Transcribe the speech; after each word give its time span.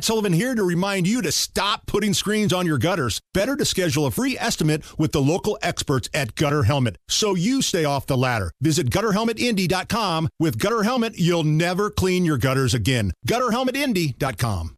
Matt 0.00 0.06
Sullivan 0.06 0.32
here 0.32 0.54
to 0.54 0.64
remind 0.64 1.06
you 1.06 1.20
to 1.20 1.30
stop 1.30 1.84
putting 1.84 2.14
screens 2.14 2.54
on 2.54 2.64
your 2.64 2.78
gutters. 2.78 3.20
Better 3.34 3.54
to 3.54 3.66
schedule 3.66 4.06
a 4.06 4.10
free 4.10 4.34
estimate 4.38 4.82
with 4.98 5.12
the 5.12 5.20
local 5.20 5.58
experts 5.60 6.08
at 6.14 6.34
Gutter 6.36 6.62
Helmet 6.62 6.96
so 7.06 7.34
you 7.34 7.60
stay 7.60 7.84
off 7.84 8.06
the 8.06 8.16
ladder. 8.16 8.50
Visit 8.62 8.88
gutterhelmetindy.com. 8.88 10.30
With 10.38 10.58
Gutter 10.58 10.84
Helmet, 10.84 11.18
you'll 11.18 11.44
never 11.44 11.90
clean 11.90 12.24
your 12.24 12.38
gutters 12.38 12.72
again. 12.72 13.12
Gutterhelmetindy.com. 13.28 14.74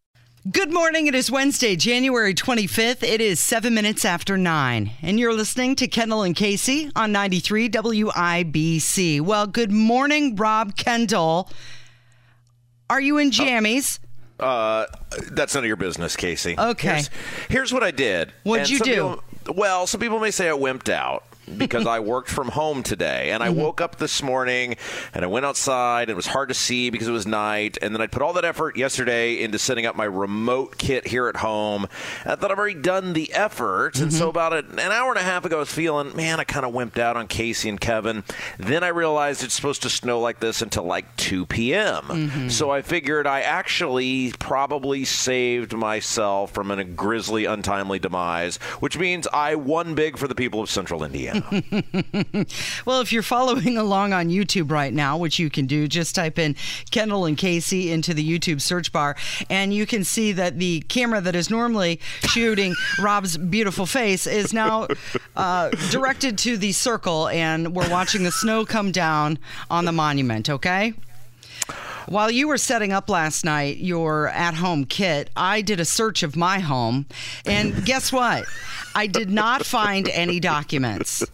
Good 0.51 0.73
morning. 0.73 1.07
It 1.07 1.15
is 1.15 1.31
Wednesday, 1.31 1.77
January 1.77 2.35
25th. 2.35 3.05
It 3.05 3.21
is 3.21 3.39
seven 3.39 3.75
minutes 3.75 4.05
after 4.05 4.37
nine. 4.37 4.91
And 5.03 5.21
you're 5.21 5.35
listening 5.35 5.77
to 5.77 5.87
Kendall 5.87 6.25
and 6.25 6.35
Casey 6.35 6.91
on 6.97 7.13
93 7.13 7.69
WIBC. 7.69 9.21
Well, 9.21 9.47
good 9.47 9.71
morning, 9.71 10.35
Rob 10.35 10.75
Kendall. 10.75 11.49
Are 12.91 13.01
you 13.01 13.19
in 13.19 13.29
oh. 13.29 13.31
jammies? 13.31 14.01
Uh, 14.41 14.87
that's 15.31 15.55
none 15.55 15.65
of 15.65 15.69
your 15.69 15.77
business, 15.77 16.17
Casey. 16.17 16.57
Okay. 16.59 16.89
Here's, 16.95 17.11
here's 17.49 17.73
what 17.73 17.83
I 17.83 17.91
did. 17.91 18.33
What'd 18.43 18.63
And 18.63 18.71
you 18.71 18.79
do? 18.81 18.95
people- 19.45 19.55
well, 19.55 19.87
some 19.87 20.01
people 20.01 20.19
may 20.21 20.31
say 20.31 20.49
I 20.49 20.53
wimped 20.53 20.89
out. 20.89 21.25
Because 21.59 21.87
I 21.87 22.01
worked 22.01 22.29
from 22.29 22.49
home 22.49 22.83
today. 22.83 23.31
And 23.31 23.43
I 23.43 23.49
Mm-hmm. 23.49 23.61
woke 23.61 23.81
up 23.83 23.97
this 23.97 24.23
morning 24.23 24.77
and 25.15 25.25
I 25.25 25.29
went 25.29 25.45
outside. 25.45 26.03
And 26.03 26.11
it 26.11 26.17
was 26.17 26.27
hard 26.27 26.49
to 26.49 26.55
see 26.55 26.91
because 26.91 27.07
it 27.09 27.13
was 27.13 27.27
night. 27.27 27.77
And 27.83 27.95
then 27.95 28.01
I 28.01 28.07
put 28.07 28.23
all 28.23 28.33
that 28.35 28.45
effort 28.45 28.77
yesterday 28.77 29.43
into 29.43 29.59
setting 29.59 29.85
up 29.87 29.95
my 29.97 30.05
remote 30.05 30.79
kit 30.79 31.07
here 31.07 31.29
at 31.29 31.37
home. 31.37 31.87
And 32.23 32.33
I 32.33 32.37
thought 32.37 32.51
I've 32.51 32.59
already 32.59 32.81
done 32.81 33.13
the 33.13 33.33
effort. 33.33 33.99
And 33.99 34.11
Mm-hmm. 34.11 34.19
so 34.19 34.29
about 34.29 34.53
an 34.53 34.79
an 34.79 34.91
hour 34.93 35.11
and 35.11 35.19
a 35.19 35.23
half 35.23 35.45
ago, 35.45 35.57
I 35.57 35.61
was 35.61 35.73
feeling, 35.73 36.17
man, 36.17 36.41
I 36.41 36.45
kind 36.45 36.65
of 36.65 36.73
wimped 36.73 36.99
out 36.99 37.17
on 37.17 37.27
Casey 37.29 37.69
and 37.69 37.81
Kevin. 37.81 38.25
Then 38.59 38.83
I 38.85 38.89
realized 38.89 39.45
it's 39.45 39.55
supposed 39.55 39.83
to 39.83 39.91
snow 39.91 40.19
like 40.21 40.41
this 40.41 40.63
until 40.63 40.85
like 40.85 41.15
2 41.17 41.47
p.m. 41.47 42.03
Mm-hmm. 42.05 42.49
So 42.49 42.71
I 42.71 42.83
figured 42.83 43.27
I 43.27 43.41
actually 43.43 44.33
probably 44.39 45.05
saved 45.05 45.73
myself 45.75 46.53
from 46.53 46.71
a 46.71 46.83
grisly, 46.85 47.45
untimely 47.45 47.99
demise, 47.99 48.57
which 48.81 48.99
means 48.99 49.27
I 49.33 49.55
won 49.57 49.95
big 49.95 50.17
for 50.17 50.27
the 50.29 50.35
people 50.35 50.61
of 50.61 50.71
Central 50.71 51.05
Indiana. 51.05 51.42
Well, 52.85 53.01
if 53.01 53.13
you're 53.13 53.23
following 53.23 53.79
along 53.79 54.13
on 54.13 54.29
YouTube 54.29 54.71
right 54.71 54.93
now, 54.93 55.17
which 55.17 55.39
you 55.39 55.51
can 55.51 55.67
do, 55.67 55.87
just 55.87 56.15
type 56.15 56.39
in 56.39 56.57
Kendall 56.91 57.25
and 57.27 57.37
Casey 57.37 57.93
into 57.93 58.15
the 58.15 58.39
YouTube 58.39 58.61
search 58.61 58.93
bar, 58.93 59.17
and 59.49 59.73
you 59.73 59.87
can 59.87 60.05
see 60.05 60.33
that 60.33 60.59
the 60.59 60.81
camera 60.89 61.21
that 61.21 61.37
is 61.37 61.51
normally 61.51 62.01
shooting 62.23 62.75
Rob's 62.99 63.37
beautiful 63.37 63.87
face 63.87 64.27
is 64.27 64.53
now 64.53 64.89
uh, 65.37 65.71
directed 65.91 66.39
to 66.39 66.57
the 66.57 66.73
circle, 66.73 67.29
and 67.29 67.75
we're 67.75 67.91
watching 67.91 68.25
the 68.25 68.33
snow 68.33 68.65
come 68.65 68.91
down 68.91 69.39
on 69.71 69.85
the 69.85 69.93
monument, 69.93 70.51
okay? 70.51 70.95
While 72.07 72.31
you 72.31 72.49
were 72.49 72.59
setting 72.59 72.93
up 72.93 73.09
last 73.09 73.45
night 73.45 73.79
your 73.79 74.29
at 74.29 74.55
home 74.55 74.85
kit, 74.85 75.31
I 75.37 75.63
did 75.63 75.79
a 75.79 75.85
search 75.85 76.23
of 76.23 76.37
my 76.37 76.59
home. 76.59 77.07
And 77.47 77.85
guess 77.87 78.13
what? 78.13 78.45
I 78.95 79.07
did 79.07 79.31
not 79.31 79.65
find 79.65 80.09
any 80.09 80.41
documents. 80.41 81.25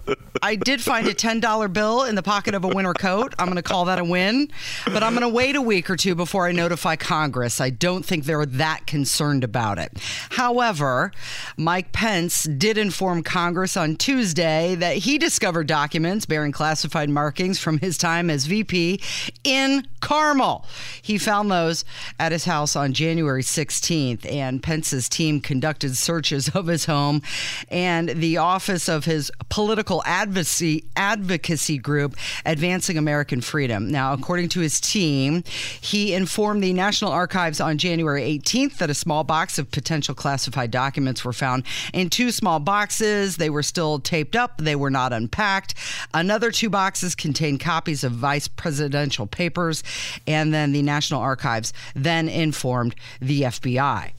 I 0.42 0.54
did 0.54 0.80
find 0.80 1.06
a 1.08 1.14
$10 1.14 1.72
bill 1.72 2.04
in 2.04 2.14
the 2.14 2.22
pocket 2.22 2.54
of 2.54 2.64
a 2.64 2.68
winter 2.68 2.94
coat. 2.94 3.34
I'm 3.38 3.46
going 3.46 3.56
to 3.56 3.62
call 3.62 3.86
that 3.86 3.98
a 3.98 4.04
win. 4.04 4.50
But 4.86 5.02
I'm 5.02 5.12
going 5.12 5.22
to 5.22 5.28
wait 5.28 5.56
a 5.56 5.62
week 5.62 5.90
or 5.90 5.96
two 5.96 6.14
before 6.14 6.46
I 6.46 6.52
notify 6.52 6.96
Congress. 6.96 7.60
I 7.60 7.70
don't 7.70 8.04
think 8.04 8.24
they're 8.24 8.46
that 8.46 8.86
concerned 8.86 9.42
about 9.44 9.78
it. 9.78 9.92
However, 10.30 11.12
Mike 11.56 11.92
Pence 11.92 12.44
did 12.44 12.78
inform 12.78 13.22
Congress 13.22 13.76
on 13.76 13.96
Tuesday 13.96 14.74
that 14.76 14.98
he 14.98 15.18
discovered 15.18 15.66
documents 15.66 16.26
bearing 16.26 16.52
classified 16.52 17.10
markings 17.10 17.58
from 17.58 17.78
his 17.78 17.98
time 17.98 18.30
as 18.30 18.46
VP 18.46 19.00
in 19.44 19.86
Carmel. 20.00 20.64
He 21.02 21.18
found 21.18 21.50
those 21.50 21.84
at 22.20 22.32
his 22.32 22.44
house 22.44 22.76
on 22.76 22.92
January 22.92 23.42
16th, 23.42 24.30
and 24.30 24.62
Pence's 24.62 25.08
team 25.08 25.40
conducted 25.40 25.96
searches 25.96 26.48
of 26.50 26.66
his 26.66 26.84
home 26.84 27.22
and 27.68 28.08
the 28.08 28.36
office 28.36 28.88
of 28.88 29.04
his 29.04 29.30
political 29.48 30.02
advocacy 30.04 30.84
advocacy 30.96 31.78
group, 31.78 32.16
Advancing 32.44 32.98
American 32.98 33.40
Freedom. 33.40 33.88
Now, 33.90 34.12
according 34.12 34.48
to 34.50 34.60
his 34.60 34.80
team, 34.80 35.44
he 35.80 36.14
informed 36.14 36.62
the 36.62 36.72
National 36.72 37.10
Archives 37.10 37.60
on 37.60 37.78
January 37.78 38.22
18th 38.22 38.78
that 38.78 38.90
a 38.90 38.94
small 38.94 39.24
box 39.24 39.58
of 39.58 39.70
potential 39.70 40.14
classified 40.14 40.70
documents 40.70 41.24
were 41.24 41.32
found 41.32 41.64
in 41.92 42.10
two 42.10 42.30
small 42.30 42.60
boxes. 42.60 43.36
They 43.36 43.50
were 43.50 43.62
still 43.62 43.98
taped 43.98 44.36
up, 44.36 44.58
they 44.58 44.76
were 44.76 44.90
not 44.90 45.12
unpacked. 45.12 45.74
Another 46.14 46.50
two 46.50 46.70
boxes 46.70 47.14
contained 47.14 47.60
copies 47.60 48.04
of 48.04 48.12
vice 48.12 48.48
presidential 48.48 49.26
papers, 49.26 49.82
and 50.26 50.52
then 50.52 50.72
the 50.72 50.82
National 50.82 51.20
Archives 51.20 51.72
then 51.94 52.28
informed 52.28 52.94
the 53.20 53.42
FBI. 53.42 54.12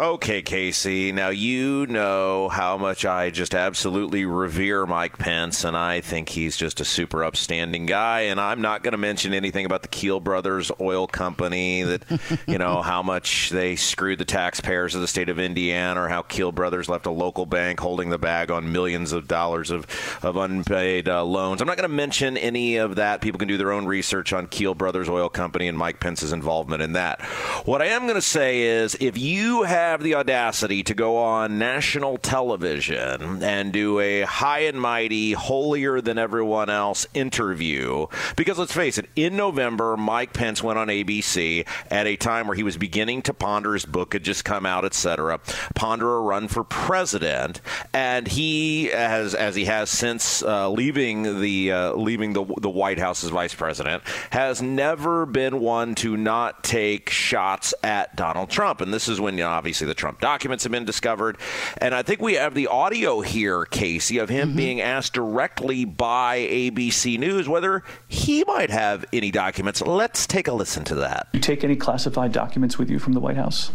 Okay, 0.00 0.40
Casey. 0.40 1.12
Now 1.12 1.28
you 1.28 1.86
know 1.86 2.48
how 2.48 2.78
much 2.78 3.04
I 3.04 3.28
just 3.28 3.54
absolutely 3.54 4.24
revere 4.24 4.86
Mike 4.86 5.18
Pence, 5.18 5.62
and 5.62 5.76
I 5.76 6.00
think 6.00 6.30
he's 6.30 6.56
just 6.56 6.80
a 6.80 6.86
super 6.86 7.22
upstanding 7.22 7.84
guy. 7.84 8.20
And 8.20 8.40
I'm 8.40 8.62
not 8.62 8.82
going 8.82 8.92
to 8.92 8.98
mention 8.98 9.34
anything 9.34 9.66
about 9.66 9.82
the 9.82 9.88
Kiel 9.88 10.18
Brothers 10.18 10.72
Oil 10.80 11.06
Company 11.06 11.82
that, 11.82 12.06
you 12.46 12.56
know, 12.56 12.80
how 12.82 13.02
much 13.02 13.50
they 13.50 13.76
screwed 13.76 14.18
the 14.18 14.24
taxpayers 14.24 14.94
of 14.94 15.02
the 15.02 15.06
state 15.06 15.28
of 15.28 15.38
Indiana, 15.38 16.04
or 16.04 16.08
how 16.08 16.22
Kiel 16.22 16.50
Brothers 16.50 16.88
left 16.88 17.04
a 17.04 17.10
local 17.10 17.44
bank 17.44 17.78
holding 17.78 18.08
the 18.08 18.16
bag 18.16 18.50
on 18.50 18.72
millions 18.72 19.12
of 19.12 19.28
dollars 19.28 19.70
of 19.70 19.86
of 20.22 20.38
unpaid 20.38 21.10
uh, 21.10 21.22
loans. 21.22 21.60
I'm 21.60 21.66
not 21.66 21.76
going 21.76 21.90
to 21.90 21.94
mention 21.94 22.38
any 22.38 22.76
of 22.76 22.96
that. 22.96 23.20
People 23.20 23.38
can 23.38 23.48
do 23.48 23.58
their 23.58 23.70
own 23.70 23.84
research 23.84 24.32
on 24.32 24.46
Kiel 24.46 24.74
Brothers 24.74 25.10
Oil 25.10 25.28
Company 25.28 25.68
and 25.68 25.76
Mike 25.76 26.00
Pence's 26.00 26.32
involvement 26.32 26.80
in 26.80 26.94
that. 26.94 27.20
What 27.66 27.82
I 27.82 27.88
am 27.88 28.04
going 28.04 28.14
to 28.14 28.22
say 28.22 28.62
is, 28.62 28.96
if 28.98 29.18
you 29.18 29.64
have 29.64 29.89
the 29.98 30.14
audacity 30.14 30.84
to 30.84 30.94
go 30.94 31.16
on 31.16 31.58
national 31.58 32.18
television 32.18 33.42
and 33.42 33.72
do 33.72 33.98
a 33.98 34.22
high 34.22 34.60
and 34.60 34.80
mighty, 34.80 35.32
holier 35.32 36.00
than 36.00 36.18
everyone 36.18 36.70
else 36.70 37.06
interview, 37.14 38.06
because 38.36 38.58
let's 38.58 38.72
face 38.72 38.98
it, 38.98 39.08
in 39.16 39.36
November, 39.36 39.96
Mike 39.96 40.32
Pence 40.32 40.62
went 40.62 40.78
on 40.78 40.86
ABC 40.86 41.66
at 41.90 42.06
a 42.06 42.16
time 42.16 42.46
where 42.46 42.54
he 42.54 42.62
was 42.62 42.76
beginning 42.76 43.22
to 43.22 43.34
ponder 43.34 43.72
his 43.72 43.84
book 43.84 44.12
had 44.12 44.22
just 44.22 44.44
come 44.44 44.64
out, 44.64 44.84
etc., 44.84 45.40
ponder 45.74 46.16
a 46.16 46.20
run 46.20 46.46
for 46.46 46.62
president, 46.62 47.60
and 47.92 48.28
he 48.28 48.84
has, 48.86 49.34
as 49.34 49.56
he 49.56 49.64
has 49.64 49.90
since 49.90 50.42
uh, 50.42 50.70
leaving 50.70 51.40
the 51.40 51.72
uh, 51.72 51.94
leaving 51.94 52.32
the 52.32 52.44
the 52.60 52.70
White 52.70 52.98
House 52.98 53.24
as 53.24 53.30
vice 53.30 53.54
president, 53.54 54.02
has 54.30 54.62
never 54.62 55.26
been 55.26 55.60
one 55.60 55.94
to 55.96 56.16
not 56.16 56.62
take 56.62 57.10
shots 57.10 57.74
at 57.82 58.14
Donald 58.14 58.50
Trump, 58.50 58.80
and 58.80 58.94
this 58.94 59.08
is 59.08 59.20
when 59.20 59.36
you 59.36 59.44
know, 59.44 59.50
obviously 59.50 59.79
the 59.86 59.94
Trump 59.94 60.20
documents 60.20 60.64
have 60.64 60.72
been 60.72 60.84
discovered, 60.84 61.38
and 61.78 61.94
I 61.94 62.02
think 62.02 62.20
we 62.20 62.34
have 62.34 62.54
the 62.54 62.66
audio 62.66 63.20
here, 63.20 63.64
Casey, 63.64 64.18
of 64.18 64.28
him 64.28 64.54
being 64.56 64.80
asked 64.80 65.12
directly 65.12 65.84
by 65.84 66.38
ABC 66.38 67.18
News 67.18 67.48
whether 67.48 67.82
he 68.08 68.44
might 68.44 68.70
have 68.70 69.04
any 69.12 69.30
documents. 69.30 69.80
Let's 69.80 70.26
take 70.26 70.48
a 70.48 70.52
listen 70.52 70.84
to 70.84 70.94
that. 70.96 71.28
You 71.32 71.40
take 71.40 71.64
any 71.64 71.76
classified 71.76 72.32
documents 72.32 72.78
with 72.78 72.90
you 72.90 72.98
from 72.98 73.12
the 73.12 73.20
White 73.20 73.36
House? 73.36 73.72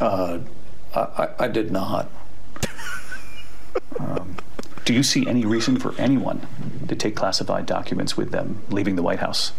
Uh, 0.00 0.40
I, 0.94 1.00
I, 1.00 1.28
I 1.40 1.48
did 1.48 1.70
not. 1.70 2.10
Do 4.84 4.92
you 4.92 5.02
see 5.02 5.26
any 5.26 5.46
reason 5.46 5.78
for 5.78 5.94
anyone 5.98 6.46
to 6.88 6.94
take 6.94 7.16
classified 7.16 7.64
documents 7.64 8.18
with 8.18 8.32
them 8.32 8.62
leaving 8.68 8.96
the 8.96 9.02
White 9.02 9.20
House? 9.20 9.52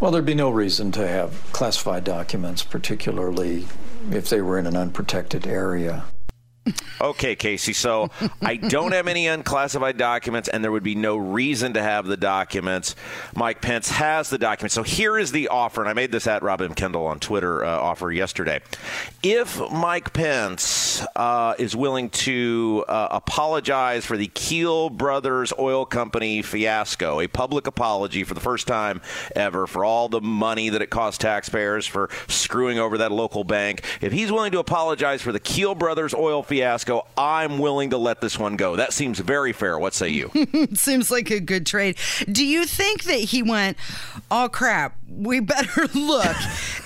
Well, 0.00 0.10
there'd 0.10 0.24
be 0.24 0.34
no 0.34 0.48
reason 0.48 0.92
to 0.92 1.06
have 1.06 1.52
classified 1.52 2.04
documents, 2.04 2.62
particularly 2.62 3.66
if 4.10 4.28
they 4.28 4.40
were 4.40 4.58
in 4.58 4.66
an 4.66 4.76
unprotected 4.76 5.46
area. 5.46 6.04
Okay, 7.00 7.34
Casey. 7.36 7.72
So 7.72 8.10
I 8.42 8.56
don't 8.56 8.92
have 8.92 9.08
any 9.08 9.26
unclassified 9.26 9.96
documents, 9.96 10.48
and 10.48 10.62
there 10.62 10.72
would 10.72 10.82
be 10.82 10.94
no 10.94 11.16
reason 11.16 11.72
to 11.74 11.82
have 11.82 12.06
the 12.06 12.16
documents. 12.16 12.94
Mike 13.34 13.60
Pence 13.60 13.90
has 13.90 14.30
the 14.30 14.38
documents. 14.38 14.74
So 14.74 14.82
here 14.82 15.18
is 15.18 15.32
the 15.32 15.48
offer, 15.48 15.80
and 15.80 15.88
I 15.88 15.94
made 15.94 16.12
this 16.12 16.26
at 16.26 16.42
Robin 16.42 16.74
Kendall 16.74 17.06
on 17.06 17.18
Twitter 17.20 17.64
uh, 17.64 17.78
offer 17.78 18.12
yesterday. 18.12 18.60
If 19.22 19.60
Mike 19.70 20.12
Pence 20.12 21.06
uh, 21.16 21.54
is 21.58 21.74
willing 21.74 22.10
to 22.10 22.84
uh, 22.88 23.08
apologize 23.10 24.04
for 24.04 24.16
the 24.16 24.26
Kiel 24.28 24.90
Brothers 24.90 25.52
Oil 25.58 25.86
Company 25.86 26.42
fiasco, 26.42 27.20
a 27.20 27.28
public 27.28 27.66
apology 27.66 28.24
for 28.24 28.34
the 28.34 28.40
first 28.40 28.66
time 28.66 29.00
ever 29.34 29.66
for 29.66 29.84
all 29.84 30.08
the 30.08 30.20
money 30.20 30.68
that 30.68 30.82
it 30.82 30.90
cost 30.90 31.20
taxpayers 31.20 31.86
for 31.86 32.10
screwing 32.28 32.78
over 32.78 32.98
that 32.98 33.12
local 33.12 33.44
bank, 33.44 33.84
if 34.00 34.12
he's 34.12 34.30
willing 34.30 34.52
to 34.52 34.58
apologize 34.58 35.22
for 35.22 35.32
the 35.32 35.40
Kiel 35.40 35.74
Brothers 35.74 36.14
oil 36.14 36.42
fiasco, 36.42 36.59
I'm 37.16 37.58
willing 37.58 37.90
to 37.90 37.98
let 37.98 38.20
this 38.20 38.38
one 38.38 38.56
go. 38.56 38.76
That 38.76 38.92
seems 38.92 39.18
very 39.18 39.52
fair. 39.52 39.78
What 39.78 39.94
say 39.94 40.08
you? 40.10 40.30
Seems 40.74 41.10
like 41.10 41.30
a 41.30 41.40
good 41.40 41.66
trade. 41.66 41.96
Do 42.30 42.44
you 42.44 42.66
think 42.66 43.04
that 43.04 43.18
he 43.18 43.42
went, 43.42 43.76
oh 44.30 44.48
crap, 44.50 44.96
we 45.08 45.40
better 45.40 45.86
look? 45.94 46.36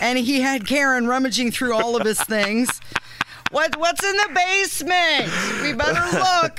and 0.01 0.19
he 0.19 0.41
had 0.41 0.67
Karen 0.67 1.07
rummaging 1.07 1.51
through 1.51 1.75
all 1.75 1.97
of 1.97 2.07
his 2.07 2.21
things. 2.23 2.81
What 3.55 3.77
what's 3.77 4.03
in 4.03 4.17
the 4.17 4.31
basement? 4.35 5.63
We 5.63 5.75
better 5.75 6.19
look. 6.19 6.59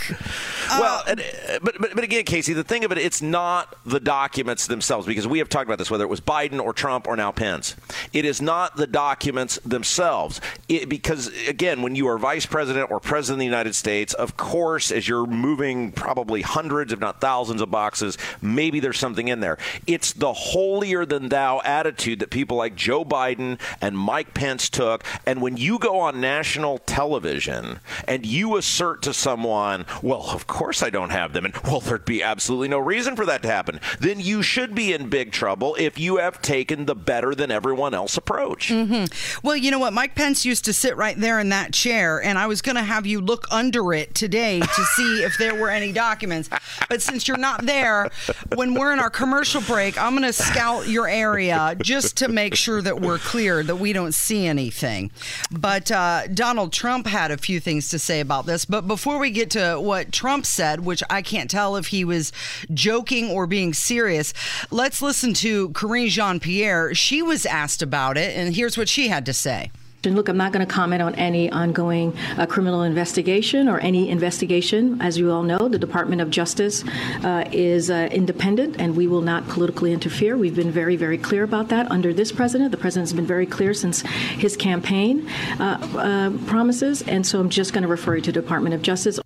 well, 0.70 1.04
and, 1.06 1.20
uh, 1.20 1.60
but, 1.62 1.76
but 1.78 1.94
but 1.94 2.06
again, 2.06 2.24
Casey, 2.24 2.54
the 2.54 2.64
thing 2.64 2.86
of 2.86 2.94
it, 2.94 2.98
it's 2.98 3.22
not 3.22 3.76
the 3.86 4.00
documents 4.00 4.68
themselves 4.68 5.06
because 5.06 5.28
we 5.28 5.40
have 5.40 5.50
talked 5.50 5.68
about 5.68 5.78
this, 5.78 5.92
whether 5.92 6.06
it 6.06 6.10
was 6.10 6.22
Biden 6.22 6.58
or 6.58 6.72
Trump 6.72 7.06
or 7.06 7.18
now 7.18 7.34
Pence. 7.34 7.76
It 8.14 8.24
is 8.24 8.42
not 8.42 8.78
the 8.78 8.88
documents 8.88 9.60
themselves, 9.66 10.40
it, 10.70 10.88
because 10.88 11.28
again, 11.50 11.82
when 11.82 11.96
you 11.96 12.08
are 12.08 12.18
vice 12.18 12.46
president 12.46 12.90
or 12.90 13.02
president 13.02 13.36
of 13.36 13.40
the 13.40 13.46
United 13.46 13.76
States, 13.76 14.14
of 14.14 14.38
course, 14.38 14.90
as 14.90 15.06
you're 15.06 15.26
moving 15.26 15.92
probably 15.92 16.44
hundreds, 16.44 16.94
if 16.94 17.02
not 17.02 17.20
thousands, 17.20 17.60
of 17.60 17.70
boxes, 17.70 18.18
maybe 18.42 18.80
there's 18.80 19.00
something 19.00 19.28
in 19.28 19.42
there. 19.42 19.58
It's 19.86 20.14
the 20.14 20.32
holier 20.32 21.06
than 21.06 21.28
thou 21.28 21.60
attitude 21.66 22.20
that 22.20 22.30
people 22.30 22.56
like 22.56 22.76
Joe 22.76 23.04
Biden 23.04 23.60
and 23.82 23.98
Mike 23.98 24.34
Pence 24.34 24.70
took, 24.70 25.04
and 25.26 25.42
when 25.42 25.58
you 25.58 25.78
go 25.78 26.00
on 26.00 26.22
national 26.22 26.80
television 26.88 27.80
and 28.08 28.26
you 28.26 28.58
assert 28.58 29.02
to 29.04 29.14
someone, 29.14 29.86
well, 30.02 30.30
of 30.32 30.48
course 30.48 30.84
I 30.84 30.90
don't 30.90 31.10
have 31.10 31.34
them, 31.34 31.46
and 31.46 31.56
well, 31.64 31.80
there'd 31.80 32.06
be 32.06 32.24
absolutely 32.24 32.68
no 32.68 32.80
reason 32.80 33.16
for 33.16 33.26
that 33.26 33.42
to 33.44 33.48
happen, 33.48 33.80
then 34.00 34.20
you 34.20 34.42
should 34.42 34.76
be 34.76 34.94
in 34.94 35.10
big 35.10 35.32
trouble 35.32 35.76
if 35.80 36.00
you 36.00 36.18
have 36.18 36.42
taken 36.42 36.86
the 36.86 36.96
better 36.96 37.36
than 37.36 37.52
everyone 37.52 37.94
else 37.94 38.18
approach. 38.18 38.70
Mm-hmm. 38.70 39.06
Well, 39.46 39.56
you 39.56 39.72
know 39.72 39.80
what? 39.80 39.94
Mike 39.94 40.16
Pence 40.16 40.46
used 40.46 40.66
to 40.66 40.74
sit 40.74 40.96
right 40.98 41.18
there 41.18 41.40
in 41.40 41.50
that 41.50 41.74
chair, 41.74 42.22
and 42.22 42.38
I 42.38 42.48
was 42.48 42.62
going 42.62 42.76
to 42.76 42.84
have 42.84 43.06
you 43.06 43.22
look 43.22 43.46
under 43.52 43.94
it 43.94 44.16
today 44.16 44.60
to 44.60 44.84
see 44.96 45.24
if 45.24 45.38
there 45.38 45.56
were 45.56 45.70
any 45.70 45.92
documents. 45.92 46.50
But 46.90 47.02
since 47.02 47.28
you're 47.28 47.38
not 47.38 47.66
there, 47.66 48.10
when 48.56 48.74
we're 48.74 48.94
in 48.94 49.00
our 49.00 49.10
commercial 49.10 49.62
break, 49.62 49.98
I'm 50.02 50.14
going 50.14 50.24
to 50.24 50.34
scout 50.34 50.88
your 50.88 51.08
area 51.08 51.76
just 51.82 52.18
to 52.18 52.28
make 52.28 52.56
sure 52.56 52.82
that 52.82 53.02
we're 53.02 53.20
clear 53.20 53.64
that 53.64 53.78
we 53.78 53.94
don't 53.94 54.14
see 54.14 54.46
anything. 54.46 55.12
But 55.52 55.92
uh, 55.92 56.28
Donald 56.28 56.72
Trump 56.76 57.08
had 57.08 57.32
a 57.32 57.38
few 57.38 57.60
things 57.60 57.90
to 57.90 57.98
say 57.98 58.20
about 58.20 58.46
this. 58.46 58.66
But 58.66 58.88
before 58.88 59.18
we 59.18 59.32
get 59.32 59.50
to 59.52 59.78
what 59.80 60.12
Trump 60.12 60.46
said, 60.46 60.86
which 60.86 61.02
I 61.10 61.22
can't 61.22 61.50
tell 61.50 61.78
if 61.78 61.88
he 61.88 62.04
was 62.04 62.32
joking 62.74 63.32
or 63.32 63.48
being 63.48 63.74
serious, 63.74 64.34
let's 64.70 65.02
listen 65.02 65.34
to 65.36 65.70
Karine 65.70 66.10
Jean 66.10 66.40
Pierre. 66.40 66.94
She 66.94 67.22
was 67.22 67.46
asked 67.46 67.82
about 67.82 68.18
it, 68.18 68.36
and 68.36 68.54
here's 68.54 68.78
what 68.78 68.90
she 68.90 69.08
had 69.08 69.26
to 69.26 69.34
say. 69.34 69.72
And 70.06 70.16
look, 70.16 70.30
I'm 70.30 70.38
not 70.38 70.52
going 70.52 70.66
to 70.66 70.72
comment 70.72 71.02
on 71.02 71.16
any 71.16 71.52
ongoing 71.52 72.16
uh, 72.38 72.46
criminal 72.46 72.84
investigation 72.84 73.68
or 73.68 73.80
any 73.80 74.10
investigation. 74.10 75.02
As 75.02 75.18
you 75.18 75.32
all 75.32 75.44
know, 75.44 75.68
the 75.68 75.80
Department 75.80 76.22
of 76.22 76.30
Justice 76.30 76.84
uh, 77.24 77.46
is 77.52 77.90
uh, 77.90 78.10
independent 78.12 78.80
and 78.80 78.96
we 78.96 79.08
will 79.08 79.22
not 79.22 79.48
politically 79.48 79.94
interfere. 79.94 80.38
We've 80.38 80.56
been 80.56 80.72
very, 80.72 80.96
very 80.96 81.18
clear 81.18 81.44
about 81.44 81.70
that 81.70 81.90
under 81.92 82.14
this 82.14 82.32
president. 82.32 82.72
The 82.72 82.78
president's 82.78 83.14
been 83.14 83.26
very 83.26 83.46
clear 83.46 83.74
since 83.74 84.02
his 84.02 84.58
campaign 84.58 85.28
uh, 85.60 85.78
uh, 85.98 86.46
promises. 86.48 87.02
And 87.04 87.26
so 87.26 87.40
I'm 87.40 87.50
just 87.50 87.74
going 87.74 87.84
to 87.84 87.88
refer 87.88 88.18
you 88.18 88.22
to 88.24 88.32
the 88.32 88.42
Department 88.42 88.76
of 88.76 88.82
Justice. 88.82 89.20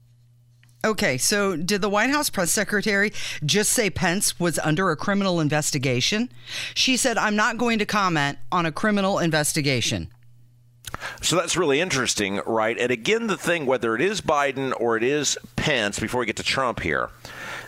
Okay, 0.86 1.18
so 1.18 1.58
did 1.58 1.82
the 1.82 1.90
White 1.90 2.10
House 2.10 2.30
press 2.30 2.52
secretary 2.54 3.12
just 3.46 3.72
say 3.72 3.90
Pence 3.90 4.40
was 4.40 4.58
under 4.60 4.92
a 4.92 4.96
criminal 4.96 5.42
investigation? 5.42 6.30
She 6.74 6.96
said, 6.96 7.18
I'm 7.18 7.36
not 7.36 7.58
going 7.58 7.80
to 7.80 7.86
comment 7.86 8.38
on 8.50 8.66
a 8.66 8.72
criminal 8.72 9.20
investigation. 9.20 10.10
So 11.22 11.36
that's 11.36 11.58
really 11.58 11.82
interesting, 11.82 12.42
right? 12.46 12.78
And 12.78 12.92
again, 12.92 13.28
the 13.28 13.38
thing, 13.38 13.66
whether 13.66 13.96
it 13.96 14.02
is 14.02 14.22
Biden 14.22 14.74
or 14.80 14.98
it 14.98 15.04
is 15.04 15.38
Pence, 15.56 16.00
before 16.00 16.20
we 16.20 16.26
get 16.26 16.38
to 16.38 16.44
Trump 16.44 16.82
here, 16.82 17.10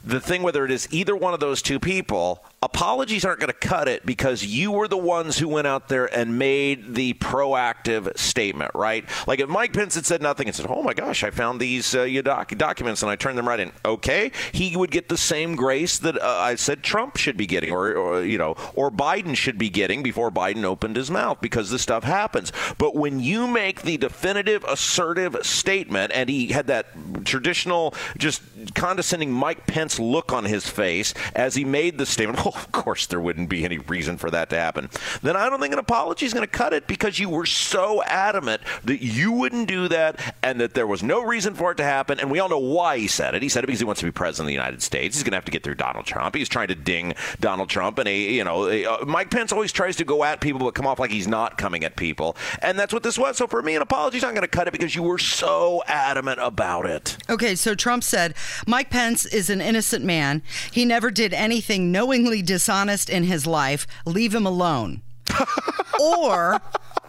the 0.04 0.20
thing, 0.20 0.42
whether 0.42 0.66
it 0.66 0.72
is 0.72 0.88
either 0.92 1.16
one 1.16 1.34
of 1.34 1.40
those 1.40 1.62
two 1.62 1.80
people, 1.80 2.44
apologies 2.64 3.26
aren't 3.26 3.40
going 3.40 3.48
to 3.48 3.54
cut 3.54 3.88
it 3.88 4.06
because 4.06 4.46
you 4.46 4.72
were 4.72 4.88
the 4.88 4.98
ones 4.98 5.40
who 5.40 5.48
went 5.48 5.66
out 5.66 5.90
there 5.90 6.06
and 6.16 6.38
made 6.38 6.94
the 6.94 7.14
proactive 7.16 8.16
statement, 8.18 8.72
right? 8.76 9.04
Like 9.26 9.40
if 9.40 9.50
Mike 9.50 9.74
Pence 9.74 9.96
had 9.96 10.06
said 10.06 10.22
nothing 10.22 10.48
and 10.48 10.56
said, 10.56 10.68
"Oh 10.70 10.84
my 10.84 10.94
gosh, 10.94 11.24
I 11.24 11.32
found 11.32 11.60
these 11.60 11.96
uh, 11.96 12.08
doc- 12.24 12.56
documents 12.58 13.02
and 13.02 13.10
I 13.10 13.16
turned 13.16 13.38
them 13.38 13.48
right 13.48 13.60
in," 13.60 13.72
okay, 13.84 14.32
he 14.52 14.78
would 14.78 14.92
get 14.92 15.10
the 15.10 15.18
same 15.18 15.56
grace 15.56 15.98
that 16.00 16.22
uh, 16.22 16.28
I 16.28 16.56
said 16.56 16.84
Trump 16.84 17.18
should 17.18 17.36
be 17.36 17.48
getting, 17.48 17.72
or, 17.72 17.94
or 17.94 18.24
you 18.24 18.38
know, 18.38 18.56
or 18.76 18.92
Biden 18.92 19.36
should 19.36 19.58
be 19.58 19.70
getting 19.70 20.04
before 20.04 20.30
Biden 20.30 20.64
opened 20.64 20.98
his 20.98 21.10
mouth 21.10 21.42
because 21.42 21.72
this 21.72 21.82
stuff 21.82 22.04
happens. 22.04 22.52
But 22.78 22.96
when 22.96 23.20
you 23.20 23.48
make 23.48 23.82
the 23.82 23.98
definitive, 23.98 24.64
assertive 24.66 25.36
statement, 25.42 26.12
and 26.14 26.30
he 26.30 26.48
had 26.48 26.68
that 26.68 27.26
traditional, 27.26 27.96
just 28.20 28.44
condescending 28.76 29.32
Mike 29.32 29.66
Pence 29.66 30.00
look 30.00 30.32
on 30.32 30.46
his 30.46 30.70
face 30.70 31.16
as 31.36 31.56
he 31.56 31.66
made 31.66 31.98
the 31.98 32.06
statement. 32.06 32.40
of 32.56 32.72
course 32.72 33.06
there 33.06 33.20
wouldn't 33.20 33.50
be 33.50 33.66
any 33.66 33.78
reason 33.78 34.18
for 34.18 34.30
that 34.32 34.50
to 34.50 34.58
happen. 34.58 34.90
Then 35.22 35.36
I 35.36 35.50
don't 35.50 35.60
think 35.60 35.74
an 35.74 35.80
apology 35.80 36.26
is 36.26 36.34
going 36.34 36.46
to 36.46 36.52
cut 36.52 36.74
it 36.74 36.88
because 36.88 37.20
you 37.20 37.30
were 37.30 37.46
so 37.46 38.04
adamant 38.04 38.62
that 38.84 39.02
you 39.02 39.32
wouldn't 39.32 39.68
do 39.68 39.88
that 39.88 40.36
and 40.44 40.60
that 40.62 40.74
there 40.74 40.88
was 40.88 41.04
no 41.04 41.22
reason 41.24 41.54
for 41.54 41.72
it 41.72 41.76
to 41.76 41.84
happen. 41.84 42.20
And 42.20 42.32
we 42.32 42.40
all 42.40 42.50
know 42.50 42.60
why 42.60 42.98
he 42.98 43.08
said 43.08 43.36
it. 43.36 43.42
He 43.42 43.50
said 43.50 43.64
it 43.64 43.68
because 43.68 43.80
he 43.80 43.86
wants 43.86 44.02
to 44.02 44.06
be 44.06 44.12
president 44.12 44.46
of 44.46 44.48
the 44.48 44.54
United 44.54 44.82
States. 44.82 45.16
He's 45.16 45.24
going 45.24 45.32
to 45.32 45.38
have 45.38 45.46
to 45.46 45.52
get 45.52 45.64
through 45.64 45.76
Donald 45.76 46.06
Trump. 46.06 46.36
He's 46.36 46.50
trying 46.50 46.68
to 46.70 46.76
ding 46.76 47.14
Donald 47.40 47.70
Trump. 47.70 48.00
And, 48.00 48.08
a, 48.08 48.18
you 48.18 48.44
know, 48.44 48.68
a, 48.68 48.86
uh, 48.86 49.06
Mike 49.06 49.30
Pence 49.32 49.52
always 49.52 49.72
tries 49.72 49.96
to 49.98 50.06
go 50.06 50.24
at 50.24 50.42
people 50.42 50.60
but 50.60 50.76
come 50.76 50.88
off 50.88 51.00
like 51.00 51.12
he's 51.12 51.28
not 51.28 51.58
coming 51.58 51.84
at 51.84 51.96
people. 51.96 52.36
And 52.62 52.78
that's 52.78 52.94
what 52.94 53.04
this 53.04 53.18
was. 53.18 53.38
So 53.38 53.48
for 53.48 53.62
me, 53.62 53.76
an 53.76 53.82
apology 53.82 54.18
is 54.18 54.24
not 54.24 54.32
going 54.34 54.42
to 54.42 54.48
cut 54.48 54.68
it 54.68 54.72
because 54.72 54.96
you 54.96 55.04
were 55.04 55.18
so 55.18 55.84
adamant 55.88 56.40
about 56.42 56.86
it. 56.86 57.18
Okay, 57.30 57.56
so 57.56 57.76
Trump 57.76 58.04
said 58.04 58.36
Mike 58.68 58.90
Pence 58.90 59.26
is 59.26 59.50
an 59.50 59.62
innocent 59.62 60.04
man. 60.04 60.42
He 60.72 60.86
never 60.86 61.12
did 61.12 61.34
anything 61.34 61.92
knowingly 61.92 62.41
dishonest 62.42 63.10
in 63.10 63.24
his 63.24 63.46
life, 63.48 63.88
leave 64.06 64.34
him 64.34 64.46
alone. 64.46 65.02
or 66.00 66.62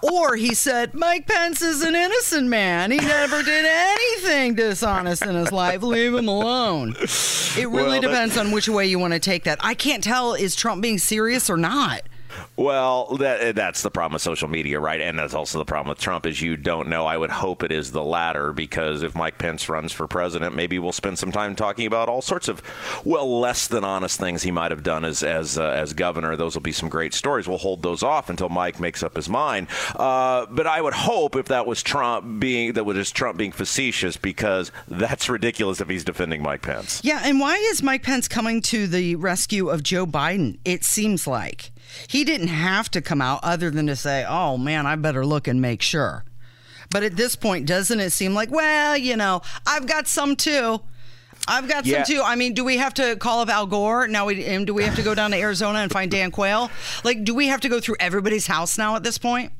or 0.02 0.34
he 0.34 0.52
said 0.54 0.94
Mike 0.94 1.26
Pence 1.26 1.62
is 1.62 1.82
an 1.82 1.94
innocent 1.94 2.48
man. 2.48 2.90
He 2.90 2.98
never 2.98 3.42
did 3.42 3.64
anything 3.64 4.54
dishonest 4.54 5.22
in 5.22 5.34
his 5.34 5.52
life. 5.52 5.82
Leave 5.82 6.14
him 6.14 6.28
alone. 6.28 6.96
It 6.98 7.68
really 7.68 7.72
well, 7.72 8.00
depends 8.00 8.36
on 8.36 8.50
which 8.50 8.68
way 8.68 8.86
you 8.86 8.98
want 8.98 9.12
to 9.12 9.20
take 9.20 9.44
that. 9.44 9.58
I 9.60 9.74
can't 9.74 10.02
tell 10.02 10.34
is 10.34 10.56
Trump 10.56 10.82
being 10.82 10.98
serious 10.98 11.48
or 11.48 11.56
not. 11.56 12.02
Well, 12.56 13.16
that 13.16 13.54
that's 13.54 13.82
the 13.82 13.90
problem 13.90 14.14
with 14.14 14.22
social 14.22 14.48
media, 14.48 14.78
right? 14.78 15.00
And 15.00 15.18
that's 15.18 15.34
also 15.34 15.58
the 15.58 15.64
problem 15.64 15.88
with 15.88 15.98
Trump 15.98 16.26
is 16.26 16.40
you 16.40 16.56
don't 16.56 16.88
know. 16.88 17.06
I 17.06 17.16
would 17.16 17.30
hope 17.30 17.62
it 17.62 17.72
is 17.72 17.92
the 17.92 18.04
latter 18.04 18.52
because 18.52 19.02
if 19.02 19.14
Mike 19.14 19.38
Pence 19.38 19.68
runs 19.68 19.92
for 19.92 20.06
president, 20.06 20.54
maybe 20.54 20.78
we'll 20.78 20.92
spend 20.92 21.18
some 21.18 21.32
time 21.32 21.56
talking 21.56 21.86
about 21.86 22.08
all 22.08 22.22
sorts 22.22 22.48
of 22.48 22.62
well 23.04 23.40
less 23.40 23.66
than 23.66 23.84
honest 23.84 24.20
things 24.20 24.42
he 24.42 24.50
might 24.50 24.70
have 24.70 24.82
done 24.82 25.04
as 25.04 25.22
as 25.22 25.58
uh, 25.58 25.64
as 25.64 25.92
governor. 25.92 26.36
Those 26.36 26.54
will 26.54 26.62
be 26.62 26.72
some 26.72 26.88
great 26.88 27.14
stories. 27.14 27.48
We'll 27.48 27.58
hold 27.58 27.82
those 27.82 28.02
off 28.02 28.30
until 28.30 28.48
Mike 28.48 28.80
makes 28.80 29.02
up 29.02 29.16
his 29.16 29.28
mind. 29.28 29.68
Uh, 29.96 30.46
but 30.50 30.66
I 30.66 30.80
would 30.80 30.94
hope 30.94 31.36
if 31.36 31.46
that 31.46 31.66
was 31.66 31.82
Trump 31.82 32.40
being 32.40 32.74
that 32.74 32.84
was 32.84 32.96
just 32.96 33.14
Trump 33.14 33.38
being 33.38 33.52
facetious 33.52 34.16
because 34.16 34.70
that's 34.88 35.28
ridiculous 35.28 35.80
if 35.80 35.88
he's 35.88 36.04
defending 36.04 36.42
Mike 36.42 36.62
Pence. 36.62 37.00
Yeah, 37.02 37.22
and 37.24 37.40
why 37.40 37.56
is 37.56 37.82
Mike 37.82 38.02
Pence 38.02 38.28
coming 38.28 38.62
to 38.62 38.86
the 38.86 39.16
rescue 39.16 39.68
of 39.68 39.82
Joe 39.82 40.06
Biden? 40.06 40.58
It 40.64 40.84
seems 40.84 41.26
like. 41.26 41.71
He 42.08 42.24
didn't 42.24 42.48
have 42.48 42.90
to 42.92 43.00
come 43.00 43.20
out 43.20 43.40
other 43.42 43.70
than 43.70 43.86
to 43.86 43.96
say, 43.96 44.24
oh 44.28 44.56
man, 44.58 44.86
I 44.86 44.96
better 44.96 45.24
look 45.24 45.48
and 45.48 45.60
make 45.60 45.82
sure. 45.82 46.24
But 46.90 47.02
at 47.02 47.16
this 47.16 47.36
point, 47.36 47.66
doesn't 47.66 48.00
it 48.00 48.10
seem 48.10 48.34
like, 48.34 48.50
well, 48.50 48.96
you 48.96 49.16
know, 49.16 49.42
I've 49.66 49.86
got 49.86 50.06
some 50.08 50.36
too. 50.36 50.80
I've 51.48 51.68
got 51.68 51.86
yeah. 51.86 52.02
some 52.02 52.16
too. 52.16 52.22
I 52.22 52.36
mean, 52.36 52.54
do 52.54 52.64
we 52.64 52.76
have 52.76 52.94
to 52.94 53.16
call 53.16 53.40
up 53.40 53.48
Al 53.48 53.66
Gore 53.66 54.06
now? 54.06 54.26
We, 54.26 54.44
and 54.44 54.66
do 54.66 54.74
we 54.74 54.84
have 54.84 54.94
to 54.96 55.02
go 55.02 55.14
down 55.14 55.32
to 55.32 55.38
Arizona 55.38 55.80
and 55.80 55.90
find 55.90 56.10
Dan 56.10 56.30
Quayle? 56.30 56.70
Like, 57.02 57.24
do 57.24 57.34
we 57.34 57.48
have 57.48 57.60
to 57.62 57.68
go 57.68 57.80
through 57.80 57.96
everybody's 57.98 58.46
house 58.46 58.78
now 58.78 58.94
at 58.94 59.02
this 59.02 59.18
point? 59.18 59.52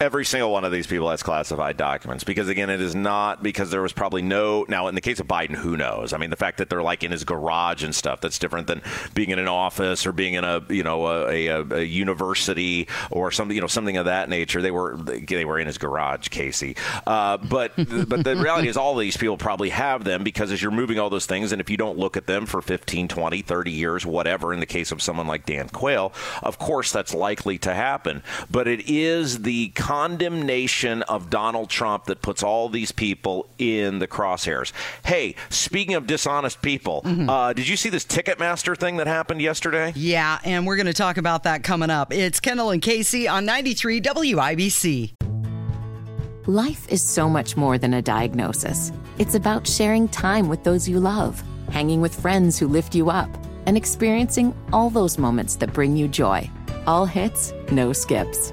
Every 0.00 0.24
single 0.24 0.52
one 0.52 0.64
of 0.64 0.70
these 0.70 0.86
people 0.86 1.10
has 1.10 1.22
classified 1.22 1.76
documents 1.76 2.22
because, 2.22 2.48
again, 2.48 2.70
it 2.70 2.80
is 2.80 2.94
not 2.94 3.42
because 3.42 3.70
there 3.70 3.82
was 3.82 3.92
probably 3.92 4.22
no. 4.22 4.64
Now, 4.68 4.86
in 4.86 4.94
the 4.94 5.00
case 5.00 5.18
of 5.18 5.26
Biden, 5.26 5.56
who 5.56 5.76
knows? 5.76 6.12
I 6.12 6.18
mean, 6.18 6.30
the 6.30 6.36
fact 6.36 6.58
that 6.58 6.70
they're 6.70 6.82
like 6.82 7.02
in 7.02 7.10
his 7.10 7.24
garage 7.24 7.82
and 7.82 7.94
stuff, 7.94 8.20
that's 8.20 8.38
different 8.38 8.68
than 8.68 8.80
being 9.14 9.30
in 9.30 9.38
an 9.38 9.48
office 9.48 10.06
or 10.06 10.12
being 10.12 10.34
in 10.34 10.44
a, 10.44 10.62
you 10.68 10.84
know, 10.84 11.06
a, 11.06 11.46
a, 11.48 11.64
a 11.78 11.82
university 11.82 12.86
or 13.10 13.32
something, 13.32 13.54
you 13.54 13.60
know, 13.60 13.66
something 13.66 13.96
of 13.96 14.04
that 14.04 14.28
nature. 14.28 14.62
They 14.62 14.70
were 14.70 14.96
they 14.96 15.44
were 15.44 15.58
in 15.58 15.66
his 15.66 15.78
garage, 15.78 16.28
Casey. 16.28 16.76
Uh, 17.06 17.38
but 17.38 17.72
but 17.76 18.24
the 18.24 18.36
reality 18.36 18.68
is, 18.68 18.76
all 18.76 18.94
these 18.94 19.16
people 19.16 19.36
probably 19.36 19.70
have 19.70 20.04
them 20.04 20.22
because 20.22 20.52
as 20.52 20.62
you're 20.62 20.70
moving 20.70 20.98
all 20.98 21.10
those 21.10 21.26
things, 21.26 21.50
and 21.50 21.60
if 21.60 21.70
you 21.70 21.76
don't 21.76 21.98
look 21.98 22.16
at 22.16 22.26
them 22.26 22.46
for 22.46 22.62
15, 22.62 23.08
20, 23.08 23.42
30 23.42 23.70
years, 23.70 24.06
whatever, 24.06 24.54
in 24.54 24.60
the 24.60 24.66
case 24.66 24.92
of 24.92 25.02
someone 25.02 25.26
like 25.26 25.44
Dan 25.44 25.68
Quayle, 25.68 26.12
of 26.42 26.58
course, 26.58 26.92
that's 26.92 27.12
likely 27.14 27.58
to 27.58 27.74
happen. 27.74 28.22
But 28.50 28.68
it 28.68 28.88
is 28.88 29.42
the 29.42 29.70
condemnation 29.88 31.00
of 31.04 31.30
Donald 31.30 31.70
Trump 31.70 32.04
that 32.04 32.20
puts 32.20 32.42
all 32.42 32.68
these 32.68 32.92
people 32.92 33.48
in 33.56 34.00
the 34.00 34.06
crosshairs. 34.06 34.70
Hey, 35.02 35.34
speaking 35.48 35.94
of 35.94 36.06
dishonest 36.06 36.60
people, 36.60 37.00
mm-hmm. 37.06 37.26
uh, 37.26 37.54
did 37.54 37.66
you 37.66 37.74
see 37.74 37.88
this 37.88 38.04
Ticketmaster 38.04 38.76
thing 38.76 38.98
that 38.98 39.06
happened 39.06 39.40
yesterday? 39.40 39.94
Yeah, 39.96 40.40
and 40.44 40.66
we're 40.66 40.76
going 40.76 40.88
to 40.88 40.92
talk 40.92 41.16
about 41.16 41.44
that 41.44 41.62
coming 41.62 41.88
up. 41.88 42.12
It's 42.12 42.38
Kendall 42.38 42.68
and 42.68 42.82
Casey 42.82 43.26
on 43.26 43.46
93 43.46 44.02
WIBC. 44.02 45.14
Life 46.46 46.86
is 46.90 47.00
so 47.00 47.26
much 47.26 47.56
more 47.56 47.78
than 47.78 47.94
a 47.94 48.02
diagnosis. 48.02 48.92
It's 49.16 49.36
about 49.36 49.66
sharing 49.66 50.06
time 50.08 50.50
with 50.50 50.64
those 50.64 50.86
you 50.86 51.00
love, 51.00 51.42
hanging 51.70 52.02
with 52.02 52.14
friends 52.14 52.58
who 52.58 52.68
lift 52.68 52.94
you 52.94 53.08
up, 53.08 53.30
and 53.64 53.74
experiencing 53.74 54.54
all 54.70 54.90
those 54.90 55.16
moments 55.16 55.56
that 55.56 55.72
bring 55.72 55.96
you 55.96 56.08
joy. 56.08 56.50
All 56.86 57.06
hits, 57.06 57.54
no 57.72 57.94
skips. 57.94 58.52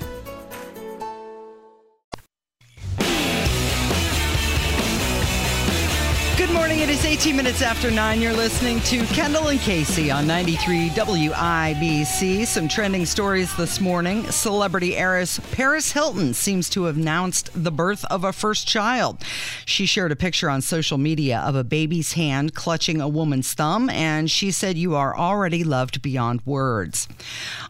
18 7.21 7.35
minutes 7.35 7.61
after 7.61 7.91
9. 7.91 8.19
You're 8.19 8.33
listening 8.33 8.79
to 8.79 9.05
Kendall 9.13 9.49
and 9.49 9.59
Casey 9.59 10.09
on 10.09 10.25
93 10.25 10.89
WIBC. 10.89 12.47
Some 12.47 12.67
trending 12.67 13.05
stories 13.05 13.55
this 13.57 13.79
morning. 13.79 14.25
Celebrity 14.31 14.97
heiress 14.97 15.39
Paris 15.51 15.91
Hilton 15.91 16.33
seems 16.33 16.67
to 16.71 16.85
have 16.85 16.97
announced 16.97 17.51
the 17.53 17.71
birth 17.71 18.03
of 18.05 18.23
a 18.23 18.33
first 18.33 18.67
child. 18.67 19.21
She 19.65 19.85
shared 19.85 20.11
a 20.11 20.15
picture 20.15 20.49
on 20.49 20.63
social 20.63 20.97
media 20.97 21.37
of 21.41 21.53
a 21.53 21.63
baby's 21.63 22.13
hand 22.13 22.55
clutching 22.55 22.99
a 22.99 23.07
woman's 23.07 23.53
thumb, 23.53 23.91
and 23.91 24.31
she 24.31 24.49
said, 24.49 24.75
You 24.75 24.95
are 24.95 25.15
already 25.15 25.63
loved 25.63 26.01
beyond 26.01 26.41
words. 26.43 27.07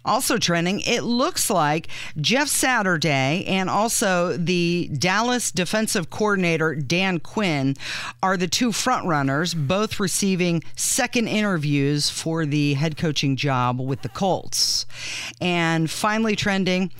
Also 0.05 0.37
trending, 0.37 0.79
it 0.79 1.01
looks 1.01 1.49
like 1.49 1.89
Jeff 2.21 2.47
Saturday 2.47 3.43
and 3.45 3.69
also 3.69 4.37
the 4.37 4.89
Dallas 4.97 5.51
defensive 5.51 6.09
coordinator 6.09 6.73
Dan 6.73 7.19
Quinn 7.19 7.75
are 8.23 8.37
the 8.37 8.47
two 8.47 8.69
frontrunners, 8.69 9.40
both 9.53 9.99
receiving 9.99 10.63
second 10.75 11.27
interviews 11.27 12.09
for 12.09 12.45
the 12.45 12.73
head 12.75 12.97
coaching 12.97 13.35
job 13.35 13.79
with 13.79 14.01
the 14.01 14.09
Colts. 14.09 14.85
And 15.39 15.89
finally, 15.89 16.35
trending, 16.35 16.91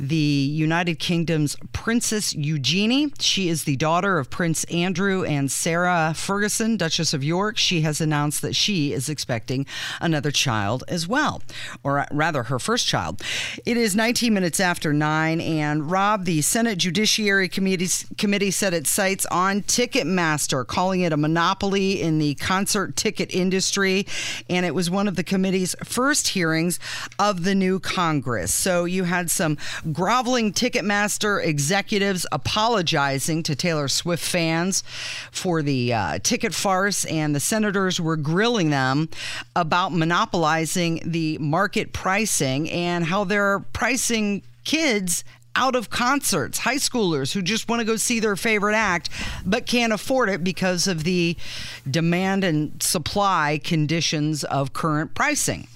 the 0.00 0.16
United 0.16 0.98
Kingdom's 0.98 1.56
Princess 1.72 2.34
Eugenie. 2.34 3.12
She 3.18 3.48
is 3.48 3.64
the 3.64 3.76
daughter 3.76 4.18
of 4.18 4.30
Prince 4.30 4.64
Andrew 4.64 5.24
and 5.24 5.50
Sarah 5.50 6.12
Ferguson, 6.14 6.76
Duchess 6.76 7.12
of 7.12 7.24
York. 7.24 7.58
She 7.58 7.80
has 7.80 8.00
announced 8.00 8.42
that 8.42 8.54
she 8.54 8.92
is 8.92 9.08
expecting 9.08 9.66
another 10.00 10.30
child 10.30 10.84
as 10.88 11.08
well, 11.08 11.42
or 11.82 12.06
rather, 12.12 12.44
her 12.44 12.58
first 12.58 12.86
child. 12.86 13.22
It 13.66 13.76
is 13.76 13.96
19 13.96 14.32
minutes 14.32 14.60
after 14.60 14.92
9, 14.92 15.40
and 15.40 15.90
Rob, 15.90 16.24
the 16.24 16.42
Senate 16.42 16.78
Judiciary 16.78 17.48
Committee, 17.48 17.88
committee 18.16 18.50
set 18.50 18.74
its 18.74 18.90
sights 18.90 19.26
on 19.26 19.62
Ticketmaster, 19.62 20.66
calling 20.66 21.00
it 21.00 21.12
a 21.12 21.16
monopoly 21.16 21.87
in 21.92 22.18
the 22.18 22.34
concert 22.36 22.96
ticket 22.96 23.34
industry. 23.34 24.06
And 24.48 24.64
it 24.64 24.74
was 24.74 24.90
one 24.90 25.08
of 25.08 25.16
the 25.16 25.24
committee's 25.24 25.74
first 25.84 26.28
hearings 26.28 26.78
of 27.18 27.44
the 27.44 27.54
new 27.54 27.78
Congress. 27.78 28.52
So 28.52 28.84
you 28.84 29.04
had 29.04 29.30
some 29.30 29.58
groveling 29.92 30.52
Ticketmaster 30.52 31.44
executives 31.44 32.26
apologizing 32.32 33.42
to 33.44 33.54
Taylor 33.54 33.88
Swift 33.88 34.24
fans 34.24 34.82
for 35.30 35.62
the 35.62 35.92
uh, 35.92 36.18
ticket 36.22 36.54
farce, 36.54 37.04
and 37.04 37.34
the 37.34 37.40
senators 37.40 38.00
were 38.00 38.16
grilling 38.16 38.70
them 38.70 39.08
about 39.56 39.92
monopolizing 39.92 41.00
the 41.04 41.38
market 41.38 41.92
pricing 41.92 42.70
and 42.70 43.04
how 43.04 43.24
they're 43.24 43.60
pricing 43.72 44.42
kids 44.64 45.24
out 45.58 45.74
of 45.74 45.90
concerts, 45.90 46.58
high 46.58 46.76
schoolers 46.76 47.32
who 47.32 47.42
just 47.42 47.68
want 47.68 47.80
to 47.80 47.84
go 47.84 47.96
see 47.96 48.20
their 48.20 48.36
favorite 48.36 48.76
act 48.76 49.10
but 49.44 49.66
can't 49.66 49.92
afford 49.92 50.28
it 50.28 50.44
because 50.44 50.86
of 50.86 51.02
the 51.02 51.36
demand 51.90 52.44
and 52.44 52.80
supply 52.80 53.60
conditions 53.64 54.44
of 54.44 54.72
current 54.72 55.14
pricing. 55.14 55.66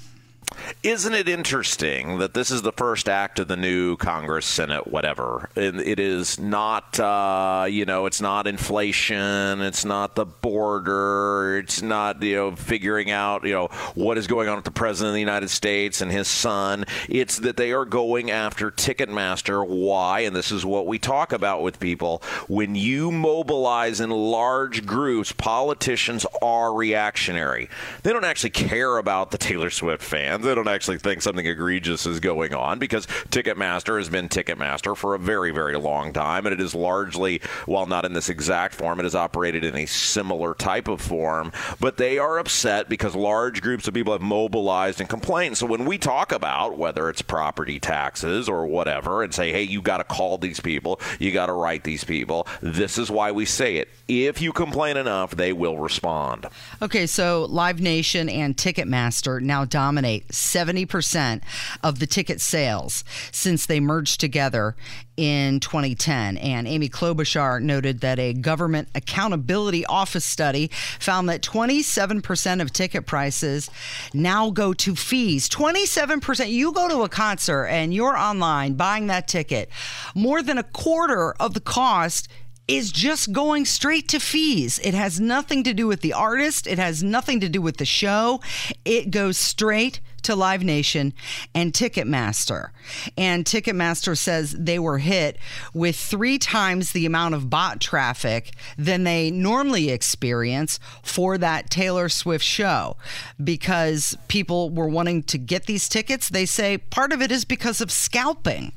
Isn't 0.82 1.14
it 1.14 1.28
interesting 1.28 2.18
that 2.18 2.34
this 2.34 2.50
is 2.50 2.62
the 2.62 2.72
first 2.72 3.08
act 3.08 3.38
of 3.38 3.48
the 3.48 3.56
new 3.56 3.96
Congress, 3.96 4.46
Senate, 4.46 4.86
whatever? 4.86 5.50
It 5.54 5.98
is 5.98 6.38
not, 6.38 6.98
uh, 6.98 7.66
you 7.68 7.84
know, 7.84 8.06
it's 8.06 8.20
not 8.20 8.46
inflation, 8.46 9.60
it's 9.60 9.84
not 9.84 10.14
the 10.14 10.24
border, 10.24 11.58
it's 11.58 11.82
not, 11.82 12.22
you 12.22 12.34
know, 12.34 12.56
figuring 12.56 13.10
out, 13.10 13.44
you 13.44 13.52
know, 13.52 13.68
what 13.94 14.18
is 14.18 14.26
going 14.26 14.48
on 14.48 14.56
with 14.56 14.64
the 14.64 14.70
president 14.70 15.10
of 15.10 15.14
the 15.14 15.20
United 15.20 15.50
States 15.50 16.00
and 16.00 16.10
his 16.10 16.28
son. 16.28 16.84
It's 17.08 17.38
that 17.38 17.56
they 17.56 17.72
are 17.72 17.84
going 17.84 18.30
after 18.30 18.70
Ticketmaster. 18.70 19.66
Why? 19.66 20.20
And 20.20 20.34
this 20.34 20.50
is 20.50 20.64
what 20.64 20.86
we 20.86 20.98
talk 20.98 21.32
about 21.32 21.62
with 21.62 21.80
people. 21.80 22.22
When 22.48 22.74
you 22.74 23.10
mobilize 23.10 24.00
in 24.00 24.10
large 24.10 24.86
groups, 24.86 25.32
politicians 25.32 26.26
are 26.40 26.74
reactionary. 26.74 27.68
They 28.02 28.12
don't 28.12 28.24
actually 28.24 28.50
care 28.50 28.96
about 28.98 29.30
the 29.30 29.38
Taylor 29.38 29.70
Swift 29.70 30.02
they 30.42 30.54
don't 30.54 30.68
actually 30.68 30.98
think 30.98 31.22
something 31.22 31.46
egregious 31.46 32.06
is 32.06 32.20
going 32.20 32.54
on 32.54 32.78
because 32.78 33.06
Ticketmaster 33.06 33.98
has 33.98 34.08
been 34.08 34.28
Ticketmaster 34.28 34.96
for 34.96 35.14
a 35.14 35.18
very, 35.18 35.50
very 35.50 35.76
long 35.76 36.12
time. 36.12 36.46
And 36.46 36.52
it 36.52 36.60
is 36.60 36.74
largely, 36.74 37.40
while 37.66 37.86
not 37.86 38.04
in 38.04 38.12
this 38.12 38.28
exact 38.28 38.74
form, 38.74 39.00
it 39.00 39.04
has 39.04 39.14
operated 39.14 39.64
in 39.64 39.76
a 39.76 39.86
similar 39.86 40.54
type 40.54 40.88
of 40.88 41.00
form. 41.00 41.52
But 41.80 41.96
they 41.96 42.18
are 42.18 42.38
upset 42.38 42.88
because 42.88 43.14
large 43.14 43.62
groups 43.62 43.88
of 43.88 43.94
people 43.94 44.12
have 44.12 44.22
mobilized 44.22 45.00
and 45.00 45.08
complained. 45.08 45.58
So 45.58 45.66
when 45.66 45.84
we 45.84 45.98
talk 45.98 46.32
about 46.32 46.76
whether 46.78 47.08
it's 47.08 47.22
property 47.22 47.78
taxes 47.78 48.48
or 48.48 48.66
whatever 48.66 49.22
and 49.22 49.32
say, 49.34 49.52
hey, 49.52 49.62
you 49.62 49.80
got 49.80 49.98
to 49.98 50.04
call 50.04 50.38
these 50.38 50.60
people, 50.60 51.00
you 51.18 51.32
got 51.32 51.46
to 51.46 51.52
write 51.52 51.84
these 51.84 52.04
people, 52.04 52.46
this 52.60 52.98
is 52.98 53.10
why 53.10 53.32
we 53.32 53.44
say 53.44 53.76
it. 53.76 53.88
If 54.08 54.40
you 54.40 54.52
complain 54.52 54.96
enough, 54.96 55.32
they 55.32 55.52
will 55.52 55.78
respond. 55.78 56.46
Okay, 56.80 57.06
so 57.06 57.46
Live 57.48 57.80
Nation 57.80 58.28
and 58.28 58.56
Ticketmaster 58.56 59.40
now 59.40 59.64
dominate 59.64 60.31
70% 60.32 61.42
of 61.82 61.98
the 61.98 62.06
ticket 62.06 62.40
sales 62.40 63.04
since 63.30 63.66
they 63.66 63.80
merged 63.80 64.20
together 64.20 64.76
in 65.16 65.60
2010. 65.60 66.36
And 66.38 66.66
Amy 66.66 66.88
Klobuchar 66.88 67.60
noted 67.60 68.00
that 68.00 68.18
a 68.18 68.32
government 68.32 68.88
accountability 68.94 69.84
office 69.86 70.24
study 70.24 70.70
found 70.98 71.28
that 71.28 71.42
27% 71.42 72.60
of 72.60 72.72
ticket 72.72 73.06
prices 73.06 73.70
now 74.14 74.50
go 74.50 74.72
to 74.74 74.96
fees. 74.96 75.48
27%. 75.48 76.50
You 76.50 76.72
go 76.72 76.88
to 76.88 77.02
a 77.02 77.08
concert 77.08 77.66
and 77.66 77.92
you're 77.92 78.16
online 78.16 78.74
buying 78.74 79.06
that 79.08 79.28
ticket, 79.28 79.68
more 80.14 80.42
than 80.42 80.58
a 80.58 80.62
quarter 80.62 81.32
of 81.34 81.54
the 81.54 81.60
cost 81.60 82.28
is 82.68 82.92
just 82.92 83.32
going 83.32 83.64
straight 83.64 84.08
to 84.08 84.20
fees. 84.20 84.78
It 84.82 84.94
has 84.94 85.20
nothing 85.20 85.64
to 85.64 85.74
do 85.74 85.86
with 85.86 86.00
the 86.00 86.12
artist, 86.12 86.66
it 86.66 86.78
has 86.78 87.02
nothing 87.02 87.40
to 87.40 87.48
do 87.48 87.60
with 87.60 87.76
the 87.76 87.84
show. 87.84 88.40
It 88.84 89.10
goes 89.10 89.36
straight 89.36 90.00
to 90.24 90.34
Live 90.34 90.62
Nation 90.62 91.12
and 91.54 91.72
Ticketmaster. 91.72 92.70
And 93.16 93.44
Ticketmaster 93.44 94.16
says 94.16 94.52
they 94.52 94.78
were 94.78 94.98
hit 94.98 95.38
with 95.74 95.96
three 95.96 96.38
times 96.38 96.92
the 96.92 97.06
amount 97.06 97.34
of 97.34 97.50
bot 97.50 97.80
traffic 97.80 98.52
than 98.76 99.04
they 99.04 99.30
normally 99.30 99.90
experience 99.90 100.78
for 101.02 101.38
that 101.38 101.70
Taylor 101.70 102.08
Swift 102.08 102.44
show 102.44 102.96
because 103.42 104.16
people 104.28 104.70
were 104.70 104.88
wanting 104.88 105.22
to 105.24 105.38
get 105.38 105.66
these 105.66 105.88
tickets. 105.88 106.28
They 106.28 106.46
say 106.46 106.78
part 106.78 107.12
of 107.12 107.22
it 107.22 107.30
is 107.30 107.44
because 107.44 107.80
of 107.80 107.90
scalping. 107.90 108.72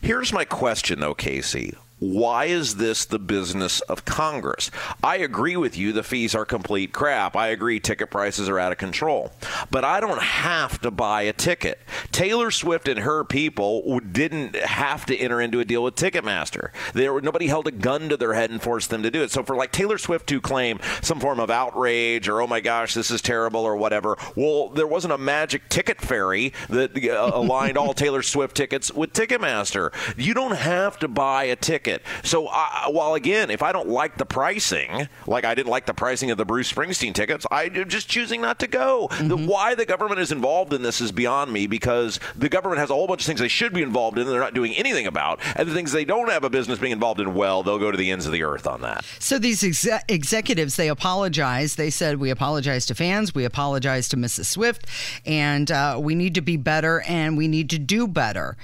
Here's 0.00 0.32
my 0.32 0.44
question, 0.44 1.00
though, 1.00 1.14
Casey. 1.14 1.74
Why 2.00 2.44
is 2.44 2.76
this 2.76 3.04
the 3.04 3.18
business 3.18 3.80
of 3.82 4.04
Congress? 4.04 4.70
I 5.02 5.16
agree 5.16 5.56
with 5.56 5.76
you, 5.76 5.92
the 5.92 6.04
fees 6.04 6.32
are 6.34 6.44
complete 6.44 6.92
crap. 6.92 7.34
I 7.34 7.48
agree 7.48 7.80
ticket 7.80 8.08
prices 8.10 8.48
are 8.48 8.58
out 8.58 8.70
of 8.70 8.78
control. 8.78 9.32
But 9.70 9.84
I 9.84 9.98
don't 9.98 10.22
have 10.22 10.80
to 10.82 10.92
buy 10.92 11.22
a 11.22 11.32
ticket. 11.32 11.80
Taylor 12.12 12.52
Swift 12.52 12.86
and 12.86 13.00
her 13.00 13.24
people 13.24 13.98
didn't 14.00 14.54
have 14.54 15.06
to 15.06 15.16
enter 15.16 15.40
into 15.40 15.58
a 15.58 15.64
deal 15.64 15.82
with 15.82 15.96
Ticketmaster. 15.96 16.70
There, 16.94 17.20
nobody 17.20 17.48
held 17.48 17.66
a 17.66 17.72
gun 17.72 18.08
to 18.10 18.16
their 18.16 18.34
head 18.34 18.50
and 18.50 18.62
forced 18.62 18.90
them 18.90 19.02
to 19.02 19.10
do 19.10 19.22
it. 19.22 19.32
So 19.32 19.42
for 19.42 19.56
like 19.56 19.72
Taylor 19.72 19.98
Swift 19.98 20.28
to 20.28 20.40
claim 20.40 20.78
some 21.02 21.18
form 21.18 21.40
of 21.40 21.50
outrage 21.50 22.28
or, 22.28 22.40
oh 22.40 22.46
my 22.46 22.60
gosh, 22.60 22.94
this 22.94 23.10
is 23.10 23.20
terrible 23.20 23.62
or 23.62 23.74
whatever, 23.74 24.16
well, 24.36 24.68
there 24.68 24.86
wasn't 24.86 25.14
a 25.14 25.18
magic 25.18 25.68
ticket 25.68 26.00
fairy 26.00 26.52
that 26.68 26.96
uh, 26.96 27.30
aligned 27.34 27.76
all 27.76 27.92
Taylor 27.98 28.22
Swift 28.22 28.56
tickets 28.56 28.92
with 28.92 29.12
Ticketmaster. 29.12 29.92
You 30.16 30.32
don't 30.32 30.56
have 30.56 30.96
to 31.00 31.08
buy 31.08 31.44
a 31.44 31.56
ticket 31.56 31.87
ticket. 31.88 32.06
So 32.22 32.46
uh, 32.46 32.88
while 32.88 33.14
again, 33.14 33.50
if 33.50 33.62
I 33.62 33.72
don't 33.72 33.88
like 33.88 34.16
the 34.16 34.26
pricing, 34.26 35.08
like 35.26 35.44
I 35.44 35.54
didn't 35.54 35.70
like 35.70 35.86
the 35.86 35.94
pricing 35.94 36.30
of 36.30 36.38
the 36.38 36.44
Bruce 36.44 36.72
Springsteen 36.72 37.14
tickets, 37.14 37.46
I'm 37.50 37.88
just 37.88 38.08
choosing 38.08 38.40
not 38.40 38.58
to 38.60 38.66
go. 38.66 39.08
Mm-hmm. 39.10 39.28
The, 39.28 39.36
why 39.36 39.74
the 39.74 39.86
government 39.86 40.20
is 40.20 40.32
involved 40.32 40.72
in 40.72 40.82
this 40.82 41.00
is 41.00 41.12
beyond 41.12 41.52
me 41.52 41.66
because 41.66 42.20
the 42.36 42.48
government 42.48 42.80
has 42.80 42.90
a 42.90 42.94
whole 42.94 43.06
bunch 43.06 43.22
of 43.22 43.26
things 43.26 43.40
they 43.40 43.48
should 43.48 43.72
be 43.72 43.82
involved 43.82 44.18
in 44.18 44.22
and 44.22 44.32
they're 44.32 44.40
not 44.40 44.54
doing 44.54 44.74
anything 44.74 45.06
about, 45.06 45.40
and 45.56 45.68
the 45.68 45.74
things 45.74 45.92
they 45.92 46.04
don't 46.04 46.30
have 46.30 46.44
a 46.44 46.50
business 46.50 46.78
being 46.78 46.92
involved 46.92 47.20
in, 47.20 47.34
well, 47.34 47.62
they'll 47.62 47.78
go 47.78 47.90
to 47.90 47.98
the 47.98 48.10
ends 48.10 48.26
of 48.26 48.32
the 48.32 48.42
earth 48.42 48.66
on 48.66 48.80
that. 48.82 49.04
So 49.18 49.38
these 49.38 49.64
exe- 49.64 50.02
executives, 50.08 50.76
they 50.76 50.88
apologize. 50.88 51.76
They 51.76 51.90
said 51.90 52.18
we 52.18 52.30
apologize 52.30 52.86
to 52.86 52.94
fans, 52.94 53.34
we 53.34 53.44
apologize 53.44 54.08
to 54.10 54.16
Mrs. 54.16 54.46
Swift, 54.46 54.86
and 55.24 55.70
uh, 55.70 55.98
we 56.00 56.14
need 56.14 56.34
to 56.34 56.40
be 56.40 56.56
better 56.56 57.02
and 57.02 57.36
we 57.36 57.48
need 57.48 57.70
to 57.70 57.78
do 57.78 58.06
better. 58.06 58.56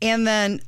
And 0.00 0.26
then 0.26 0.60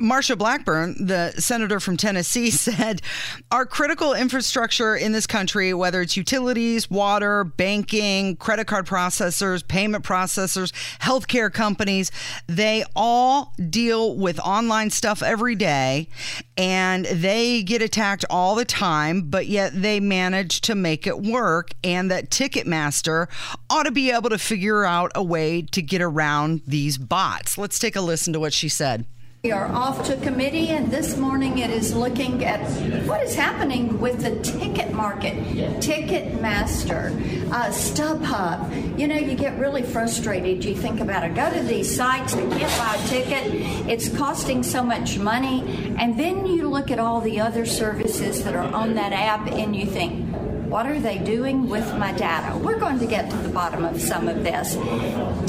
Marsha 0.00 0.36
Blackburn, 0.36 1.06
the 1.06 1.32
senator 1.32 1.78
from 1.78 1.96
Tennessee, 1.96 2.50
said 2.50 3.02
our 3.50 3.66
critical 3.66 4.14
infrastructure 4.14 4.96
in 4.96 5.12
this 5.12 5.26
country, 5.26 5.74
whether 5.74 6.00
it's 6.00 6.16
utilities, 6.16 6.90
water, 6.90 7.44
banking, 7.44 8.36
credit 8.36 8.66
card 8.66 8.86
processors, 8.86 9.66
payment 9.66 10.04
processors, 10.04 10.72
healthcare 11.00 11.52
companies, 11.52 12.10
they 12.46 12.84
all 12.96 13.54
deal 13.68 14.16
with 14.16 14.40
online 14.40 14.90
stuff 14.90 15.22
every 15.22 15.54
day 15.54 16.08
and 16.56 17.04
they 17.06 17.62
get 17.62 17.82
attacked 17.82 18.24
all 18.30 18.54
the 18.54 18.64
time, 18.64 19.22
but 19.22 19.46
yet 19.46 19.72
they 19.74 20.00
manage 20.00 20.60
to 20.62 20.74
make 20.74 21.06
it 21.06 21.20
work. 21.20 21.70
And 21.84 22.10
that 22.10 22.30
Ticketmaster 22.30 23.28
ought 23.68 23.84
to 23.84 23.90
be 23.90 24.10
able 24.10 24.30
to 24.30 24.38
figure 24.38 24.84
out 24.84 25.12
a 25.14 25.22
way 25.22 25.62
to 25.62 25.82
get 25.82 26.00
around 26.00 26.62
these 26.66 26.98
bots. 26.98 27.58
Let's 27.58 27.78
take 27.78 27.96
a 27.96 28.00
listen 28.00 28.32
to 28.32 28.40
what 28.40 28.52
she 28.52 28.68
said. 28.68 29.04
We 29.42 29.52
are 29.52 29.72
off 29.72 30.04
to 30.04 30.18
committee, 30.18 30.68
and 30.68 30.90
this 30.90 31.16
morning 31.16 31.56
it 31.56 31.70
is 31.70 31.94
looking 31.94 32.44
at 32.44 32.60
what 33.06 33.22
is 33.22 33.34
happening 33.34 33.98
with 33.98 34.20
the 34.20 34.38
ticket 34.42 34.92
market. 34.92 35.34
Ticketmaster, 35.80 37.50
uh, 37.50 37.70
StubHub. 37.70 38.98
You 38.98 39.08
know, 39.08 39.16
you 39.16 39.34
get 39.34 39.58
really 39.58 39.82
frustrated. 39.82 40.62
You 40.62 40.74
think 40.74 41.00
about 41.00 41.24
it. 41.24 41.34
Go 41.34 41.50
to 41.54 41.62
these 41.62 41.96
sites, 41.96 42.34
they 42.34 42.42
can't 42.42 42.78
buy 42.78 43.02
a 43.02 43.08
ticket. 43.08 43.54
It's 43.88 44.10
costing 44.10 44.62
so 44.62 44.82
much 44.82 45.18
money. 45.18 45.94
And 45.98 46.20
then 46.20 46.46
you 46.46 46.68
look 46.68 46.90
at 46.90 46.98
all 46.98 47.22
the 47.22 47.40
other 47.40 47.64
services 47.64 48.44
that 48.44 48.54
are 48.54 48.70
on 48.74 48.92
that 48.96 49.14
app, 49.14 49.46
and 49.46 49.74
you 49.74 49.86
think, 49.86 50.22
what 50.70 50.86
are 50.86 50.98
they 51.00 51.18
doing 51.18 51.68
with 51.68 51.84
my 51.98 52.12
data? 52.12 52.56
We're 52.56 52.78
going 52.78 52.98
to 53.00 53.06
get 53.06 53.28
to 53.30 53.36
the 53.38 53.48
bottom 53.48 53.84
of 53.84 54.00
some 54.00 54.28
of 54.28 54.44
this. 54.44 54.74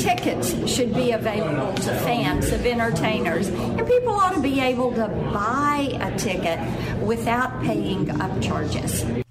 Tickets 0.01 0.49
should 0.69 0.93
be 0.93 1.11
available 1.11 1.73
to 1.75 1.93
fans 1.99 2.51
of 2.51 2.65
entertainers, 2.65 3.47
and 3.49 3.85
people 3.87 4.09
ought 4.13 4.33
to 4.33 4.41
be 4.41 4.59
able 4.59 4.91
to 4.95 5.07
buy 5.31 5.97
a 6.01 6.17
ticket 6.17 6.59
without 7.01 7.61
paying 7.63 8.07
upcharges. 8.07 9.23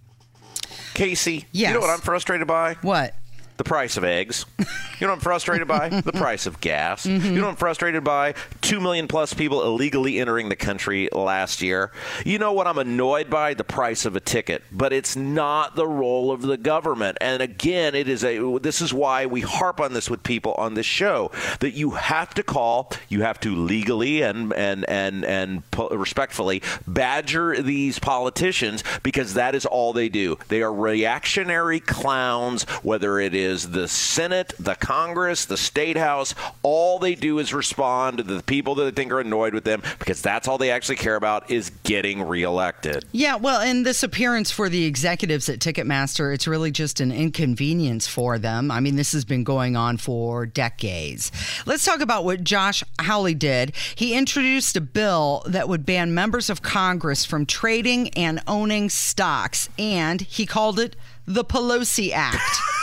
Casey, 0.95 1.47
Yes. 1.53 1.69
you 1.69 1.75
know 1.75 1.81
what 1.81 1.91
I'm 1.91 2.01
frustrated 2.01 2.47
by? 2.47 2.75
What? 2.83 3.15
The 3.61 3.65
price 3.65 3.99
of 3.99 4.05
eggs. 4.05 4.47
You 5.01 5.07
know 5.07 5.13
what 5.13 5.21
I'm 5.21 5.23
frustrated 5.23 5.67
by? 5.67 5.89
The 5.89 6.13
price 6.13 6.45
of 6.45 6.61
gas. 6.61 7.07
Mm-hmm. 7.07 7.25
You 7.25 7.37
know 7.37 7.45
what 7.45 7.53
I'm 7.53 7.57
frustrated 7.57 8.05
by? 8.05 8.35
Two 8.61 8.81
million 8.83 9.09
plus 9.09 9.33
people 9.33 9.63
illegally 9.63 10.19
entering 10.19 10.51
the 10.51 10.57
country 10.57 11.09
last 11.11 11.63
year. 11.63 11.91
You 12.27 12.39
know 12.39 12.53
what 12.53 12.67
I'm 12.67 12.77
annoyed 12.77 13.31
by? 13.31 13.55
The 13.55 13.65
price 13.65 14.05
of 14.05 14.15
a 14.15 14.21
ticket. 14.21 14.63
But 14.71 14.93
it's 14.93 15.17
not 15.17 15.75
the 15.75 15.87
role 15.87 16.31
of 16.31 16.43
the 16.43 16.59
government. 16.59 17.17
And 17.23 17.41
again, 17.41 17.95
it 17.95 18.11
is 18.11 18.23
a. 18.25 18.59
This 18.59 18.83
is 18.83 18.93
why 18.93 19.25
we 19.25 19.41
harp 19.41 19.81
on 19.81 19.95
this 19.95 20.11
with 20.11 20.23
people 20.23 20.53
on 20.59 20.75
this 20.75 20.85
show 20.85 21.31
that 21.61 21.71
you 21.71 21.93
have 21.93 22.35
to 22.35 22.43
call. 22.43 22.93
You 23.09 23.23
have 23.23 23.41
to 23.41 23.57
legally 23.57 24.21
and 24.21 24.53
and 24.53 24.87
and 24.87 25.25
and 25.25 25.71
po- 25.71 25.89
respectfully 25.89 26.63
badger 26.87 27.63
these 27.63 27.99
politicians 27.99 28.85
because 29.03 29.33
that 29.33 29.55
is 29.55 29.65
all 29.65 29.95
they 29.95 30.11
do. 30.11 30.37
They 30.49 30.61
are 30.61 30.75
reactionary 30.75 31.81
clowns. 31.81 32.65
Whether 32.83 33.19
it 33.19 33.35
is 33.35 33.50
the 33.59 33.89
Senate, 33.89 34.53
the 34.59 34.75
Congress, 34.75 35.45
the 35.45 35.57
State 35.57 35.97
House, 35.97 36.35
all 36.63 36.99
they 36.99 37.15
do 37.15 37.39
is 37.39 37.53
respond 37.53 38.19
to 38.19 38.23
the 38.23 38.43
people 38.43 38.75
that 38.77 38.85
they 38.85 38.91
think 39.03 39.13
are 39.13 39.21
annoyed 39.21 39.55
with 39.55 39.65
them 39.65 39.83
because 39.99 40.23
that's 40.23 40.49
all 40.49 40.59
they 40.59 40.71
actually 40.71 40.97
care 40.97 41.17
about 41.17 41.51
is 41.51 41.71
getting 41.83 42.23
reelected. 42.23 43.05
Yeah, 43.13 43.37
well, 43.37 43.61
and 43.61 43.85
this 43.85 44.03
appearance 44.03 44.51
for 44.51 44.69
the 44.69 44.85
executives 44.85 45.49
at 45.49 45.59
Ticketmaster, 45.59 46.33
it's 46.35 46.47
really 46.47 46.71
just 46.71 47.01
an 47.01 47.13
inconvenience 47.13 48.07
for 48.07 48.39
them. 48.39 48.71
I 48.71 48.81
mean, 48.81 48.97
this 48.97 49.13
has 49.13 49.25
been 49.25 49.45
going 49.45 49.77
on 49.77 49.97
for 49.97 50.47
decades. 50.47 51.33
Let's 51.67 51.85
talk 51.85 52.01
about 52.01 52.25
what 52.25 52.45
Josh 52.45 52.85
Hawley 53.01 53.35
did. 53.35 53.73
He 53.95 54.15
introduced 54.15 54.77
a 54.77 54.81
bill 54.81 55.43
that 55.47 55.69
would 55.69 55.85
ban 55.85 56.15
members 56.15 56.51
of 56.51 56.63
Congress 56.63 57.25
from 57.25 57.47
trading 57.47 58.11
and 58.11 58.41
owning 58.47 58.89
stocks, 58.89 59.69
and 59.79 60.21
he 60.21 60.47
called 60.47 60.79
it 60.79 60.97
the 61.27 61.45
Pelosi 61.45 62.13
Act. 62.13 62.39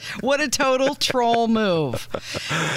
what 0.20 0.40
a 0.40 0.48
total 0.48 0.94
troll 0.94 1.48
move. 1.48 2.08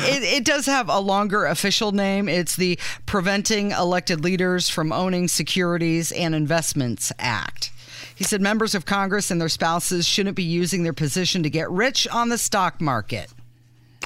It, 0.04 0.24
it 0.24 0.46
does 0.46 0.66
have 0.66 0.90
a 0.90 1.00
longer 1.00 1.46
official 1.46 1.92
name. 1.92 2.28
It's 2.28 2.56
the 2.56 2.80
Preventing 3.06 3.72
Elected 3.72 4.24
Leaders 4.24 4.70
from 4.70 4.92
Owning 4.92 5.28
Securities 5.28 6.12
and 6.12 6.36
Investments 6.36 7.12
Act. 7.20 7.72
He 8.16 8.24
said 8.24 8.42
members 8.42 8.74
of 8.74 8.86
Congress 8.86 9.30
and 9.30 9.42
their 9.42 9.50
spouses 9.50 10.08
shouldn't 10.08 10.38
be 10.38 10.44
using 10.44 10.84
their 10.84 10.94
position 10.94 11.44
to 11.44 11.50
get 11.50 11.70
rich 11.70 12.08
on 12.08 12.30
the 12.30 12.38
stock 12.38 12.80
market. 12.80 13.30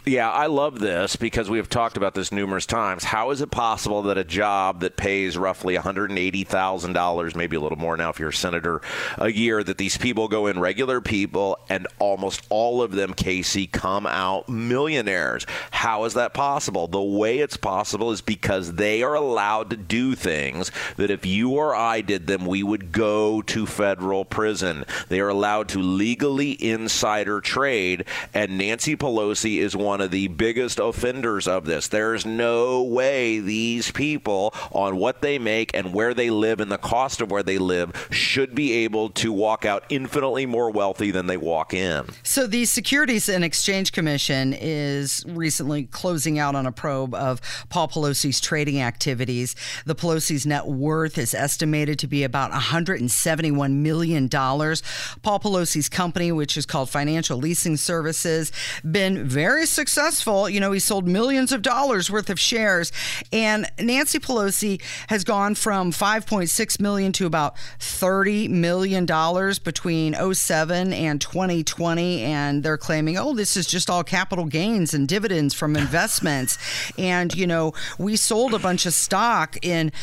Yeah, 0.06 0.32
I 0.32 0.46
love 0.46 0.80
this 0.80 1.18
because 1.18 1.50
we 1.50 1.58
have 1.58 1.68
talked 1.68 1.98
about 1.98 2.16
this 2.16 2.32
numerous 2.32 2.66
times. 2.66 3.04
How 3.04 3.32
is 3.32 3.42
it 3.42 3.52
possible 3.52 4.04
that 4.04 4.18
a 4.18 4.24
job 4.24 4.80
that 4.80 4.96
pays 4.96 5.38
roughly 5.38 5.76
$180,000, 5.76 7.36
maybe 7.36 7.58
a 7.58 7.60
little 7.60 7.78
more 7.78 7.98
now 7.98 8.10
if 8.10 8.18
you're 8.18 8.30
a 8.30 8.34
senator, 8.34 8.82
a 9.18 9.30
year, 9.30 9.62
that 9.62 9.78
these 9.78 9.98
people 9.98 10.30
go 10.30 10.48
in 10.48 10.60
regular 10.60 11.02
people 11.02 11.60
and 11.68 11.86
almost 12.00 12.48
all 12.50 12.82
of 12.82 12.94
them, 12.94 13.14
Casey, 13.14 13.68
come 13.68 14.08
out 14.08 14.48
millionaires? 14.48 15.46
How 15.72 16.06
is 16.06 16.14
that 16.14 16.34
possible? 16.34 16.88
The 16.88 17.02
way 17.02 17.40
it's 17.40 17.58
possible 17.58 18.12
is 18.12 18.22
because 18.22 18.76
they 18.76 19.04
are 19.04 19.16
allowed 19.16 19.70
to 19.72 19.78
do 19.78 20.16
things 20.16 20.72
that 20.96 21.12
if 21.12 21.26
you 21.26 21.52
or 21.52 21.76
I 21.76 22.00
did 22.02 22.26
them, 22.26 22.46
we 22.46 22.64
would 22.64 22.94
go 22.94 23.42
to 23.44 23.66
federal 23.66 24.24
prison. 24.24 24.86
They 25.10 25.20
are 25.20 25.30
allowed 25.30 25.68
to 25.70 25.80
legally 25.80 26.52
insider 26.64 27.42
trade, 27.42 28.06
and 28.34 28.58
Nancy 28.58 28.96
Pelosi 28.96 29.58
is 29.58 29.76
one 29.76 29.99
of 30.02 30.12
the 30.12 30.28
biggest 30.28 30.80
offenders 30.80 31.48
of 31.48 31.66
this. 31.66 31.88
There's 31.88 32.26
no 32.26 32.84
way 32.84 33.40
these 33.40 33.92
people, 33.92 34.54
on 34.72 34.98
what 34.98 35.22
they 35.22 35.40
make 35.40 35.72
and 35.74 35.94
where 35.94 36.14
they 36.14 36.30
live 36.30 36.60
and 36.60 36.72
the 36.72 36.78
cost 36.78 37.22
of 37.22 37.32
where 37.32 37.44
they 37.44 37.58
live, 37.58 38.08
should 38.12 38.56
be 38.56 38.74
able 38.84 39.10
to 39.10 39.32
walk 39.32 39.66
out 39.66 39.84
infinitely 39.90 40.46
more 40.46 40.72
wealthy 40.72 41.12
than 41.12 41.28
they 41.28 41.38
walk 41.38 41.74
in. 41.74 42.06
So, 42.24 42.48
the 42.48 42.66
Securities 42.66 43.30
and 43.30 43.44
Exchange 43.44 43.92
Commission 43.92 44.54
is 44.54 45.24
recently 45.28 45.84
closing 45.86 46.40
out 46.40 46.56
on 46.56 46.66
a 46.66 46.72
probe 46.72 47.14
of 47.14 47.42
Paul 47.70 47.88
Pelosi's 47.88 48.40
trading 48.40 48.82
activities. 48.82 49.56
The 49.86 49.96
Pelosi's 49.96 50.46
net 50.46 50.68
worth 50.68 51.18
is 51.18 51.34
estimated 51.34 52.00
to 52.00 52.08
be 52.08 52.24
about 52.24 52.52
$171 52.52 53.74
million. 53.74 54.30
Paul 54.30 55.40
Pelosi's 55.40 55.90
company, 55.90 56.32
which 56.32 56.58
is 56.58 56.66
called 56.66 56.90
Financial 56.90 57.38
Leasing 57.38 57.78
Services, 57.78 58.52
been 58.90 59.28
very 59.28 59.66
successful. 59.80 60.50
You 60.50 60.60
know, 60.60 60.74
he 60.74 60.80
sold 60.80 61.08
millions 61.08 61.54
of 61.54 61.62
dollars 61.62 62.12
worth 62.12 62.30
of 62.30 62.38
shares. 62.38 62.92
And 63.32 63.66
Nancy 63.80 64.20
Pelosi 64.20 64.82
has 65.08 65.24
gone 65.24 65.56
from 65.56 65.94
5.6 65.94 66.82
million 66.82 67.14
to 67.14 67.26
about 67.26 67.58
30 67.80 68.50
million 68.50 69.06
dollars 69.06 69.58
between 69.58 70.16
07 70.34 70.92
and 70.92 71.22
2020 71.22 72.24
and 72.24 72.62
they're 72.62 72.78
claiming, 72.78 73.18
"Oh, 73.18 73.34
this 73.34 73.56
is 73.56 73.68
just 73.68 73.90
all 73.90 74.04
capital 74.04 74.44
gains 74.44 74.94
and 74.94 75.08
dividends 75.08 75.54
from 75.54 75.78
investments." 75.78 76.58
and, 76.98 77.34
you 77.34 77.48
know, 77.48 77.74
we 77.98 78.18
sold 78.18 78.54
a 78.54 78.60
bunch 78.60 78.86
of 78.86 78.94
stock 78.94 79.56
in 79.62 79.94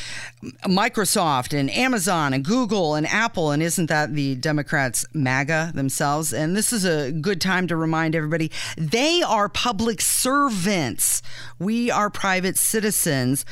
Microsoft 0.65 1.59
and 1.59 1.71
Amazon 1.71 2.33
and 2.33 2.45
Google 2.45 2.95
and 2.95 3.07
Apple 3.07 3.51
and 3.51 3.62
isn't 3.62 3.87
that 3.87 4.15
the 4.15 4.37
Democrats 4.37 5.05
MAGA 5.12 5.73
themselves? 5.75 6.33
And 6.33 6.57
this 6.57 6.73
is 6.73 6.87
a 6.87 7.12
good 7.12 7.43
time 7.43 7.67
to 7.67 7.77
remind 7.77 8.15
everybody 8.15 8.51
they 8.79 9.23
are 9.23 9.51
public 9.67 10.01
servants. 10.01 11.23
We 11.59 11.91
are 11.91 12.09
private 12.09 12.57
citizens. 12.57 13.45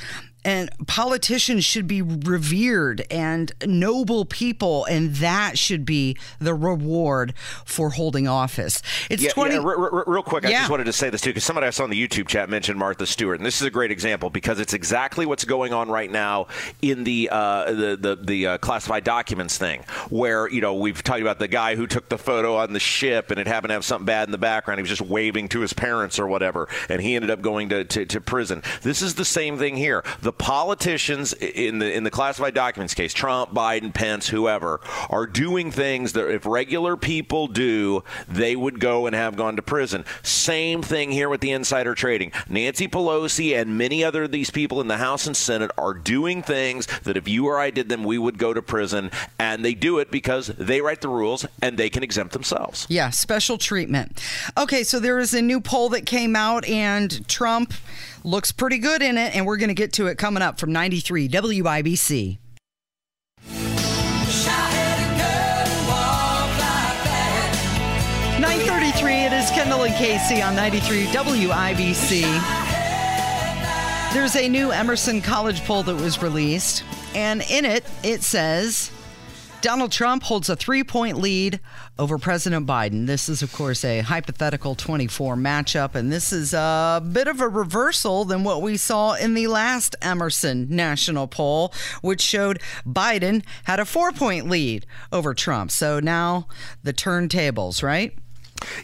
And 0.44 0.70
politicians 0.86 1.64
should 1.64 1.86
be 1.86 2.02
revered 2.02 3.06
and 3.10 3.52
noble 3.66 4.24
people, 4.24 4.84
and 4.84 5.14
that 5.16 5.58
should 5.58 5.84
be 5.84 6.16
the 6.38 6.54
reward 6.54 7.34
for 7.64 7.90
holding 7.90 8.28
office. 8.28 8.82
It's 9.08 9.22
Yeah, 9.22 9.30
20. 9.30 9.54
yeah, 9.54 9.62
re- 9.64 9.88
re- 9.90 10.02
real 10.06 10.22
quick, 10.22 10.44
I 10.44 10.50
just 10.50 10.70
wanted 10.70 10.84
to 10.84 10.92
say 10.92 11.08
this 11.10 11.20
too, 11.20 11.30
because 11.30 11.44
somebody 11.44 11.66
I 11.66 11.70
saw 11.70 11.84
in 11.84 11.90
the 11.90 12.08
YouTube 12.08 12.28
chat 12.28 12.50
mentioned 12.50 12.78
Martha 12.78 13.06
Stewart, 13.06 13.38
and 13.38 13.46
this 13.46 13.60
is 13.60 13.66
a 13.66 13.70
great 13.70 13.90
example 13.90 14.28
because 14.30 14.60
it's 14.60 14.74
exactly 14.74 15.24
what's 15.26 15.44
going 15.44 15.72
on 15.72 15.88
right 15.90 16.10
now 16.10 16.46
in 16.82 17.04
the 17.04 17.28
uh, 17.32 17.72
the 17.72 17.96
the, 18.00 18.18
the 18.20 18.46
uh, 18.46 18.58
classified 18.58 19.04
documents 19.04 19.56
thing, 19.56 19.82
where 20.10 20.48
you 20.50 20.60
know 20.60 20.74
we've 20.74 21.02
talked 21.02 21.22
about 21.22 21.38
the 21.38 21.48
guy 21.48 21.74
who 21.74 21.86
took 21.86 22.08
the 22.08 22.18
photo 22.18 22.56
on 22.56 22.72
the 22.72 22.80
ship 22.80 23.30
and 23.30 23.40
it 23.40 23.46
happened 23.46 23.70
to 23.70 23.74
have 23.74 23.84
something 23.84 24.04
bad 24.06 24.28
in 24.28 24.32
the 24.32 24.38
background. 24.38 24.78
He 24.78 24.82
was 24.82 24.90
just 24.90 25.00
waving 25.02 25.48
to 25.48 25.60
his 25.60 25.72
parents 25.72 26.18
or 26.18 26.26
whatever, 26.26 26.68
and 26.88 27.00
he 27.00 27.14
ended 27.16 27.30
up 27.30 27.40
going 27.40 27.70
to, 27.70 27.84
to, 27.84 28.04
to 28.06 28.20
prison. 28.20 28.62
This 28.82 29.00
is 29.00 29.14
the 29.14 29.24
same 29.24 29.56
thing 29.58 29.76
here. 29.76 30.04
The 30.20 30.33
politicians 30.38 31.32
in 31.32 31.78
the 31.78 31.92
in 31.92 32.04
the 32.04 32.10
classified 32.10 32.54
documents 32.54 32.94
case, 32.94 33.12
Trump, 33.12 33.52
Biden, 33.52 33.92
Pence, 33.92 34.28
whoever, 34.28 34.80
are 35.10 35.26
doing 35.26 35.70
things 35.70 36.12
that 36.12 36.30
if 36.30 36.46
regular 36.46 36.96
people 36.96 37.46
do, 37.46 38.04
they 38.28 38.56
would 38.56 38.80
go 38.80 39.06
and 39.06 39.14
have 39.14 39.36
gone 39.36 39.56
to 39.56 39.62
prison. 39.62 40.04
Same 40.22 40.82
thing 40.82 41.10
here 41.10 41.28
with 41.28 41.40
the 41.40 41.52
insider 41.52 41.94
trading. 41.94 42.32
Nancy 42.48 42.88
Pelosi 42.88 43.58
and 43.58 43.78
many 43.78 44.04
other 44.04 44.24
of 44.24 44.32
these 44.32 44.50
people 44.50 44.80
in 44.80 44.88
the 44.88 44.98
House 44.98 45.26
and 45.26 45.36
Senate 45.36 45.70
are 45.78 45.94
doing 45.94 46.42
things 46.42 46.86
that 47.00 47.16
if 47.16 47.28
you 47.28 47.46
or 47.46 47.58
I 47.58 47.70
did 47.70 47.88
them, 47.88 48.04
we 48.04 48.18
would 48.18 48.38
go 48.38 48.52
to 48.52 48.62
prison, 48.62 49.10
and 49.38 49.64
they 49.64 49.74
do 49.74 49.98
it 49.98 50.10
because 50.10 50.48
they 50.48 50.80
write 50.80 51.00
the 51.00 51.08
rules 51.08 51.46
and 51.62 51.76
they 51.78 51.90
can 51.90 52.02
exempt 52.02 52.32
themselves. 52.32 52.86
Yeah, 52.88 53.10
special 53.10 53.58
treatment. 53.58 54.22
Okay, 54.56 54.82
so 54.82 55.00
there 55.00 55.18
is 55.18 55.34
a 55.34 55.42
new 55.42 55.60
poll 55.60 55.88
that 55.90 56.06
came 56.06 56.36
out, 56.36 56.64
and 56.66 57.26
Trump 57.28 57.72
looks 58.24 58.50
pretty 58.50 58.78
good 58.78 59.02
in 59.02 59.16
it, 59.18 59.36
and 59.36 59.46
we're 59.46 59.58
going 59.58 59.68
to 59.68 59.74
get 59.74 59.92
to 59.94 60.06
it 60.06 60.18
coming 60.18 60.42
up 60.42 60.58
from 60.58 60.72
93 60.72 61.28
WIBC. 61.28 62.38
933, 68.40 69.12
it 69.14 69.32
is 69.32 69.50
Kendall 69.50 69.84
and 69.84 69.94
Casey 69.94 70.42
on 70.42 70.56
93 70.56 71.04
WIBC. 71.04 72.22
There's 74.12 74.36
a 74.36 74.48
new 74.48 74.70
Emerson 74.70 75.20
College 75.20 75.64
poll 75.64 75.82
that 75.84 75.94
was 75.94 76.22
released, 76.22 76.84
and 77.14 77.42
in 77.50 77.64
it, 77.64 77.84
it 78.02 78.22
says 78.22 78.90
Donald 79.64 79.90
Trump 79.90 80.24
holds 80.24 80.50
a 80.50 80.56
three 80.56 80.84
point 80.84 81.16
lead 81.16 81.58
over 81.98 82.18
President 82.18 82.66
Biden. 82.66 83.06
This 83.06 83.30
is, 83.30 83.40
of 83.42 83.50
course, 83.50 83.82
a 83.82 84.00
hypothetical 84.00 84.74
24 84.74 85.36
matchup, 85.36 85.94
and 85.94 86.12
this 86.12 86.34
is 86.34 86.52
a 86.52 87.02
bit 87.12 87.28
of 87.28 87.40
a 87.40 87.48
reversal 87.48 88.26
than 88.26 88.44
what 88.44 88.60
we 88.60 88.76
saw 88.76 89.14
in 89.14 89.32
the 89.32 89.46
last 89.46 89.96
Emerson 90.02 90.66
national 90.68 91.28
poll, 91.28 91.72
which 92.02 92.20
showed 92.20 92.60
Biden 92.86 93.42
had 93.64 93.80
a 93.80 93.86
four 93.86 94.12
point 94.12 94.50
lead 94.50 94.84
over 95.10 95.32
Trump. 95.32 95.70
So 95.70 95.98
now 95.98 96.46
the 96.82 96.92
turntables, 96.92 97.82
right? 97.82 98.14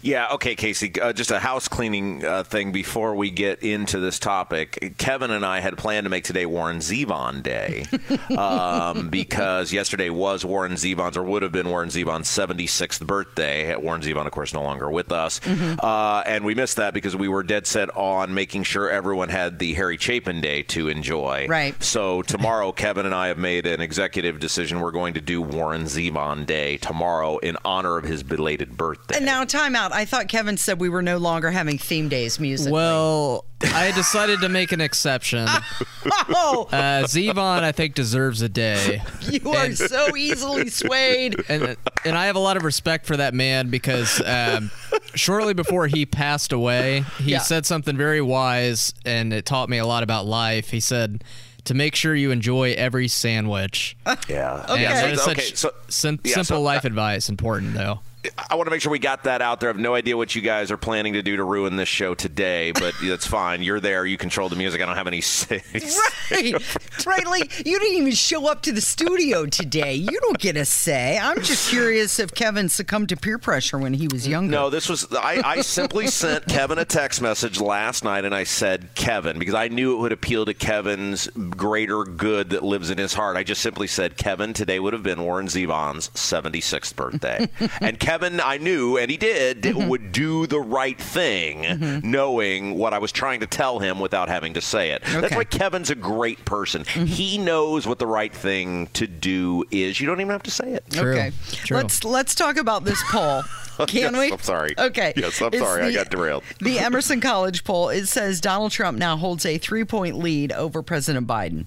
Yeah, 0.03 0.29
okay, 0.33 0.55
Casey. 0.55 0.93
Uh, 1.01 1.13
just 1.13 1.31
a 1.31 1.39
house 1.39 1.69
cleaning 1.69 2.25
uh, 2.25 2.45
thing 2.45 2.73
before 2.73 3.15
we 3.15 3.31
get 3.31 3.63
into 3.63 4.01
this 4.01 4.19
topic. 4.19 4.95
Kevin 4.99 5.31
and 5.31 5.45
I 5.45 5.61
had 5.61 5.77
planned 5.77 6.05
to 6.05 6.11
make 6.11 6.25
today 6.25 6.47
Warren 6.47 6.79
Zevon 6.79 7.43
Day 7.43 7.87
um, 8.37 9.09
because 9.09 9.73
yesterday 9.73 10.11
was 10.11 10.45
Warren 10.45 10.73
Zevon's, 10.73 11.17
or 11.17 11.23
would 11.23 11.43
have 11.43 11.53
been 11.53 11.69
Warren 11.69 11.89
Zevon's 11.89 12.29
76th 12.29 13.07
birthday. 13.07 13.75
Warren 13.77 14.03
Zevon, 14.03 14.27
of 14.27 14.33
course, 14.33 14.55
no 14.55 14.63
longer 14.63 14.91
with 14.91 15.13
us. 15.13 15.41
Mm-hmm. 15.41 15.75
Uh, 15.81 16.23
and 16.27 16.45
we 16.45 16.55
missed 16.55 16.77
that 16.77 16.95
because 16.95 17.17
we 17.17 17.29
were 17.29 17.43
dead 17.43 17.67
set 17.67 17.95
on 17.97 18.35
making 18.35 18.65
sure 18.65 18.91
everyone 18.91 19.29
had 19.29 19.59
the 19.59 19.75
Harry 19.75 19.97
Chapin 19.97 20.41
Day 20.41 20.63
to 20.65 20.89
enjoy. 20.89 21.47
Right. 21.49 21.81
So 21.83 22.23
tomorrow, 22.23 22.73
Kevin 22.81 23.07
and 23.07 23.15
I 23.15 23.29
have 23.29 23.39
made 23.39 23.67
an 23.67 23.81
executive 23.81 24.41
decision. 24.41 24.81
We're 24.81 24.91
going 24.91 25.15
to 25.15 25.21
do 25.21 25.43
Warren 25.43 25.85
Zevon 25.85 26.47
Day 26.47 26.77
tomorrow 26.79 27.39
in 27.39 27.57
honor 27.65 27.97
of 27.97 28.05
his 28.05 28.23
belated 28.23 28.77
birthday. 28.77 29.17
And 29.17 29.27
now, 29.27 29.45
time 29.61 29.77
out. 29.77 29.93
I 29.93 30.05
thought 30.05 30.29
Kevin 30.29 30.57
said 30.57 30.81
we 30.81 30.89
were 30.89 31.03
no 31.03 31.19
longer 31.19 31.51
having 31.51 31.79
theme 31.79 32.09
days 32.09 32.41
music. 32.41 32.73
Well, 32.73 33.45
I 33.63 33.93
decided 33.93 34.41
to 34.41 34.49
make 34.49 34.73
an 34.73 34.81
exception. 34.81 35.47
oh, 36.31 36.67
Uh, 36.73 37.03
Zevon, 37.05 37.63
I 37.63 37.73
think, 37.73 37.95
deserves 37.95 38.41
a 38.43 38.49
day. 38.49 39.03
you 39.21 39.51
are 39.51 39.73
so 39.73 40.17
easily 40.17 40.69
swayed. 40.71 41.37
And, 41.51 41.77
and 42.05 42.17
I 42.17 42.27
have 42.27 42.37
a 42.37 42.41
lot 42.41 42.57
of 42.57 42.63
respect 42.65 43.07
for 43.07 43.17
that 43.17 43.35
man 43.35 43.71
because 43.71 44.23
um, 44.25 44.71
shortly 45.15 45.53
before 45.53 45.87
he 45.89 46.07
passed 46.07 46.53
away, 46.53 47.05
he 47.19 47.33
Yeah. 47.33 47.41
said 47.41 47.67
something 47.67 47.97
very 47.97 48.21
wise 48.21 48.95
and 49.05 49.33
it 49.33 49.45
taught 49.47 49.69
me 49.69 49.79
a 49.79 49.87
lot 49.87 50.03
about 50.05 50.27
life. 50.27 50.71
He 50.71 50.81
said, 50.81 51.25
to 51.65 51.75
make 51.75 51.95
sure 51.95 52.15
you 52.15 52.31
enjoy 52.31 52.73
every 52.73 53.09
sandwich. 53.09 53.97
yeah. 54.29 54.65
Okay. 54.69 54.85
And 54.87 54.97
that 54.97 55.11
is 55.11 55.21
Okay, 55.29 55.41
such 55.43 55.57
so- 55.57 55.71
sim- 55.89 56.21
yeah, 56.25 56.35
simple 56.35 56.57
so, 56.57 56.63
life 56.63 56.85
uh, 56.85 56.89
advice. 56.89 57.29
Important, 57.29 57.75
though. 57.75 58.01
I 58.51 58.55
want 58.55 58.67
to 58.67 58.71
make 58.71 58.83
sure 58.83 58.93
we 58.93 58.99
got 58.99 59.25
that 59.25 59.41
out 59.41 59.61
there. 59.61 59.71
I 59.71 59.73
have 59.73 59.81
no 59.81 59.95
idea 59.95 60.17
what 60.17 60.35
you 60.35 60.43
guys 60.43 60.71
are 60.71 60.77
planning 60.77 61.15
to 61.15 61.23
do 61.23 61.37
to 61.37 61.45
ruin 61.45 61.77
this 61.77 61.89
show 61.89 62.15
today, 62.15 62.73
but 62.73 62.95
that's 63.03 63.27
fine. 63.27 63.63
You're 63.63 63.81
there. 63.81 64.05
You 64.05 64.19
control 64.19 64.49
the 64.49 64.57
music. 64.57 64.83
I 64.83 64.87
don't 64.87 64.97
have 64.97 65.07
any 65.07 65.21
say. 65.21 65.63
Right, 66.31 67.07
right. 67.07 67.27
Like 67.27 67.67
you 67.67 67.79
didn't 67.81 67.99
even 67.99 68.13
show 68.13 68.47
up 68.49 68.63
to 68.63 68.73
the 68.73 68.81
studio 68.81 69.47
today. 69.47 69.95
You 69.95 70.21
don't 70.21 70.39
get 70.39 70.57
a 70.57 70.65
say. 70.65 71.19
I'm 71.19 71.43
just 71.43 71.71
curious 71.71 72.21
if 72.21 72.33
Kevin 72.33 72.69
succumbed 72.69 73.09
to 73.09 73.17
peer 73.17 73.37
pressure 73.37 73.79
when 73.79 73.95
he 73.95 74.07
was 74.07 74.29
younger. 74.29 74.51
No, 74.53 74.71
this 74.71 74.89
was. 74.89 75.13
I, 75.13 75.43
I 75.45 75.61
simply 75.63 76.07
sent 76.07 76.47
Kevin 76.47 76.79
a 76.79 76.85
text 76.85 77.21
message 77.21 77.61
last 77.61 78.05
night, 78.05 78.25
and 78.25 78.33
I 78.33 78.45
said 78.45 78.91
Kevin 78.95 79.41
because 79.41 79.55
I 79.55 79.67
knew 79.69 79.97
it 79.97 80.01
would 80.01 80.13
appeal 80.13 80.45
to 80.45 80.55
Kevin's 80.55 81.27
greater 81.29 82.05
good 82.05 82.51
that 82.51 82.63
lives 82.63 82.91
in 82.91 82.99
his 82.99 83.13
heart. 83.13 83.37
I 83.37 83.43
just 83.43 83.61
simply 83.63 83.89
said 83.89 84.17
Kevin. 84.17 84.53
Today 84.53 84.79
would 84.79 84.93
have 84.93 85.03
been 85.03 85.23
Warren 85.23 85.47
Zevon's 85.47 86.11
76th 86.11 86.95
birthday, 86.95 87.49
and 87.81 87.99
Kevin, 87.99 88.10
I 88.11 88.59
knew, 88.59 88.97
and 88.99 89.11
he 89.11 89.17
did, 89.17 89.63
Mm-hmm. 89.63 89.89
would 89.89 90.13
do 90.13 90.47
the 90.47 90.61
right 90.61 90.99
thing, 91.01 92.01
knowing 92.05 92.77
what 92.77 92.93
I 92.93 92.99
was 92.99 93.13
trying 93.13 93.41
to 93.41 93.47
tell 93.47 93.79
him 93.79 94.01
without 94.01 94.29
having 94.29 94.55
to 94.55 94.61
say 94.61 94.91
it. 94.91 95.03
That's 95.03 95.15
Okay. 95.17 95.27
Mm-hmm. 95.29 95.37
why 95.37 95.45
Kevin's 95.45 95.91
a 95.91 95.95
great 95.95 96.45
person. 96.45 96.85
He 96.85 97.39
knows 97.39 97.87
what 97.87 97.99
the 97.99 98.07
right 98.07 98.33
thing 98.35 98.89
to 98.95 99.07
do 99.07 99.65
is. 99.71 100.01
You 100.01 100.07
don't 100.07 100.21
even 100.21 100.33
have 100.33 100.43
to 100.45 100.51
say 100.51 100.73
it. 100.73 100.85
True. 100.91 101.13
Okay, 101.13 101.33
True. 101.53 101.77
let's 101.77 102.05
let's 102.05 102.35
talk 102.35 102.57
about 102.57 102.85
this 102.85 103.03
poll. 103.11 103.43
Can 103.87 104.13
Yes, 104.13 104.13
we? 104.13 104.33
I'm 104.33 104.39
sorry. 104.41 104.75
Okay. 104.79 105.15
Yes, 105.17 105.41
I'm 105.41 105.49
It's 105.55 105.63
sorry. 105.63 105.85
I 105.85 105.93
got 105.93 106.11
derailed. 106.11 106.43
The 106.61 106.79
Emerson 106.81 107.21
College 107.21 107.65
poll 107.65 107.89
it 107.89 108.07
says 108.07 108.41
Donald 108.41 108.73
Trump 108.73 108.99
now 108.99 109.17
holds 109.17 109.47
a 109.47 109.57
three 109.57 109.85
point 109.85 110.19
lead 110.19 110.53
over 110.53 110.83
President 110.83 111.27
Biden. 111.27 111.65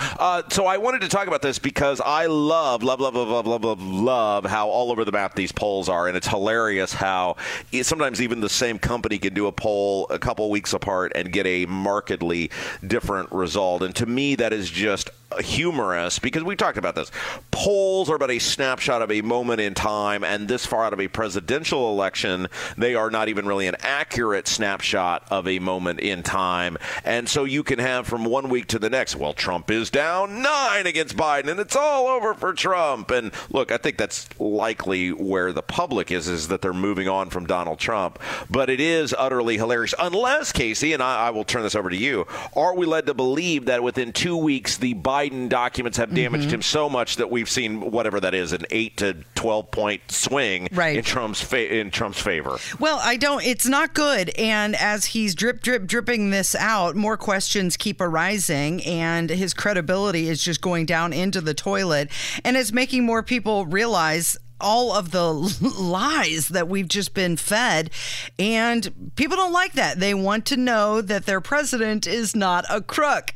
Uh, 0.00 0.42
so 0.50 0.66
I 0.66 0.76
wanted 0.78 1.00
to 1.02 1.08
talk 1.08 1.26
about 1.26 1.42
this 1.42 1.58
because 1.58 2.00
I 2.00 2.26
love, 2.26 2.82
love, 2.82 3.00
love, 3.00 3.14
love, 3.14 3.28
love, 3.28 3.46
love, 3.46 3.64
love, 3.64 3.82
love 3.82 4.44
how 4.44 4.68
all 4.68 4.90
over 4.90 5.04
the 5.04 5.12
map 5.12 5.34
these 5.34 5.52
polls 5.52 5.88
are, 5.88 6.08
and 6.08 6.16
it's 6.16 6.28
hilarious 6.28 6.92
how 6.92 7.36
sometimes 7.82 8.20
even 8.20 8.40
the 8.40 8.48
same 8.48 8.78
company 8.78 9.18
can 9.18 9.34
do 9.34 9.46
a 9.46 9.52
poll 9.52 10.06
a 10.10 10.18
couple 10.18 10.48
weeks 10.50 10.72
apart 10.72 11.12
and 11.14 11.32
get 11.32 11.46
a 11.46 11.66
markedly 11.66 12.50
different 12.86 13.30
result. 13.32 13.82
And 13.82 13.94
to 13.96 14.06
me, 14.06 14.34
that 14.36 14.52
is 14.52 14.70
just 14.70 15.10
humorous 15.40 16.18
because 16.18 16.42
we 16.42 16.56
talked 16.56 16.78
about 16.78 16.94
this. 16.94 17.10
Polls 17.50 18.08
are 18.08 18.18
but 18.18 18.30
a 18.30 18.38
snapshot 18.38 19.02
of 19.02 19.12
a 19.12 19.20
moment 19.20 19.60
in 19.60 19.74
time, 19.74 20.24
and 20.24 20.48
this 20.48 20.64
far 20.64 20.84
out 20.84 20.92
of 20.92 21.00
a 21.00 21.08
presidential 21.08 21.90
election, 21.90 22.48
they 22.76 22.94
are 22.94 23.10
not 23.10 23.28
even 23.28 23.46
really 23.46 23.66
an 23.66 23.76
accurate 23.80 24.48
snapshot 24.48 25.26
of 25.30 25.46
a 25.46 25.58
moment 25.58 26.00
in 26.00 26.22
time. 26.22 26.78
And 27.04 27.28
so 27.28 27.44
you 27.44 27.62
can 27.62 27.78
have 27.78 28.06
from 28.06 28.24
one 28.24 28.48
week 28.48 28.68
to 28.68 28.78
the 28.78 28.88
next, 28.88 29.16
well, 29.16 29.34
Trump 29.34 29.70
is 29.70 29.90
down 29.90 30.40
nine 30.42 30.86
against 30.86 31.16
Biden, 31.16 31.48
and 31.48 31.60
it's 31.60 31.76
all 31.76 32.06
over 32.06 32.32
for 32.32 32.54
Trump. 32.54 33.10
And 33.10 33.32
look, 33.50 33.70
I 33.70 33.76
think 33.76 33.98
that's 33.98 34.28
likely 34.40 35.10
where 35.10 35.52
the 35.52 35.62
public 35.62 36.10
is, 36.10 36.26
is 36.26 36.48
that 36.48 36.62
they're 36.62 36.72
moving 36.72 37.08
on 37.08 37.28
from 37.28 37.46
Donald 37.46 37.78
Trump. 37.78 38.18
But 38.48 38.70
it 38.70 38.80
is 38.80 39.14
utterly 39.16 39.58
hilarious, 39.58 39.94
unless, 39.98 40.52
Casey, 40.52 40.94
and 40.94 41.02
I, 41.02 41.26
I 41.26 41.30
will 41.30 41.44
turn 41.44 41.62
this 41.62 41.74
over 41.74 41.90
to 41.90 41.96
you, 41.96 42.26
are 42.56 42.74
we 42.74 42.86
led 42.86 43.06
to 43.06 43.14
believe 43.14 43.66
that 43.66 43.82
within 43.82 44.12
two 44.12 44.36
weeks, 44.36 44.78
the 44.78 44.94
Biden 44.94 45.17
documents 45.26 45.98
have 45.98 46.14
damaged 46.14 46.44
Mm-hmm. 46.46 46.54
him 46.54 46.62
so 46.62 46.88
much 46.88 47.16
that 47.16 47.30
we've 47.30 47.50
seen 47.50 47.90
whatever 47.90 48.20
that 48.20 48.34
is, 48.34 48.52
an 48.52 48.64
eight 48.70 48.96
to 48.98 49.16
12 49.34 49.70
point 49.72 50.02
swing 50.10 50.68
Right. 50.70 50.96
in 50.96 51.02
Trump's 51.02 51.40
fa- 51.40 51.74
in 51.76 51.90
Trump's 51.90 52.20
favor? 52.22 52.58
Well, 52.78 53.00
I 53.02 53.16
don't. 53.16 53.44
It's 53.44 53.66
not 53.66 53.94
good. 53.94 54.30
And 54.38 54.76
as 54.76 55.06
he's 55.06 55.34
drip, 55.34 55.62
drip, 55.62 55.86
dripping 55.86 56.30
this 56.30 56.54
out, 56.54 56.94
more 56.94 57.16
questions 57.16 57.76
keep 57.76 58.00
arising, 58.00 58.84
and 58.84 59.28
his 59.30 59.54
credibility 59.54 60.28
is 60.28 60.42
just 60.42 60.60
going 60.60 60.86
down 60.86 61.12
into 61.12 61.40
the 61.40 61.54
toilet, 61.54 62.10
and 62.44 62.56
it's 62.56 62.72
making 62.72 63.04
more 63.04 63.22
people 63.22 63.66
realize 63.66 64.36
all 64.60 64.92
of 64.92 65.10
the 65.10 65.32
lies 65.78 66.48
that 66.48 66.68
we've 66.68 66.88
just 66.88 67.14
been 67.14 67.36
fed 67.36 67.90
and 68.38 69.12
people 69.16 69.36
don't 69.36 69.52
like 69.52 69.72
that. 69.74 70.00
They 70.00 70.14
want 70.14 70.46
to 70.46 70.56
know 70.56 71.00
that 71.00 71.26
their 71.26 71.40
president 71.40 72.06
is 72.06 72.34
not 72.34 72.64
a 72.68 72.80
crook. 72.80 73.34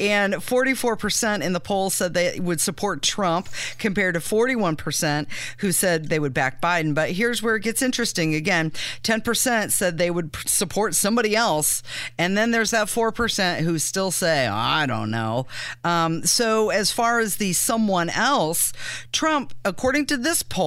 And 0.00 0.34
44% 0.34 1.42
in 1.42 1.52
the 1.52 1.60
poll 1.60 1.90
said 1.90 2.14
they 2.14 2.40
would 2.40 2.60
support 2.60 3.02
Trump 3.02 3.48
compared 3.78 4.14
to 4.14 4.20
41% 4.20 5.26
who 5.58 5.72
said 5.72 6.08
they 6.08 6.18
would 6.18 6.34
back 6.34 6.60
Biden. 6.60 6.94
But 6.94 7.12
here's 7.12 7.42
where 7.42 7.56
it 7.56 7.62
gets 7.62 7.82
interesting 7.82 8.34
again. 8.34 8.70
10% 9.02 9.70
said 9.72 9.98
they 9.98 10.10
would 10.10 10.34
support 10.46 10.94
somebody 10.94 11.36
else 11.36 11.82
and 12.18 12.36
then 12.36 12.50
there's 12.50 12.70
that 12.70 12.86
4% 12.86 13.60
who 13.60 13.78
still 13.78 14.10
say 14.10 14.46
I 14.46 14.86
don't 14.86 15.10
know. 15.10 15.46
Um, 15.84 16.24
so 16.24 16.70
as 16.70 16.90
far 16.90 17.20
as 17.20 17.36
the 17.36 17.52
someone 17.52 18.08
else 18.10 18.72
Trump 19.12 19.52
according 19.64 20.06
to 20.06 20.16
this 20.16 20.42
poll 20.42 20.61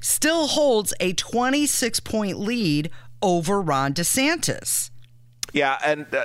still 0.00 0.46
holds 0.46 0.94
a 1.00 1.12
26 1.12 2.00
point 2.00 2.38
lead 2.38 2.90
over 3.20 3.60
Ron 3.60 3.94
DeSantis 3.94 4.90
Yeah, 5.52 5.78
and 5.84 6.06
uh, 6.14 6.24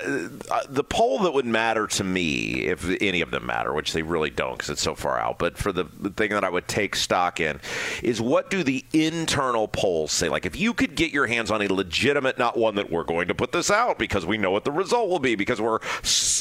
uh, 0.49 0.61
the 0.69 0.85
poll 0.85 1.19
that 1.19 1.33
would 1.33 1.45
matter 1.45 1.85
to 1.85 2.03
me, 2.03 2.61
if 2.61 2.89
any 3.01 3.19
of 3.19 3.29
them 3.29 3.45
matter, 3.45 3.73
which 3.73 3.91
they 3.91 4.01
really 4.01 4.29
don't 4.29 4.53
because 4.53 4.69
it's 4.69 4.81
so 4.81 4.95
far 4.95 5.19
out, 5.19 5.37
but 5.37 5.57
for 5.57 5.73
the, 5.73 5.83
thing 6.15 6.31
that 6.31 6.45
I 6.45 6.49
would 6.49 6.67
take 6.67 6.95
stock 6.95 7.41
in 7.41 7.59
is 8.01 8.21
what 8.21 8.49
do 8.49 8.63
the 8.63 8.85
internal 8.93 9.67
polls 9.67 10.13
say? 10.13 10.29
Like, 10.29 10.45
if 10.45 10.57
you 10.57 10.73
could 10.73 10.95
get 10.95 11.11
your 11.11 11.27
hands 11.27 11.51
on 11.51 11.61
a 11.61 11.67
legitimate, 11.67 12.37
not 12.37 12.57
one 12.57 12.75
that 12.75 12.89
we're 12.89 13.03
going 13.03 13.27
to 13.27 13.35
put 13.35 13.51
this 13.51 13.69
out 13.69 13.99
because 13.99 14.25
we 14.25 14.37
know 14.37 14.51
what 14.51 14.63
the 14.63 14.71
result 14.71 15.09
will 15.09 15.19
be, 15.19 15.35
because 15.35 15.59
we're, 15.59 15.79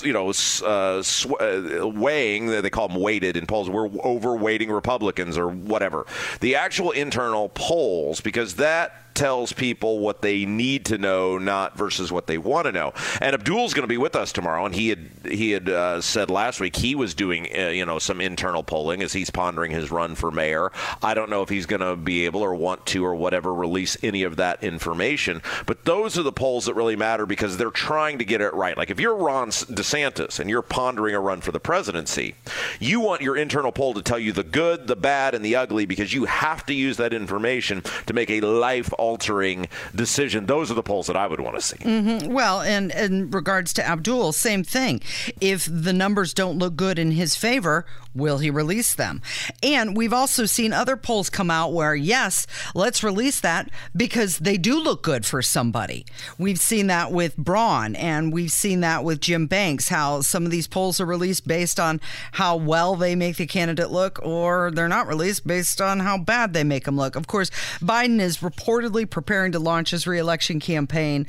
you 0.04 0.12
know, 0.12 0.28
uh, 0.28 1.02
sw- 1.02 1.40
uh, 1.40 1.88
weighing, 1.92 2.46
they 2.46 2.70
call 2.70 2.86
them 2.86 3.00
weighted 3.00 3.36
in 3.36 3.46
polls, 3.46 3.68
we're 3.68 3.88
overweighting 3.88 4.72
Republicans 4.72 5.36
or 5.36 5.48
whatever. 5.48 6.06
The 6.40 6.54
actual 6.54 6.92
internal 6.92 7.48
polls, 7.48 8.20
because 8.20 8.54
that 8.54 9.05
tells 9.16 9.52
people 9.52 9.98
what 9.98 10.22
they 10.22 10.44
need 10.44 10.84
to 10.86 10.98
know, 10.98 11.38
not 11.38 11.76
versus 11.76 12.12
what 12.12 12.26
they 12.26 12.38
want 12.38 12.66
to 12.66 12.72
know. 12.72 12.92
And 13.20 13.34
Abdul's 13.34 13.74
going 13.74 13.82
to 13.82 13.88
be 13.88 13.96
with 13.96 14.14
us 14.14 14.32
tomorrow, 14.32 14.64
and 14.64 14.74
he 14.74 14.90
had 14.90 15.10
he 15.24 15.50
had 15.50 15.68
uh, 15.68 16.00
said 16.00 16.30
last 16.30 16.60
week 16.60 16.76
he 16.76 16.94
was 16.94 17.14
doing 17.14 17.48
uh, 17.56 17.68
you 17.68 17.84
know 17.84 17.98
some 17.98 18.20
internal 18.20 18.62
polling 18.62 19.02
as 19.02 19.12
he's 19.12 19.30
pondering 19.30 19.72
his 19.72 19.90
run 19.90 20.14
for 20.14 20.30
mayor. 20.30 20.70
I 21.02 21.14
don't 21.14 21.30
know 21.30 21.42
if 21.42 21.48
he's 21.48 21.66
going 21.66 21.80
to 21.80 21.96
be 21.96 22.26
able 22.26 22.42
or 22.42 22.54
want 22.54 22.86
to 22.86 23.04
or 23.04 23.14
whatever 23.14 23.52
release 23.52 23.96
any 24.02 24.22
of 24.22 24.36
that 24.36 24.62
information, 24.62 25.42
but 25.64 25.84
those 25.84 26.18
are 26.18 26.22
the 26.22 26.32
polls 26.32 26.66
that 26.66 26.74
really 26.74 26.96
matter 26.96 27.26
because 27.26 27.56
they're 27.56 27.70
trying 27.70 28.18
to 28.18 28.24
get 28.24 28.40
it 28.40 28.54
right. 28.54 28.76
Like 28.76 28.90
if 28.90 29.00
you're 29.00 29.16
Ron 29.16 29.50
DeSantis 29.50 30.38
and 30.38 30.50
you're 30.50 30.62
pondering 30.62 31.14
a 31.14 31.20
run 31.20 31.40
for 31.40 31.52
the 31.52 31.60
presidency, 31.60 32.34
you 32.78 33.00
want 33.00 33.22
your 33.22 33.36
internal 33.36 33.72
poll 33.72 33.94
to 33.94 34.02
tell 34.02 34.18
you 34.18 34.32
the 34.32 34.44
good, 34.44 34.86
the 34.86 34.96
bad, 34.96 35.34
and 35.34 35.44
the 35.44 35.56
ugly 35.56 35.86
because 35.86 36.12
you 36.12 36.26
have 36.26 36.66
to 36.66 36.74
use 36.74 36.96
that 36.98 37.12
information 37.12 37.82
to 38.06 38.12
make 38.12 38.30
a 38.30 38.40
life 38.40 38.92
altering 39.06 39.68
decision. 39.94 40.46
Those 40.46 40.70
are 40.70 40.74
the 40.74 40.82
polls 40.82 41.06
that 41.06 41.16
I 41.16 41.26
would 41.28 41.40
want 41.40 41.54
to 41.56 41.62
see. 41.62 41.76
Mm-hmm. 41.76 42.32
Well, 42.32 42.60
and 42.60 42.90
in 42.90 43.30
regards 43.30 43.72
to 43.74 43.86
Abdul, 43.86 44.32
same 44.32 44.64
thing. 44.64 45.00
If 45.40 45.68
the 45.70 45.92
numbers 45.92 46.34
don't 46.34 46.58
look 46.58 46.74
good 46.74 46.98
in 46.98 47.12
his 47.12 47.36
favor, 47.36 47.86
will 48.16 48.38
he 48.38 48.50
release 48.50 48.94
them? 48.94 49.22
And 49.62 49.96
we've 49.96 50.12
also 50.12 50.46
seen 50.46 50.72
other 50.72 50.96
polls 50.96 51.30
come 51.30 51.50
out 51.50 51.72
where, 51.72 51.94
yes, 51.94 52.46
let's 52.74 53.04
release 53.04 53.40
that 53.40 53.70
because 53.94 54.38
they 54.38 54.56
do 54.56 54.80
look 54.80 55.02
good 55.02 55.26
for 55.26 55.42
somebody. 55.42 56.06
We've 56.38 56.58
seen 56.58 56.86
that 56.88 57.12
with 57.12 57.36
Braun 57.36 57.94
and 57.96 58.32
we've 58.32 58.52
seen 58.52 58.80
that 58.80 59.04
with 59.04 59.20
Jim 59.20 59.46
Banks, 59.46 59.88
how 59.88 60.20
some 60.22 60.44
of 60.44 60.50
these 60.50 60.66
polls 60.66 61.00
are 61.00 61.06
released 61.06 61.46
based 61.46 61.78
on 61.78 62.00
how 62.32 62.56
well 62.56 62.96
they 62.96 63.14
make 63.14 63.36
the 63.36 63.46
candidate 63.46 63.90
look, 63.90 64.18
or 64.22 64.70
they're 64.70 64.88
not 64.88 65.06
released 65.06 65.46
based 65.46 65.80
on 65.80 66.00
how 66.00 66.16
bad 66.16 66.52
they 66.52 66.64
make 66.64 66.84
them 66.84 66.96
look. 66.96 67.16
Of 67.16 67.26
course, 67.26 67.50
Biden 67.80 68.20
is 68.20 68.38
reportedly 68.38 69.08
preparing 69.08 69.52
to 69.52 69.58
launch 69.58 69.90
his 69.90 70.06
reelection 70.06 70.60
campaign 70.60 71.26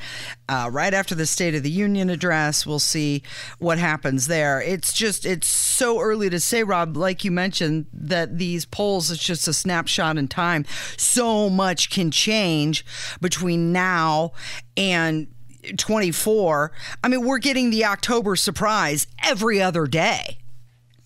uh, 0.47 0.69
right 0.71 0.93
after 0.93 1.15
the 1.15 1.25
State 1.25 1.55
of 1.55 1.63
the 1.63 1.69
Union 1.69 2.09
address. 2.09 2.65
We'll 2.65 2.79
see 2.79 3.23
what 3.59 3.77
happens 3.77 4.27
there. 4.27 4.61
It's 4.61 4.93
just, 4.93 5.25
it's 5.25 5.47
so 5.47 5.99
early 5.99 6.29
to 6.29 6.39
say, 6.39 6.63
Rob, 6.63 6.76
like 6.85 7.23
you 7.23 7.31
mentioned, 7.31 7.87
that 7.93 8.37
these 8.37 8.65
polls, 8.65 9.11
it's 9.11 9.23
just 9.23 9.47
a 9.47 9.53
snapshot 9.53 10.17
in 10.17 10.27
time. 10.27 10.65
So 10.97 11.49
much 11.49 11.89
can 11.89 12.11
change 12.11 12.85
between 13.21 13.71
now 13.71 14.33
and 14.75 15.27
24. 15.77 16.71
I 17.03 17.07
mean, 17.07 17.25
we're 17.25 17.39
getting 17.39 17.69
the 17.69 17.85
October 17.85 18.35
surprise 18.35 19.07
every 19.23 19.61
other 19.61 19.87
day. 19.87 20.37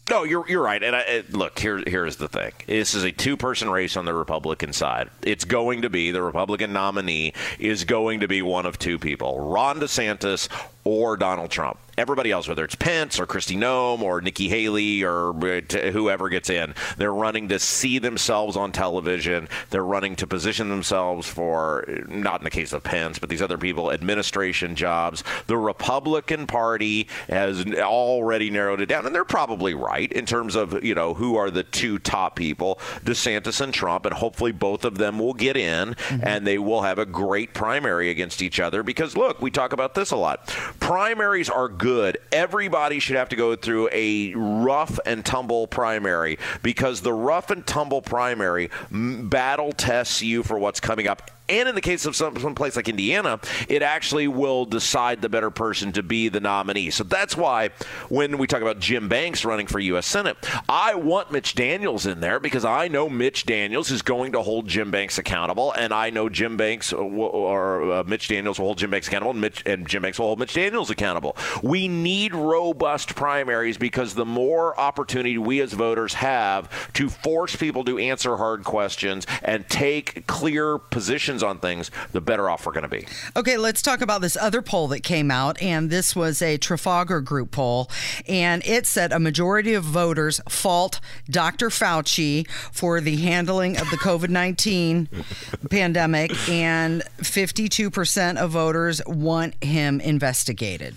No, 0.09 0.23
you're 0.23 0.45
you're 0.49 0.61
right. 0.61 0.83
And 0.83 0.93
I, 0.93 1.23
look, 1.29 1.57
here 1.57 1.81
here's 1.87 2.17
the 2.17 2.27
thing. 2.27 2.51
This 2.67 2.95
is 2.95 3.03
a 3.03 3.13
two-person 3.13 3.69
race 3.69 3.95
on 3.95 4.03
the 4.03 4.13
Republican 4.13 4.73
side. 4.73 5.09
It's 5.21 5.45
going 5.45 5.83
to 5.83 5.89
be 5.89 6.11
the 6.11 6.21
Republican 6.21 6.73
nominee 6.73 7.33
is 7.59 7.85
going 7.85 8.19
to 8.19 8.27
be 8.27 8.41
one 8.41 8.65
of 8.65 8.77
two 8.77 8.99
people: 8.99 9.39
Ron 9.39 9.79
DeSantis 9.79 10.49
or 10.83 11.17
Donald 11.17 11.51
Trump 11.51 11.77
everybody 12.01 12.31
else, 12.31 12.47
whether 12.47 12.65
it's 12.65 12.75
Pence 12.75 13.19
or 13.19 13.27
Kristi 13.27 13.57
Noem 13.57 14.01
or 14.01 14.21
Nikki 14.21 14.49
Haley 14.49 15.03
or 15.03 15.33
whoever 15.33 16.29
gets 16.29 16.49
in, 16.49 16.73
they're 16.97 17.13
running 17.13 17.49
to 17.49 17.59
see 17.59 17.99
themselves 17.99 18.57
on 18.57 18.71
television. 18.71 19.47
They're 19.69 19.85
running 19.85 20.15
to 20.17 20.27
position 20.27 20.69
themselves 20.69 21.27
for, 21.27 21.85
not 22.07 22.41
in 22.41 22.43
the 22.43 22.49
case 22.49 22.73
of 22.73 22.83
Pence, 22.83 23.19
but 23.19 23.29
these 23.29 23.41
other 23.41 23.57
people, 23.57 23.91
administration 23.91 24.75
jobs. 24.75 25.23
The 25.47 25.57
Republican 25.57 26.47
Party 26.47 27.07
has 27.29 27.65
already 27.75 28.49
narrowed 28.49 28.81
it 28.81 28.87
down, 28.87 29.05
and 29.05 29.13
they're 29.13 29.23
probably 29.23 29.73
right 29.73 30.11
in 30.11 30.25
terms 30.25 30.55
of, 30.55 30.83
you 30.83 30.95
know, 30.95 31.13
who 31.13 31.35
are 31.35 31.51
the 31.51 31.63
two 31.63 31.99
top 31.99 32.35
people, 32.35 32.79
DeSantis 33.03 33.61
and 33.61 33.73
Trump, 33.73 34.05
and 34.05 34.15
hopefully 34.15 34.51
both 34.51 34.85
of 34.85 34.97
them 34.97 35.19
will 35.19 35.33
get 35.33 35.55
in 35.55 35.93
mm-hmm. 35.93 36.19
and 36.23 36.47
they 36.47 36.57
will 36.57 36.81
have 36.81 36.97
a 36.97 37.05
great 37.05 37.53
primary 37.53 38.09
against 38.09 38.41
each 38.41 38.59
other 38.59 38.81
because, 38.81 39.15
look, 39.15 39.41
we 39.41 39.51
talk 39.51 39.73
about 39.73 39.93
this 39.93 40.11
a 40.11 40.15
lot. 40.15 40.49
Primaries 40.79 41.49
are 41.49 41.67
good. 41.67 42.17
Everybody 42.31 42.99
should 42.99 43.15
have 43.15 43.29
to 43.29 43.35
go 43.35 43.55
through 43.55 43.89
a 43.91 44.33
rough 44.35 44.99
and 45.05 45.25
tumble 45.25 45.67
primary 45.67 46.37
because 46.63 47.01
the 47.01 47.13
rough 47.13 47.49
and 47.49 47.65
tumble 47.65 48.01
primary 48.01 48.69
battle 48.91 49.71
tests 49.71 50.21
you 50.21 50.43
for 50.43 50.57
what's 50.57 50.79
coming 50.79 51.07
up 51.07 51.29
and 51.51 51.67
in 51.67 51.75
the 51.75 51.81
case 51.81 52.05
of 52.05 52.15
some, 52.15 52.37
some 52.39 52.55
place 52.55 52.75
like 52.75 52.87
Indiana, 52.87 53.39
it 53.67 53.81
actually 53.81 54.27
will 54.27 54.65
decide 54.65 55.21
the 55.21 55.29
better 55.29 55.51
person 55.51 55.91
to 55.91 56.01
be 56.01 56.29
the 56.29 56.39
nominee. 56.39 56.89
So 56.89 57.03
that's 57.03 57.35
why 57.35 57.69
when 58.09 58.37
we 58.37 58.47
talk 58.47 58.61
about 58.61 58.79
Jim 58.79 59.09
Banks 59.09 59.43
running 59.43 59.67
for 59.67 59.79
U.S. 59.79 60.07
Senate, 60.07 60.37
I 60.69 60.95
want 60.95 61.31
Mitch 61.31 61.53
Daniels 61.53 62.05
in 62.05 62.21
there 62.21 62.39
because 62.39 62.63
I 62.63 62.87
know 62.87 63.09
Mitch 63.09 63.45
Daniels 63.45 63.91
is 63.91 64.01
going 64.01 64.31
to 64.31 64.41
hold 64.41 64.67
Jim 64.67 64.91
Banks 64.91 65.17
accountable, 65.17 65.73
and 65.73 65.93
I 65.93 66.09
know 66.09 66.29
Jim 66.29 66.55
Banks 66.55 66.93
or 66.93 67.91
uh, 67.91 68.03
Mitch 68.05 68.29
Daniels 68.29 68.57
will 68.57 68.67
hold 68.67 68.77
Jim 68.77 68.89
Banks 68.89 69.07
accountable, 69.07 69.31
and, 69.31 69.41
Mitch, 69.41 69.63
and 69.65 69.87
Jim 69.87 70.01
Banks 70.01 70.19
will 70.19 70.27
hold 70.27 70.39
Mitch 70.39 70.53
Daniels 70.53 70.89
accountable. 70.89 71.35
We 71.61 71.89
need 71.89 72.33
robust 72.33 73.15
primaries 73.15 73.77
because 73.77 74.15
the 74.15 74.25
more 74.25 74.79
opportunity 74.79 75.37
we 75.37 75.59
as 75.59 75.73
voters 75.73 76.13
have 76.15 76.91
to 76.93 77.09
force 77.09 77.55
people 77.55 77.83
to 77.83 77.97
answer 77.97 78.37
hard 78.37 78.63
questions 78.63 79.27
and 79.43 79.67
take 79.67 80.25
clear 80.27 80.77
positions 80.77 81.40
on 81.43 81.59
things, 81.59 81.91
the 82.11 82.21
better 82.21 82.49
off 82.49 82.65
we're 82.65 82.71
going 82.71 82.83
to 82.83 82.89
be. 82.89 83.05
Okay, 83.35 83.57
let's 83.57 83.81
talk 83.81 84.01
about 84.01 84.21
this 84.21 84.37
other 84.37 84.61
poll 84.61 84.87
that 84.89 85.03
came 85.03 85.31
out, 85.31 85.61
and 85.61 85.89
this 85.89 86.15
was 86.15 86.41
a 86.41 86.57
Trafalgar 86.57 87.21
Group 87.21 87.51
poll, 87.51 87.89
and 88.27 88.65
it 88.65 88.85
said 88.87 89.11
a 89.11 89.19
majority 89.19 89.73
of 89.73 89.83
voters 89.83 90.39
fault 90.49 90.99
Dr. 91.29 91.69
Fauci 91.69 92.47
for 92.71 93.01
the 93.01 93.17
handling 93.17 93.77
of 93.77 93.89
the 93.89 93.97
COVID 93.97 94.29
19 94.29 95.09
pandemic, 95.69 96.31
and 96.49 97.03
52% 97.17 98.37
of 98.37 98.51
voters 98.51 99.01
want 99.05 99.61
him 99.63 99.99
investigated. 100.01 100.95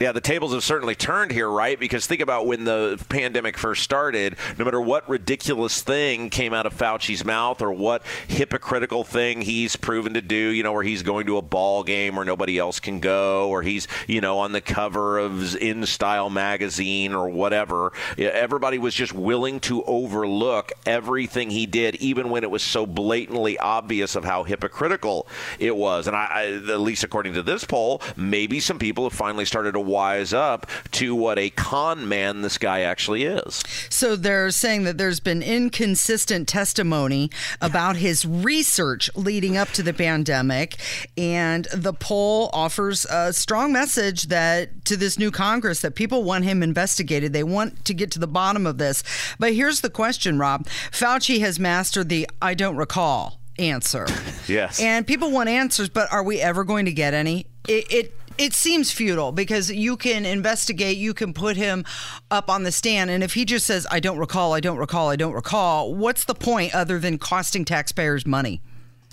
Yeah, 0.00 0.10
the 0.10 0.20
tables 0.20 0.52
have 0.52 0.64
certainly 0.64 0.96
turned 0.96 1.30
here, 1.30 1.48
right? 1.48 1.78
Because 1.78 2.04
think 2.04 2.20
about 2.20 2.48
when 2.48 2.64
the 2.64 3.00
pandemic 3.10 3.56
first 3.56 3.84
started, 3.84 4.34
no 4.58 4.64
matter 4.64 4.80
what 4.80 5.08
ridiculous 5.08 5.82
thing 5.82 6.30
came 6.30 6.52
out 6.52 6.66
of 6.66 6.74
Fauci's 6.74 7.24
mouth 7.24 7.62
or 7.62 7.70
what 7.70 8.02
hypocritical 8.26 9.04
thing 9.04 9.40
he's 9.40 9.76
proven 9.76 10.14
to 10.14 10.20
do, 10.20 10.34
you 10.34 10.64
know, 10.64 10.72
where 10.72 10.82
he's 10.82 11.04
going 11.04 11.26
to 11.26 11.36
a 11.36 11.42
ball 11.42 11.84
game 11.84 12.16
where 12.16 12.24
nobody 12.24 12.58
else 12.58 12.80
can 12.80 12.98
go, 12.98 13.48
or 13.48 13.62
he's, 13.62 13.86
you 14.08 14.20
know, 14.20 14.38
on 14.38 14.50
the 14.50 14.60
cover 14.60 15.16
of 15.16 15.54
In 15.58 15.86
Style 15.86 16.28
magazine 16.28 17.14
or 17.14 17.28
whatever, 17.28 17.92
everybody 18.18 18.78
was 18.78 18.96
just 18.96 19.12
willing 19.12 19.60
to 19.60 19.84
overlook 19.84 20.72
everything 20.86 21.50
he 21.50 21.66
did, 21.66 21.94
even 21.96 22.30
when 22.30 22.42
it 22.42 22.50
was 22.50 22.64
so 22.64 22.84
blatantly 22.84 23.56
obvious 23.58 24.16
of 24.16 24.24
how 24.24 24.42
hypocritical 24.42 25.28
it 25.60 25.76
was. 25.76 26.08
And 26.08 26.16
I, 26.16 26.24
I 26.24 26.46
at 26.72 26.80
least 26.80 27.04
according 27.04 27.34
to 27.34 27.44
this 27.44 27.62
poll, 27.62 28.02
maybe 28.16 28.58
some 28.58 28.80
people 28.80 29.04
have 29.04 29.16
finally 29.16 29.44
started 29.44 29.74
to 29.74 29.83
wise 29.84 30.32
up 30.32 30.66
to 30.92 31.14
what 31.14 31.38
a 31.38 31.50
con 31.50 32.08
man 32.08 32.42
this 32.42 32.58
guy 32.58 32.80
actually 32.80 33.24
is. 33.24 33.62
So 33.90 34.16
they're 34.16 34.50
saying 34.50 34.84
that 34.84 34.98
there's 34.98 35.20
been 35.20 35.42
inconsistent 35.42 36.48
testimony 36.48 37.30
about 37.60 37.96
his 37.96 38.24
research 38.24 39.10
leading 39.14 39.56
up 39.56 39.68
to 39.70 39.82
the 39.82 39.92
pandemic, 39.92 40.76
and 41.16 41.66
the 41.72 41.92
poll 41.92 42.50
offers 42.52 43.04
a 43.06 43.32
strong 43.32 43.72
message 43.72 44.24
that 44.24 44.84
to 44.86 44.96
this 44.96 45.18
new 45.18 45.30
Congress 45.30 45.80
that 45.80 45.94
people 45.94 46.22
want 46.22 46.44
him 46.44 46.62
investigated. 46.62 47.32
They 47.32 47.44
want 47.44 47.84
to 47.84 47.94
get 47.94 48.10
to 48.12 48.18
the 48.18 48.26
bottom 48.26 48.66
of 48.66 48.78
this. 48.78 49.02
But 49.38 49.54
here's 49.54 49.80
the 49.80 49.90
question, 49.90 50.38
Rob. 50.38 50.66
Fauci 50.90 51.40
has 51.40 51.58
mastered 51.58 52.08
the 52.08 52.28
I 52.40 52.54
don't 52.54 52.76
recall 52.76 53.40
answer. 53.58 54.06
Yes. 54.46 54.78
And 54.78 55.06
people 55.06 55.30
want 55.30 55.48
answers, 55.48 55.88
but 55.88 56.12
are 56.12 56.22
we 56.22 56.38
ever 56.38 56.64
going 56.64 56.84
to 56.84 56.92
get 56.92 57.14
any? 57.14 57.46
It, 57.66 57.90
it 57.90 58.14
it 58.38 58.52
seems 58.52 58.90
futile 58.90 59.32
because 59.32 59.70
you 59.70 59.96
can 59.96 60.24
investigate, 60.24 60.96
you 60.96 61.14
can 61.14 61.32
put 61.32 61.56
him 61.56 61.84
up 62.30 62.50
on 62.50 62.62
the 62.64 62.72
stand, 62.72 63.10
and 63.10 63.22
if 63.22 63.34
he 63.34 63.44
just 63.44 63.66
says, 63.66 63.86
I 63.90 64.00
don't 64.00 64.18
recall, 64.18 64.52
I 64.52 64.60
don't 64.60 64.78
recall, 64.78 65.10
I 65.10 65.16
don't 65.16 65.34
recall, 65.34 65.94
what's 65.94 66.24
the 66.24 66.34
point 66.34 66.74
other 66.74 66.98
than 66.98 67.18
costing 67.18 67.64
taxpayers 67.64 68.26
money? 68.26 68.60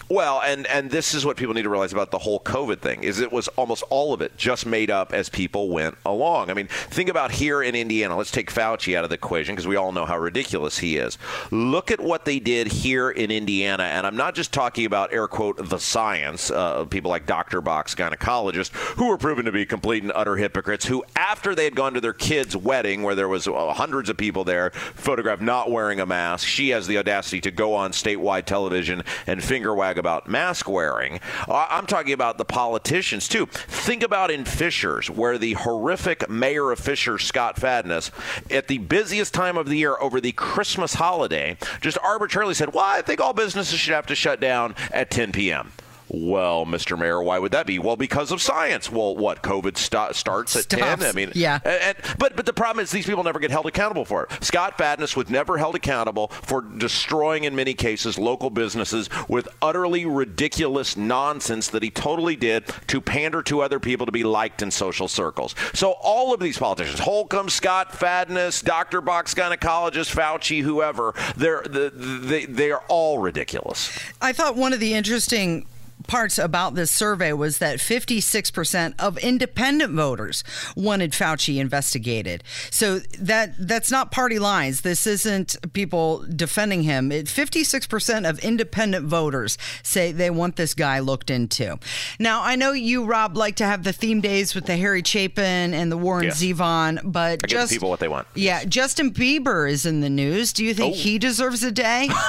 Well, 0.10 0.42
and 0.42 0.68
and 0.68 0.92
this 0.92 1.14
is 1.14 1.26
what 1.26 1.38
people 1.38 1.54
need 1.54 1.64
to 1.64 1.70
realize 1.70 1.94
about 1.94 2.12
the 2.12 2.20
whole 2.20 2.40
COVID 2.40 2.80
thing 2.80 3.04
is 3.04 3.20
it 3.20 3.32
was 3.32 3.48
almost 3.50 3.84
all 3.90 4.14
of 4.14 4.22
it 4.22 4.36
just 4.38 4.66
made 4.66 4.92
up 4.92 5.14
as 5.14 5.30
people 5.30 5.70
went 5.70 5.98
along. 6.06 6.50
I 6.50 6.54
mean, 6.54 6.68
think 6.68 7.10
about 7.10 7.32
here 7.32 7.62
in 7.62 7.76
Indiana. 7.76 8.18
Let's 8.18 8.32
take 8.32 8.52
Fauci 8.52 8.96
out 8.96 9.04
of 9.04 9.10
the 9.10 9.16
equation 9.16 9.56
because 9.56 9.68
we 9.68 9.76
all 9.76 9.92
know 9.92 10.06
how 10.06 10.18
ridiculous 10.18 10.78
he 10.80 10.98
is. 10.98 11.18
Look 11.52 11.92
at 11.92 12.00
what 12.00 12.26
they 12.26 12.40
did 12.40 12.68
here 12.68 13.10
in 13.10 13.32
Indiana, 13.32 13.84
and 13.84 14.06
I'm 14.06 14.16
not 14.16 14.36
just 14.36 14.52
talking 14.52 14.86
about 14.86 15.14
air 15.14 15.28
quote 15.28 15.70
the 15.70 15.80
science 15.80 16.52
uh, 16.52 16.86
people 16.86 17.10
like 17.10 17.26
Dr. 17.26 17.62
Box, 17.62 17.96
gynecologist, 17.96 18.72
who 18.98 19.08
were 19.08 19.18
proven 19.18 19.46
to 19.46 19.52
be 19.52 19.66
complete 19.66 20.04
and 20.04 20.12
utter 20.14 20.36
hypocrites. 20.36 20.86
Who, 20.86 21.04
after 21.16 21.56
they 21.56 21.64
had 21.64 21.76
gone 21.76 21.94
to 21.94 22.02
their 22.02 22.14
kid's 22.14 22.56
wedding, 22.56 23.04
where 23.04 23.16
there 23.16 23.28
was 23.28 23.48
uh, 23.48 23.74
hundreds 23.74 24.10
of 24.10 24.18
people 24.18 24.44
there, 24.44 24.72
photographed 24.72 25.42
not 25.42 25.72
wearing 25.72 26.00
a 26.00 26.06
mask, 26.06 26.48
she 26.48 26.70
has 26.70 26.88
the 26.88 26.98
audacity 26.98 27.42
to 27.42 27.52
go 27.52 27.74
on 27.74 27.92
statewide 27.92 28.46
television 28.46 29.04
and 29.28 29.44
finger 29.44 29.74
wag 29.74 29.91
about 29.98 30.28
mask 30.28 30.70
wearing. 30.70 31.20
Uh, 31.48 31.68
I'm 31.70 31.86
talking 31.86 32.14
about 32.14 32.38
the 32.38 32.46
politicians 32.46 33.28
too. 33.28 33.46
Think 33.48 34.04
about 34.04 34.32
in 34.32 34.46
Fishers, 34.46 35.10
where 35.10 35.38
the 35.38 35.54
horrific 35.54 36.30
mayor 36.30 36.72
of 36.72 36.80
Fishers, 36.80 37.24
Scott 37.24 37.58
Fadness, 37.60 38.12
at 38.50 38.68
the 38.68 38.80
busiest 38.80 39.34
time 39.34 39.58
of 39.58 39.68
the 39.68 39.78
year 39.78 39.98
over 40.00 40.22
the 40.22 40.32
Christmas 40.32 40.96
holiday, 40.96 41.58
just 41.82 41.98
arbitrarily 42.04 42.54
said, 42.54 42.74
"Well, 42.74 42.86
I 42.86 43.02
think 43.02 43.20
all 43.22 43.34
businesses 43.34 43.80
should 43.80 43.94
have 43.94 44.08
to 44.08 44.16
shut 44.16 44.40
down 44.40 44.76
at 44.92 45.12
10 45.12 45.32
p.m." 45.32 45.72
Well, 46.14 46.66
Mr. 46.66 47.00
Mayor, 47.00 47.24
why 47.24 47.40
would 47.40 47.54
that 47.54 47.66
be? 47.66 47.80
Well, 47.80 47.96
because 47.96 48.32
of 48.32 48.42
science. 48.42 48.92
Well, 48.92 49.16
what? 49.16 49.42
COVID 49.42 49.78
st- 49.78 50.14
starts 50.14 50.56
at 50.58 50.64
Stops. 50.64 51.02
10? 51.02 51.10
I 51.10 51.12
mean, 51.14 51.32
Yeah. 51.34 51.60
and- 51.64 51.82
and- 51.82 51.98
but, 52.18 52.36
but 52.36 52.46
the 52.46 52.52
problem 52.52 52.84
is 52.84 52.92
these 52.92 53.06
people 53.06 53.24
never 53.24 53.40
get 53.40 53.50
held 53.50 53.66
accountable 53.66 54.04
for 54.04 54.24
it. 54.24 54.44
Scott 54.44 54.78
Fadness 54.78 55.16
was 55.16 55.30
never 55.30 55.58
held 55.58 55.76
accountable 55.76 56.28
for 56.44 56.62
destroying, 56.62 57.46
in 57.46 57.56
many 57.56 57.74
cases, 57.74 58.18
local 58.20 58.50
businesses 58.50 59.10
with 59.30 59.48
utterly 59.62 60.06
ridiculous 60.06 60.98
nonsense 60.98 61.70
that 61.70 61.82
he 61.82 61.90
totally 61.90 62.36
did 62.36 62.66
to 62.88 63.00
pander 63.00 63.42
to 63.44 63.62
other 63.62 63.80
people 63.80 64.06
to 64.06 64.12
be 64.12 64.24
liked 64.24 64.62
in 64.62 64.70
social 64.70 65.08
circles. 65.08 65.56
So 65.74 65.92
all 66.02 66.34
of 66.34 66.42
these 66.42 66.58
politicians, 66.58 67.00
Holcomb, 67.00 67.48
Scott 67.50 67.96
Fadness, 67.98 68.62
Dr. 68.62 69.00
Box 69.00 69.34
gynecologist, 69.34 70.14
Fauci, 70.14 70.62
whoever, 70.62 71.14
they're, 71.38 71.62
the, 71.64 71.90
they, 71.96 72.46
they 72.46 72.72
are 72.72 72.84
all 72.90 73.20
ridiculous. 73.20 73.98
I 74.22 74.34
thought 74.34 74.58
one 74.58 74.74
of 74.74 74.82
the 74.82 74.94
interesting 74.94 75.66
parts 76.12 76.38
about 76.38 76.76
this 76.76 76.92
survey 76.92 77.32
was 77.32 77.60
that 77.60 77.78
56% 77.80 78.96
of 79.00 79.18
independent 79.20 79.94
voters 79.94 80.44
wanted 80.76 81.14
Fauci 81.14 81.58
investigated. 81.58 82.44
So 82.70 83.00
that 83.18 83.54
that's 83.58 83.90
not 83.90 84.12
party 84.12 84.38
lines. 84.38 84.82
This 84.82 85.08
isn't 85.08 85.56
people 85.72 86.26
defending 86.36 86.84
him. 86.84 87.14
It, 87.14 87.28
56% 87.28 88.30
of 88.30 88.40
independent 88.40 89.06
voters 89.06 89.58
say 89.84 90.12
they 90.12 90.30
want 90.30 90.58
this 90.58 90.74
guy 90.74 91.00
looked 91.00 91.30
into. 91.30 91.80
Now, 92.20 92.42
I 92.44 92.58
know 92.58 92.74
you 92.74 93.06
Rob 93.06 93.38
like 93.38 93.56
to 93.56 93.66
have 93.66 93.86
the 93.86 93.94
theme 93.94 94.20
days 94.20 94.54
with 94.54 94.66
the 94.66 94.76
Harry 94.76 95.04
Chapin 95.06 95.74
and 95.74 95.90
the 95.90 95.98
Warren. 95.98 96.28
Zevon, 96.28 97.00
but 97.06 97.40
I 97.46 97.48
give 97.48 97.50
just 97.50 97.72
people 97.72 97.90
what 97.90 98.02
they 98.02 98.10
want. 98.10 98.28
Yeah, 98.36 98.66
Justin 98.66 99.14
Bieber 99.14 99.72
is 99.72 99.86
in 99.86 100.02
the 100.02 100.10
news. 100.10 100.52
Do 100.52 100.66
you 100.66 100.74
think 100.74 100.94
Oh. 100.94 100.98
he 100.98 101.18
deserves 101.18 101.64
a 101.64 101.72
day? 101.72 102.10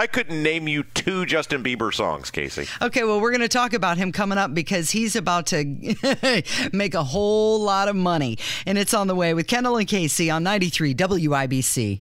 I 0.00 0.06
couldn't 0.06 0.42
name 0.42 0.66
you 0.66 0.84
two 0.84 1.26
Justin 1.26 1.62
Bieber 1.62 1.92
songs, 1.92 2.30
Casey. 2.30 2.66
Okay, 2.80 3.04
well, 3.04 3.20
we're 3.20 3.32
going 3.32 3.42
to 3.42 3.48
talk 3.48 3.74
about 3.74 3.98
him 3.98 4.12
coming 4.12 4.38
up 4.38 4.54
because 4.54 4.90
he's 4.90 5.14
about 5.14 5.48
to 5.48 5.62
make 6.72 6.94
a 6.94 7.04
whole 7.04 7.60
lot 7.60 7.86
of 7.86 7.94
money. 7.94 8.38
And 8.64 8.78
it's 8.78 8.94
on 8.94 9.08
the 9.08 9.14
way 9.14 9.34
with 9.34 9.46
Kendall 9.46 9.76
and 9.76 9.86
Casey 9.86 10.30
on 10.30 10.42
93 10.42 10.94
WIBC. 10.94 12.00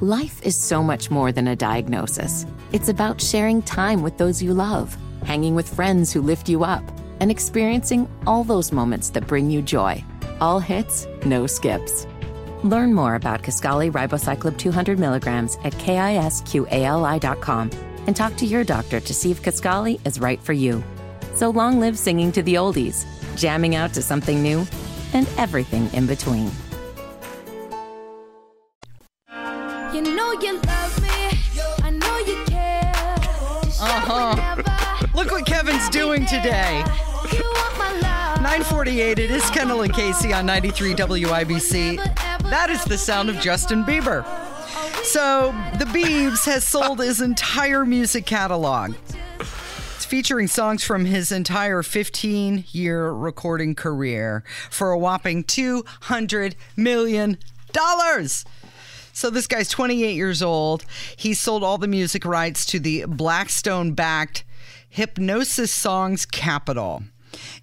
Life 0.00 0.40
is 0.44 0.54
so 0.54 0.80
much 0.80 1.10
more 1.10 1.32
than 1.32 1.48
a 1.48 1.56
diagnosis. 1.56 2.46
It's 2.70 2.88
about 2.88 3.20
sharing 3.20 3.62
time 3.62 4.00
with 4.00 4.16
those 4.16 4.40
you 4.40 4.54
love, 4.54 4.96
hanging 5.24 5.56
with 5.56 5.74
friends 5.74 6.12
who 6.12 6.22
lift 6.22 6.48
you 6.48 6.62
up, 6.62 6.84
and 7.18 7.32
experiencing 7.32 8.08
all 8.28 8.44
those 8.44 8.70
moments 8.70 9.10
that 9.10 9.26
bring 9.26 9.50
you 9.50 9.60
joy. 9.60 10.04
All 10.40 10.60
hits, 10.60 11.08
no 11.24 11.48
skips. 11.48 12.06
Learn 12.62 12.92
more 12.92 13.14
about 13.14 13.42
Kisqali 13.42 13.90
Ribociclib 13.90 14.58
200 14.58 14.98
milligrams 14.98 15.56
at 15.64 15.72
kisqali.com 15.74 17.70
and 18.06 18.14
talk 18.14 18.36
to 18.36 18.46
your 18.46 18.64
doctor 18.64 19.00
to 19.00 19.14
see 19.14 19.30
if 19.30 19.42
Kisqali 19.42 19.98
is 20.06 20.20
right 20.20 20.40
for 20.42 20.52
you. 20.52 20.84
So 21.34 21.48
long 21.50 21.80
live 21.80 21.98
singing 21.98 22.32
to 22.32 22.42
the 22.42 22.54
oldies, 22.54 23.06
jamming 23.36 23.76
out 23.76 23.94
to 23.94 24.02
something 24.02 24.42
new, 24.42 24.66
and 25.14 25.26
everything 25.38 25.90
in 25.94 26.06
between. 26.06 26.50
You 29.94 30.02
know 30.02 30.32
you 30.32 30.60
love 30.60 31.02
me. 31.02 31.08
I 31.82 31.90
know 31.90 32.18
you 32.18 32.44
care. 32.44 32.92
Uh-huh. 33.80 35.06
Look 35.14 35.30
what 35.30 35.46
Kevin's 35.46 35.88
doing 35.88 36.26
today. 36.26 36.84
948, 38.40 39.18
it 39.18 39.30
is 39.30 39.48
Kendall 39.50 39.82
and 39.82 39.92
Casey 39.92 40.32
on 40.32 40.44
93 40.46 40.94
WIBC. 40.94 42.29
That 42.50 42.68
is 42.68 42.82
the 42.82 42.98
sound 42.98 43.30
of 43.30 43.38
Justin 43.38 43.84
Bieber. 43.84 44.24
So, 45.04 45.54
the 45.78 45.84
Biebs 45.84 46.44
has 46.46 46.66
sold 46.66 46.98
his 46.98 47.20
entire 47.20 47.86
music 47.86 48.26
catalog. 48.26 48.94
It's 49.94 50.04
featuring 50.04 50.48
songs 50.48 50.82
from 50.82 51.04
his 51.04 51.30
entire 51.30 51.84
15 51.84 52.64
year 52.72 53.12
recording 53.12 53.76
career 53.76 54.42
for 54.68 54.90
a 54.90 54.98
whopping 54.98 55.44
$200 55.44 56.54
million. 56.76 57.38
So 59.12 59.30
this 59.30 59.46
guy's 59.46 59.68
28 59.68 60.16
years 60.16 60.42
old. 60.42 60.84
He 61.16 61.34
sold 61.34 61.62
all 61.62 61.78
the 61.78 61.86
music 61.86 62.24
rights 62.24 62.66
to 62.66 62.80
the 62.80 63.04
Blackstone 63.06 63.92
backed 63.92 64.42
Hipgnosis 64.92 65.68
Songs 65.68 66.26
Capital. 66.26 67.04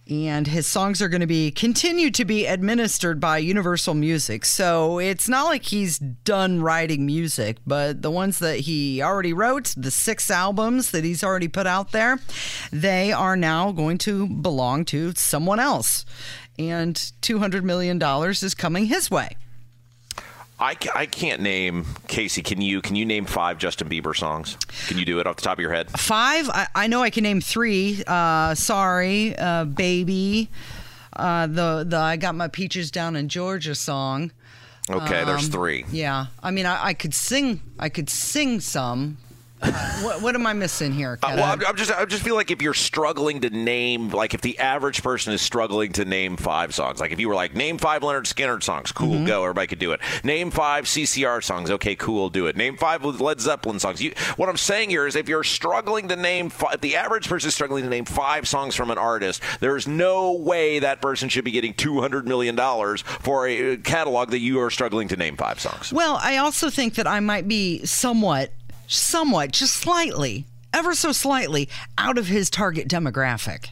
And 0.09 0.47
his 0.47 0.67
songs 0.67 1.01
are 1.01 1.09
going 1.09 1.21
to 1.21 1.27
be 1.27 1.51
continued 1.51 2.13
to 2.15 2.25
be 2.25 2.45
administered 2.45 3.19
by 3.19 3.39
Universal 3.39 3.95
Music. 3.95 4.45
So 4.45 4.99
it's 4.99 5.27
not 5.27 5.45
like 5.45 5.63
he's 5.63 5.99
done 5.99 6.61
writing 6.61 7.05
music, 7.05 7.57
but 7.65 8.01
the 8.01 8.11
ones 8.11 8.39
that 8.39 8.61
he 8.61 9.01
already 9.01 9.33
wrote, 9.33 9.73
the 9.75 9.91
six 9.91 10.31
albums 10.31 10.91
that 10.91 11.03
he's 11.03 11.23
already 11.23 11.47
put 11.47 11.67
out 11.67 11.91
there, 11.91 12.19
they 12.71 13.11
are 13.11 13.35
now 13.35 13.71
going 13.71 13.97
to 13.99 14.27
belong 14.27 14.85
to 14.85 15.13
someone 15.15 15.59
else. 15.59 16.05
And 16.59 16.95
$200 17.21 17.63
million 17.63 18.01
is 18.29 18.55
coming 18.55 18.85
his 18.85 19.11
way. 19.11 19.37
I, 20.59 20.75
I 20.95 21.05
can't 21.05 21.41
name 21.41 21.85
Casey. 22.07 22.41
Can 22.41 22.61
you? 22.61 22.81
Can 22.81 22.95
you 22.95 23.05
name 23.05 23.25
five 23.25 23.59
Justin 23.59 23.89
Bieber 23.89 24.15
songs? 24.15 24.57
Can 24.87 24.97
you 24.97 25.05
do 25.05 25.19
it 25.19 25.27
off 25.27 25.35
the 25.35 25.43
top 25.43 25.57
of 25.57 25.61
your 25.61 25.71
head? 25.71 25.91
Five, 25.91 26.49
I, 26.49 26.67
I 26.73 26.87
know 26.87 27.03
I 27.03 27.11
can 27.11 27.23
name 27.23 27.41
three. 27.41 28.03
Uh, 28.07 28.55
sorry, 28.55 29.35
uh, 29.37 29.65
baby. 29.65 30.49
Uh, 31.13 31.45
the 31.47 31.85
the 31.87 31.97
I 31.97 32.17
got 32.17 32.33
my 32.35 32.47
peaches 32.47 32.89
down 32.89 33.15
in 33.15 33.29
Georgia 33.29 33.75
song. 33.75 34.31
Okay, 34.89 35.25
there's 35.25 35.45
Um, 35.45 35.51
three. 35.51 35.85
Yeah, 35.91 36.27
I 36.41 36.49
mean 36.51 36.65
I, 36.65 36.85
I 36.87 36.93
could 36.93 37.13
sing. 37.13 37.61
I 37.77 37.89
could 37.89 38.09
sing 38.09 38.59
some. 38.59 39.17
What, 39.59 40.21
what 40.21 40.35
am 40.35 40.45
I 40.45 40.53
missing 40.53 40.93
here? 40.93 41.17
Uh, 41.23 41.33
well, 41.35 41.45
I'm, 41.51 41.65
I'm 41.65 41.75
just 41.75 41.91
I 41.91 42.05
just 42.05 42.21
feel 42.23 42.35
like 42.35 42.51
if 42.51 42.61
you're 42.61 42.75
struggling 42.75 43.41
to 43.41 43.49
name, 43.49 44.09
like 44.09 44.33
if 44.35 44.41
the 44.41 44.59
average 44.59 45.01
person 45.01 45.33
is 45.33 45.41
struggling 45.41 45.93
to 45.93 46.05
name 46.05 46.37
five 46.37 46.75
songs, 46.75 46.99
like 46.99 47.11
if 47.11 47.19
you 47.19 47.27
were 47.27 47.33
like 47.35 47.55
name 47.55 47.77
five 47.79 48.03
Lynyrd 48.03 48.31
Skynyrd 48.31 48.61
songs, 48.61 48.91
cool, 48.91 49.07
Mm-hmm. 49.15 49.25
go, 49.25 49.41
everybody 49.43 49.65
could 49.67 49.79
do 49.79 49.93
it. 49.93 50.01
Name 50.23 50.51
five 50.51 50.85
CCR 50.85 51.43
songs, 51.43 51.71
okay, 51.71 51.95
cool, 51.95 52.29
do 52.29 52.45
it. 52.45 52.55
Name 52.55 52.77
five 52.77 53.03
Led 53.03 53.41
Zeppelin 53.41 53.79
songs. 53.79 54.01
You, 54.01 54.13
what 54.35 54.47
I'm 54.49 54.57
saying 54.57 54.91
here 54.91 55.07
is, 55.07 55.15
if 55.15 55.27
you're 55.27 55.43
struggling 55.43 56.07
to 56.09 56.15
name, 56.15 56.51
if 56.71 56.81
the 56.81 56.95
average 56.95 57.27
person 57.27 57.47
is 57.47 57.55
struggling 57.55 57.83
to 57.83 57.89
name 57.89 58.05
five 58.05 58.47
songs 58.47 58.75
from 58.75 58.91
an 58.91 58.97
artist, 58.99 59.41
there's 59.59 59.87
no 59.87 60.33
way 60.33 60.79
that 60.79 61.01
person 61.01 61.29
should 61.29 61.45
be 61.45 61.51
getting 61.51 61.73
200 61.73 62.27
million 62.27 62.55
dollars 62.55 63.01
for 63.01 63.47
a 63.47 63.77
catalog 63.77 64.29
that 64.31 64.39
you 64.39 64.59
are 64.59 64.69
struggling 64.69 65.07
to 65.07 65.15
name 65.15 65.35
five 65.35 65.59
songs. 65.59 65.91
Well, 65.91 66.19
I 66.21 66.37
also 66.37 66.69
think 66.69 66.95
that 66.95 67.07
I 67.07 67.19
might 67.21 67.47
be 67.47 67.83
somewhat, 67.85 68.51
somewhat, 68.87 69.51
just 69.51 69.75
slightly, 69.75 70.45
ever 70.73 70.95
so 70.95 71.11
slightly, 71.11 71.69
out 71.97 72.17
of 72.17 72.27
his 72.27 72.49
target 72.49 72.87
demographic. 72.87 73.69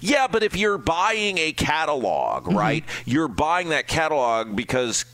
Yeah, 0.00 0.26
but 0.26 0.42
if 0.42 0.56
you're 0.56 0.78
buying 0.78 1.38
a 1.38 1.52
catalog, 1.52 2.44
mm-hmm. 2.44 2.56
right? 2.56 2.84
You're 3.04 3.28
buying 3.28 3.70
that 3.70 3.88
catalog 3.88 4.56
because 4.56 5.04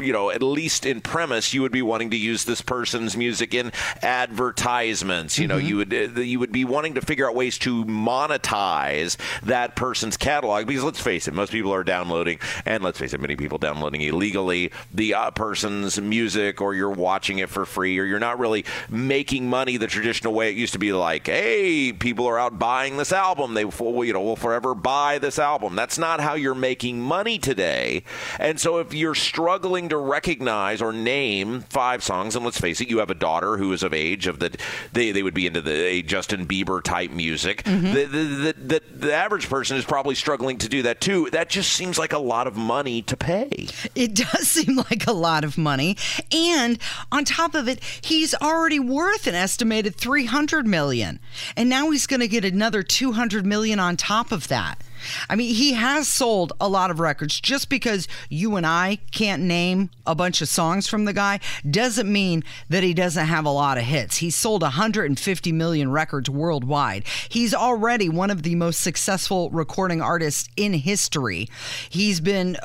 you 0.00 0.12
know, 0.12 0.30
at 0.30 0.42
least 0.42 0.86
in 0.86 1.00
premise, 1.00 1.52
you 1.52 1.62
would 1.62 1.72
be 1.72 1.82
wanting 1.82 2.10
to 2.10 2.16
use 2.16 2.44
this 2.44 2.60
person's 2.60 3.16
music 3.16 3.54
in 3.54 3.72
advertisements. 4.02 5.38
You 5.38 5.46
know, 5.46 5.56
you 5.56 5.76
would 5.76 5.92
uh, 5.92 6.20
you 6.20 6.38
would 6.38 6.52
be 6.52 6.64
wanting 6.64 6.94
to 6.94 7.00
figure 7.00 7.28
out 7.28 7.34
ways 7.34 7.58
to 7.58 7.84
monetize 7.84 9.16
that 9.42 9.76
person's 9.76 10.16
catalog 10.16 10.66
because 10.66 10.84
let's 10.84 11.00
face 11.00 11.28
it, 11.28 11.34
most 11.34 11.52
people 11.52 11.72
are 11.72 11.84
downloading, 11.84 12.38
and 12.64 12.82
let's 12.82 12.98
face 12.98 13.12
it, 13.12 13.20
many 13.20 13.36
people 13.36 13.58
downloading 13.58 14.00
illegally 14.00 14.70
the 14.92 15.14
uh, 15.14 15.30
person's 15.32 16.00
music, 16.00 16.60
or 16.60 16.74
you're 16.74 16.90
watching 16.90 17.38
it 17.38 17.48
for 17.48 17.66
free, 17.66 17.98
or 17.98 18.04
you're 18.04 18.18
not 18.18 18.38
really 18.38 18.64
making 18.88 19.48
money 19.50 19.76
the 19.76 19.86
traditional 19.86 20.32
way 20.32 20.50
it 20.50 20.56
used 20.56 20.72
to 20.72 20.78
be. 20.78 20.92
Like, 20.92 21.26
hey, 21.26 21.92
people 21.92 22.26
are 22.26 22.38
out 22.38 22.58
buying 22.58 22.96
this 22.96 23.12
album, 23.12 23.54
they 23.54 23.64
will, 23.64 24.04
you 24.04 24.12
know 24.12 24.22
will 24.22 24.36
forever 24.36 24.74
buy 24.74 25.18
this 25.18 25.38
album. 25.38 25.76
That's 25.76 25.98
not 25.98 26.20
how 26.20 26.34
you're 26.34 26.54
making 26.54 27.00
money 27.00 27.38
today. 27.38 28.02
And 28.38 28.58
so, 28.58 28.78
if 28.78 28.94
you're 28.94 29.14
struggling 29.14 29.57
to 29.62 29.96
recognize 29.96 30.80
or 30.82 30.92
name 30.92 31.62
five 31.68 32.02
songs, 32.02 32.36
and 32.36 32.44
let's 32.44 32.60
face 32.60 32.80
it, 32.80 32.88
you 32.88 32.98
have 32.98 33.10
a 33.10 33.14
daughter 33.14 33.56
who 33.56 33.72
is 33.72 33.82
of 33.82 33.92
age 33.92 34.26
of 34.26 34.38
that 34.40 34.60
they, 34.92 35.12
they 35.12 35.22
would 35.22 35.34
be 35.34 35.46
into 35.46 35.60
the 35.60 35.72
a 35.72 36.02
Justin 36.02 36.46
Bieber 36.46 36.82
type 36.82 37.10
music. 37.10 37.62
Mm-hmm. 37.64 37.92
The, 37.94 38.04
the, 38.04 38.24
the, 38.24 38.52
the, 38.52 38.82
the 38.96 39.14
average 39.14 39.48
person 39.48 39.76
is 39.76 39.84
probably 39.84 40.14
struggling 40.14 40.58
to 40.58 40.68
do 40.68 40.82
that 40.82 41.00
too. 41.00 41.28
That 41.30 41.48
just 41.48 41.72
seems 41.72 41.98
like 41.98 42.12
a 42.12 42.18
lot 42.18 42.46
of 42.46 42.56
money 42.56 43.02
to 43.02 43.16
pay. 43.16 43.68
It 43.94 44.14
does 44.14 44.48
seem 44.48 44.76
like 44.76 45.06
a 45.06 45.12
lot 45.12 45.44
of 45.44 45.58
money. 45.58 45.96
And 46.32 46.78
on 47.12 47.24
top 47.24 47.54
of 47.54 47.68
it, 47.68 47.82
he's 48.00 48.34
already 48.34 48.80
worth 48.80 49.26
an 49.26 49.34
estimated 49.34 49.96
300 49.96 50.66
million. 50.66 51.20
And 51.56 51.68
now 51.68 51.90
he's 51.90 52.06
going 52.06 52.20
to 52.20 52.28
get 52.28 52.44
another 52.44 52.82
200 52.82 53.46
million 53.46 53.78
on 53.78 53.96
top 53.96 54.32
of 54.32 54.48
that. 54.48 54.82
I 55.28 55.36
mean, 55.36 55.54
he 55.54 55.72
has 55.74 56.08
sold 56.08 56.52
a 56.60 56.68
lot 56.68 56.90
of 56.90 57.00
records. 57.00 57.40
Just 57.40 57.68
because 57.68 58.08
you 58.28 58.56
and 58.56 58.66
I 58.66 58.98
can't 59.10 59.42
name 59.42 59.90
a 60.06 60.14
bunch 60.14 60.40
of 60.40 60.48
songs 60.48 60.86
from 60.86 61.04
the 61.04 61.12
guy 61.12 61.40
doesn't 61.68 62.10
mean 62.10 62.44
that 62.68 62.82
he 62.82 62.94
doesn't 62.94 63.26
have 63.26 63.44
a 63.44 63.50
lot 63.50 63.78
of 63.78 63.84
hits. 63.84 64.18
He's 64.18 64.36
sold 64.36 64.62
150 64.62 65.52
million 65.52 65.90
records 65.90 66.30
worldwide. 66.30 67.04
He's 67.28 67.54
already 67.54 68.08
one 68.08 68.30
of 68.30 68.42
the 68.42 68.54
most 68.54 68.80
successful 68.80 69.50
recording 69.50 70.00
artists 70.00 70.48
in 70.56 70.72
history. 70.72 71.48
He's 71.88 72.20
been 72.20 72.56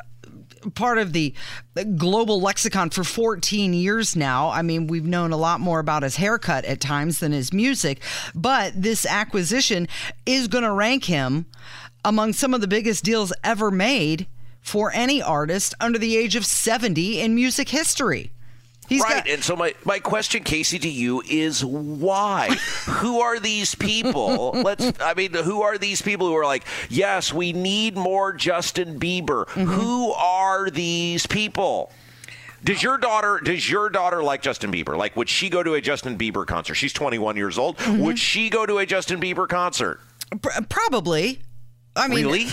part 0.70 0.98
of 0.98 1.12
the 1.12 1.34
the 1.74 1.84
global 1.84 2.40
lexicon 2.40 2.90
for 2.90 3.04
14 3.04 3.74
years 3.74 4.16
now. 4.16 4.50
I 4.50 4.62
mean, 4.62 4.86
we've 4.86 5.06
known 5.06 5.32
a 5.32 5.36
lot 5.36 5.60
more 5.60 5.80
about 5.80 6.02
his 6.02 6.16
haircut 6.16 6.64
at 6.64 6.80
times 6.80 7.18
than 7.18 7.32
his 7.32 7.52
music, 7.52 8.00
but 8.34 8.72
this 8.80 9.04
acquisition 9.06 9.88
is 10.24 10.48
going 10.48 10.64
to 10.64 10.72
rank 10.72 11.04
him 11.04 11.46
among 12.04 12.32
some 12.32 12.54
of 12.54 12.60
the 12.60 12.68
biggest 12.68 13.04
deals 13.04 13.32
ever 13.42 13.70
made 13.70 14.26
for 14.60 14.90
any 14.94 15.20
artist 15.22 15.74
under 15.80 15.98
the 15.98 16.16
age 16.16 16.36
of 16.36 16.46
70 16.46 17.20
in 17.20 17.34
music 17.34 17.68
history. 17.68 18.30
He's 18.88 19.02
right. 19.02 19.24
got- 19.24 19.28
and 19.28 19.42
so 19.42 19.56
my, 19.56 19.74
my 19.84 19.98
question, 19.98 20.42
Casey, 20.42 20.78
to 20.78 20.88
you 20.88 21.22
is 21.28 21.64
why? 21.64 22.48
who 22.86 23.20
are 23.20 23.38
these 23.38 23.74
people? 23.74 24.52
Let's 24.52 24.92
I 25.00 25.14
mean, 25.14 25.32
who 25.32 25.62
are 25.62 25.78
these 25.78 26.02
people 26.02 26.26
who 26.26 26.34
are 26.36 26.44
like, 26.44 26.64
yes, 26.90 27.32
we 27.32 27.52
need 27.52 27.96
more 27.96 28.32
Justin 28.32 28.98
Bieber? 29.00 29.46
Mm-hmm. 29.46 29.64
Who 29.64 30.12
are 30.12 30.70
these 30.70 31.26
people? 31.26 31.92
Does 32.62 32.82
your 32.82 32.96
daughter 32.96 33.40
does 33.44 33.68
your 33.70 33.90
daughter 33.90 34.22
like 34.22 34.40
Justin 34.40 34.72
Bieber? 34.72 34.96
Like 34.96 35.16
would 35.16 35.28
she 35.28 35.50
go 35.50 35.62
to 35.62 35.74
a 35.74 35.80
Justin 35.80 36.16
Bieber 36.16 36.46
concert? 36.46 36.74
She's 36.74 36.94
21 36.94 37.36
years 37.36 37.58
old. 37.58 37.76
Mm-hmm. 37.76 38.02
Would 38.02 38.18
she 38.18 38.48
go 38.48 38.64
to 38.64 38.78
a 38.78 38.86
Justin 38.86 39.20
Bieber 39.20 39.46
concert? 39.46 40.00
Pr- 40.40 40.62
probably. 40.68 41.40
I 41.96 42.08
mean, 42.08 42.26
really? 42.26 42.46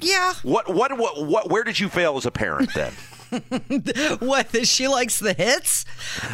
yeah. 0.00 0.34
What 0.42 0.72
what 0.72 0.96
what 0.96 1.26
what 1.26 1.50
where 1.50 1.64
did 1.64 1.78
you 1.78 1.88
fail 1.88 2.16
as 2.16 2.26
a 2.26 2.30
parent 2.30 2.72
then? 2.74 2.92
what 4.20 4.48
that 4.52 4.62
she 4.64 4.88
likes 4.88 5.18
the 5.18 5.34
hits 5.34 5.84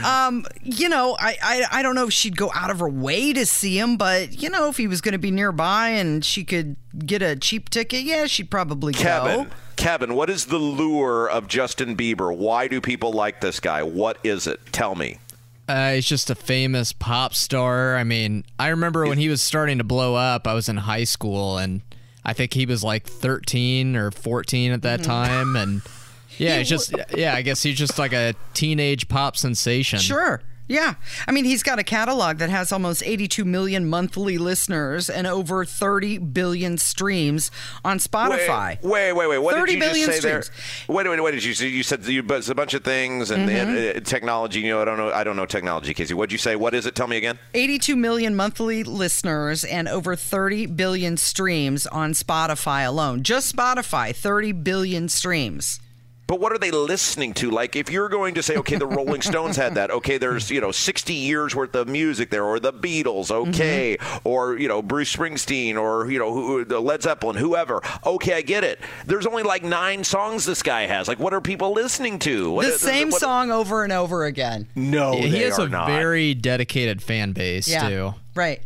um 0.05 0.47
you 0.63 0.89
know 0.89 1.17
I, 1.19 1.37
I 1.43 1.65
i 1.73 1.83
don't 1.83 1.97
know 1.97 2.07
if 2.07 2.13
she'd 2.13 2.37
go 2.37 2.53
out 2.55 2.71
of 2.71 2.79
her 2.79 2.89
way 2.89 3.33
to 3.33 3.45
see 3.47 3.77
him 3.81 3.97
but 3.97 4.41
you 4.41 4.49
know 4.49 4.69
if 4.69 4.77
he 4.77 4.87
was 4.87 5.01
going 5.01 5.11
to 5.11 5.19
be 5.19 5.33
nearby 5.33 5.89
and 5.89 6.25
she 6.25 6.45
could 6.45 6.77
get 7.05 7.21
a 7.21 7.35
cheap 7.35 7.69
ticket 7.69 8.05
yeah 8.05 8.27
she'd 8.27 8.49
probably 8.49 8.93
Kevin, 8.93 9.47
go 9.47 9.51
Kevin, 9.77 10.15
what 10.15 10.31
is 10.31 10.47
the 10.47 10.59
lure 10.59 11.29
of 11.29 11.49
Justin 11.49 11.97
Bieber? 11.97 12.35
Why 12.35 12.69
do 12.69 12.81
people 12.81 13.13
like 13.13 13.41
this 13.41 13.61
guy? 13.61 13.83
What 13.83 14.19
is 14.25 14.47
it? 14.47 14.61
Tell 14.73 14.95
me. 14.95 15.19
Uh, 15.67 15.95
he's 15.95 16.07
just 16.07 16.31
a 16.31 16.35
famous 16.35 16.93
pop 16.93 17.35
star. 17.35 17.97
I 17.97 18.05
mean, 18.05 18.45
I 18.59 18.69
remember 18.69 19.07
when 19.07 19.19
he 19.19 19.29
was 19.29 19.43
starting 19.43 19.79
to 19.79 19.85
blow 19.85 20.15
up, 20.15 20.47
I 20.47 20.55
was 20.55 20.69
in 20.69 20.77
high 20.77 21.05
school, 21.05 21.59
and 21.59 21.81
I 22.25 22.33
think 22.33 22.53
he 22.55 22.67
was 22.67 22.83
like 22.83 23.07
13 23.07 23.97
or 23.97 24.11
14 24.11 24.73
at 24.73 24.83
that 24.83 25.01
mm-hmm. 25.01 25.11
time. 25.11 25.57
And 25.57 25.83
yeah, 26.39 26.57
it's 26.57 26.69
just, 26.69 26.95
yeah, 27.17 27.35
I 27.35 27.43
guess 27.43 27.63
he's 27.63 27.77
just 27.77 27.99
like 27.99 28.13
a 28.13 28.35
teenage 28.55 29.09
pop 29.09 29.37
sensation. 29.37 29.99
sure 29.99 30.43
yeah 30.69 30.95
i 31.27 31.33
mean 31.33 31.45
he's 31.45 31.63
got 31.63 31.79
a 31.79 31.83
catalog 31.85 32.39
that 32.39 32.49
has 32.51 32.73
almost 32.73 33.03
82 33.05 33.45
million 33.45 33.89
monthly 33.89 34.39
listeners 34.39 35.11
and 35.11 35.27
over 35.27 35.65
30 35.65 36.19
billion 36.19 36.79
streams 36.79 37.51
on 37.85 37.99
spotify 37.99 38.81
Wait, 38.83 39.13
wait, 39.13 39.27
wait. 39.29 39.39
What 39.39 39.55
30 39.55 39.73
did 39.73 39.75
you 39.75 39.81
billion 39.89 40.07
just 40.07 40.23
say 40.23 40.29
streams. 40.29 40.51
there? 40.87 40.97
Wait, 40.97 41.09
wait, 41.09 41.21
what 41.21 41.33
did 41.33 41.45
you 41.45 41.55
say? 41.55 41.69
You 41.69 41.83
said 41.83 42.05
you, 42.05 42.23
but 42.23 42.39
it's 42.39 42.49
a 42.49 42.55
bunch 42.55 42.75
of 42.75 42.85
things 42.85 43.31
and, 43.31 43.49
and, 43.51 43.97
uh, 43.97 44.01
technology. 44.01 44.61
You 44.61 44.71
know, 44.71 44.83
I 44.83 44.85
don't 44.85 44.97
know. 44.99 45.11
I 45.13 45.25
don't 45.25 45.37
know 45.37 45.47
technology, 45.47 45.95
Casey. 45.95 46.15
What 46.15 46.29
did 46.29 46.33
you 46.33 46.39
say? 46.39 46.57
What 46.57 46.75
is 46.75 46.87
it? 46.87 46.95
Tell 46.95 47.07
me 47.07 47.17
again. 47.17 47.39
82 47.55 47.97
million 47.97 48.35
monthly 48.37 48.85
listeners 48.85 49.65
and 49.65 49.89
over 49.89 50.17
30 50.17 50.67
billion 50.67 51.17
streams 51.17 51.87
on 51.87 52.13
Spotify 52.13 52.87
alone. 52.87 53.23
Just 53.23 53.55
Spotify, 53.55 54.15
30 54.15 54.53
billion 54.53 55.09
streams. 55.09 55.81
But 56.27 56.41
what 56.41 56.53
are 56.53 56.59
they 56.59 56.71
listening 56.71 57.35
to? 57.35 57.51
Like, 57.51 57.77
if 57.77 57.91
you're 57.91 58.09
going 58.09 58.35
to 58.35 58.43
say, 58.43 58.57
okay, 58.57 58.77
the 58.77 58.87
Rolling 58.87 59.21
Stones 59.31 59.57
had 59.57 59.75
that, 59.75 59.91
okay, 59.91 60.17
there's, 60.17 60.51
you 60.51 60.61
know, 60.61 60.73
60 60.73 61.13
years 61.13 61.55
worth 61.55 61.75
of 61.75 61.87
music 61.87 62.31
there, 62.31 62.45
or 62.45 62.59
the 62.59 62.73
Beatles, 62.73 63.29
mm-hmm. 63.29 63.51
okay, 63.51 63.99
or, 64.25 64.57
you 64.59 64.67
know, 64.67 64.81
Bruce 64.81 65.15
Springsteen, 65.15 65.77
or, 65.77 66.11
you 66.11 66.19
know, 66.19 66.33
who, 66.33 66.65
the 66.65 66.81
Led 66.81 67.03
Zeppelin, 67.03 67.37
whoever. 67.37 67.83
Okay, 68.07 68.35
I 68.35 68.41
get 68.41 68.65
it. 68.65 68.81
There's 69.07 69.27
only 69.27 69.43
like 69.43 69.63
nine 69.63 70.03
songs 70.03 70.47
this 70.47 70.63
guy 70.63 70.87
has. 70.87 71.09
Like, 71.09 71.19
what 71.19 71.35
are 71.35 71.41
people 71.43 71.73
listening 71.73 72.19
to? 72.21 72.51
What, 72.51 72.67
the 72.67 72.79
same 72.79 73.11
what- 73.11 73.21
song 73.21 73.51
over 73.51 73.85
and 73.85 73.93
over 73.93 74.25
again. 74.25 74.67
No, 74.75 75.13
he 75.21 75.41
has 75.43 75.59
a 75.59 75.69
not. 75.69 75.89
very 75.89 76.33
dedicated 76.35 77.03
fan 77.03 77.33
base, 77.33 77.69
Yeah. 77.69 77.89
too. 77.89 78.15
Right. 78.35 78.61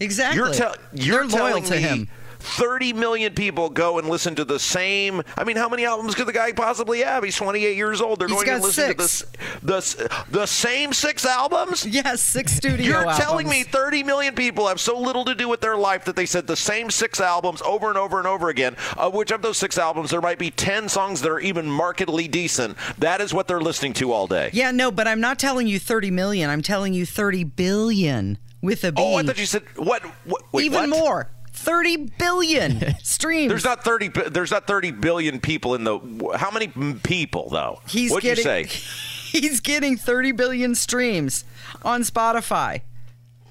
Exactly. 0.00 0.36
You're, 0.38 0.52
tell- 0.52 0.74
you're 0.92 1.26
They're 1.26 1.40
loyal 1.40 1.62
to 1.62 1.76
him. 1.76 2.08
30 2.44 2.92
million 2.92 3.32
people 3.34 3.70
go 3.70 3.98
and 3.98 4.08
listen 4.08 4.34
to 4.34 4.44
the 4.44 4.58
same. 4.58 5.22
I 5.36 5.44
mean, 5.44 5.56
how 5.56 5.68
many 5.68 5.84
albums 5.86 6.14
could 6.14 6.26
the 6.26 6.32
guy 6.32 6.52
possibly 6.52 7.00
have? 7.00 7.24
He's 7.24 7.36
28 7.36 7.74
years 7.76 8.00
old. 8.02 8.18
They're 8.20 8.28
He's 8.28 8.42
going 8.44 8.60
to 8.60 8.66
listen 8.66 8.96
six. 8.96 9.18
to 9.20 9.26
the, 9.62 9.66
the, 9.66 10.24
the 10.40 10.46
same 10.46 10.92
six 10.92 11.24
albums? 11.24 11.86
Yes, 11.94 12.20
six 12.22 12.52
studio 12.52 12.84
You're 12.86 12.96
albums. 12.98 13.18
telling 13.18 13.48
me 13.48 13.62
30 13.62 14.02
million 14.02 14.34
people 14.34 14.66
have 14.66 14.80
so 14.80 14.98
little 14.98 15.24
to 15.26 15.34
do 15.34 15.48
with 15.48 15.60
their 15.60 15.76
life 15.76 16.04
that 16.06 16.16
they 16.16 16.26
said 16.26 16.46
the 16.46 16.56
same 16.56 16.90
six 16.90 17.20
albums 17.20 17.62
over 17.62 17.88
and 17.88 17.96
over 17.96 18.18
and 18.18 18.26
over 18.26 18.48
again, 18.48 18.76
of 18.96 19.14
which 19.14 19.30
of 19.30 19.40
those 19.42 19.56
six 19.56 19.78
albums 19.78 20.10
there 20.10 20.20
might 20.20 20.38
be 20.38 20.50
10 20.50 20.88
songs 20.88 21.20
that 21.22 21.30
are 21.30 21.38
even 21.40 21.70
markedly 21.70 22.26
decent. 22.28 22.76
That 22.98 23.20
is 23.20 23.32
what 23.32 23.46
they're 23.48 23.60
listening 23.60 23.92
to 23.94 24.12
all 24.12 24.26
day. 24.26 24.50
Yeah, 24.52 24.70
no, 24.72 24.90
but 24.90 25.06
I'm 25.06 25.20
not 25.20 25.38
telling 25.38 25.66
you 25.68 25.78
30 25.78 26.10
million. 26.10 26.50
I'm 26.50 26.62
telling 26.62 26.92
you 26.94 27.06
30 27.06 27.44
billion 27.44 28.38
with 28.60 28.82
a 28.84 28.92
B. 28.92 29.00
Oh, 29.02 29.16
I 29.16 29.22
thought 29.22 29.38
you 29.38 29.46
said 29.46 29.62
what? 29.76 30.02
what 30.24 30.42
wait, 30.52 30.64
Even 30.66 30.90
what? 30.90 30.98
more. 30.98 31.30
30 31.64 31.96
billion 32.18 32.94
streams. 33.02 33.48
There's 33.48 33.64
not 33.64 33.84
30 33.84 34.08
there's 34.30 34.50
not 34.50 34.66
30 34.66 34.92
billion 34.92 35.40
people 35.40 35.74
in 35.74 35.84
the 35.84 35.98
how 36.36 36.50
many 36.50 36.68
people 37.02 37.48
though? 37.50 37.80
He's 37.88 38.10
What'd 38.10 38.22
getting, 38.22 38.44
you 38.62 38.68
say? 38.68 38.90
He's 39.40 39.60
getting 39.60 39.96
30 39.96 40.32
billion 40.32 40.74
streams 40.74 41.44
on 41.82 42.02
Spotify. 42.02 42.82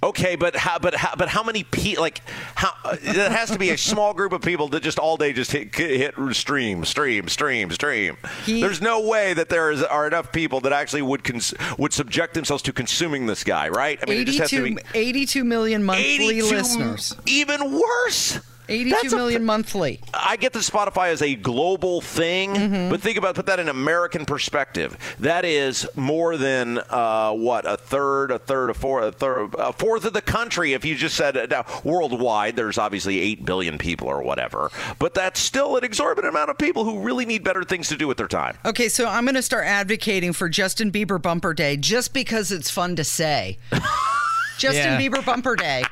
Okay, 0.03 0.35
but 0.35 0.55
how 0.55 0.79
but 0.79 0.93
how 0.93 1.15
but 1.17 1.29
how 1.29 1.43
many 1.43 1.63
people 1.63 2.03
like 2.03 2.21
how 2.55 2.71
It 2.91 3.15
has 3.31 3.49
to 3.51 3.57
be 3.57 3.69
a 3.69 3.77
small 3.77 4.13
group 4.13 4.33
of 4.33 4.41
people 4.41 4.67
that 4.69 4.83
just 4.83 4.99
all 4.99 5.15
day 5.17 5.31
just 5.33 5.51
hit 5.51 5.73
hit 5.75 6.13
stream 6.33 6.83
stream 6.85 7.29
stream 7.29 7.71
stream. 7.71 8.17
He- 8.45 8.61
There's 8.61 8.81
no 8.81 8.99
way 9.01 9.33
that 9.33 9.47
there 9.49 9.71
is 9.71 9.81
are 9.81 10.05
enough 10.05 10.31
people 10.31 10.59
that 10.61 10.73
actually 10.73 11.03
would 11.03 11.23
cons- 11.23 11.53
would 11.77 11.93
subject 11.93 12.33
themselves 12.33 12.61
to 12.63 12.73
consuming 12.73 13.25
this 13.27 13.43
guy, 13.43 13.69
right? 13.69 13.97
I 14.05 14.09
mean, 14.09 14.19
it 14.21 14.25
just 14.25 14.39
has 14.39 14.49
to 14.49 14.63
be 14.63 14.77
82 14.93 15.43
million 15.43 15.83
monthly 15.83 16.03
82 16.39 16.45
listeners. 16.55 17.15
Even 17.25 17.71
worse. 17.79 18.39
82 18.69 18.89
That's 19.01 19.13
a- 19.13 19.15
million 19.15 19.43
monthly. 19.45 19.99
I 20.13 20.37
get 20.37 20.53
that 20.53 20.59
Spotify 20.59 21.11
is 21.11 21.21
a 21.21 21.35
global 21.35 22.01
thing, 22.01 22.53
Mm-hmm. 22.53 22.89
but 22.89 23.01
think 23.01 23.17
about 23.17 23.35
put 23.35 23.45
that 23.47 23.59
in 23.59 23.67
American 23.69 24.25
perspective. 24.25 24.97
That 25.19 25.43
is 25.45 25.87
more 25.95 26.37
than 26.37 26.79
uh, 26.89 27.31
what 27.33 27.65
a 27.69 27.77
third, 27.77 28.31
a 28.31 28.39
third, 28.39 28.69
a 28.69 28.73
fourth, 28.73 29.03
a 29.05 29.11
third, 29.11 29.55
a 29.57 29.73
fourth 29.73 30.05
of 30.05 30.13
the 30.13 30.21
country. 30.21 30.73
If 30.73 30.85
you 30.85 30.95
just 30.95 31.15
said 31.15 31.35
it 31.35 31.49
now 31.49 31.65
worldwide, 31.83 32.55
there's 32.55 32.77
obviously 32.77 33.19
eight 33.19 33.43
billion 33.45 33.77
people 33.77 34.07
or 34.07 34.21
whatever, 34.23 34.71
but 34.99 35.13
that's 35.13 35.39
still 35.39 35.77
an 35.77 35.83
exorbitant 35.83 36.29
amount 36.33 36.49
of 36.49 36.57
people 36.57 36.83
who 36.85 36.99
really 37.01 37.25
need 37.25 37.43
better 37.43 37.63
things 37.63 37.87
to 37.89 37.95
do 37.97 38.07
with 38.07 38.17
their 38.17 38.27
time. 38.27 38.57
Okay, 38.65 38.89
so 38.89 39.07
I'm 39.07 39.25
going 39.25 39.35
to 39.35 39.41
start 39.41 39.65
advocating 39.65 40.33
for 40.33 40.47
Justin 40.49 40.91
Bieber 40.91 41.21
Bumper 41.21 41.53
Day 41.53 41.75
just 41.77 42.13
because 42.13 42.51
it's 42.51 42.69
fun 42.69 42.95
to 42.95 43.03
say. 43.03 43.57
Justin 44.57 44.83
Yeah. 44.83 44.99
Bieber 45.01 45.25
Bumper 45.25 45.55
Day. 45.55 45.83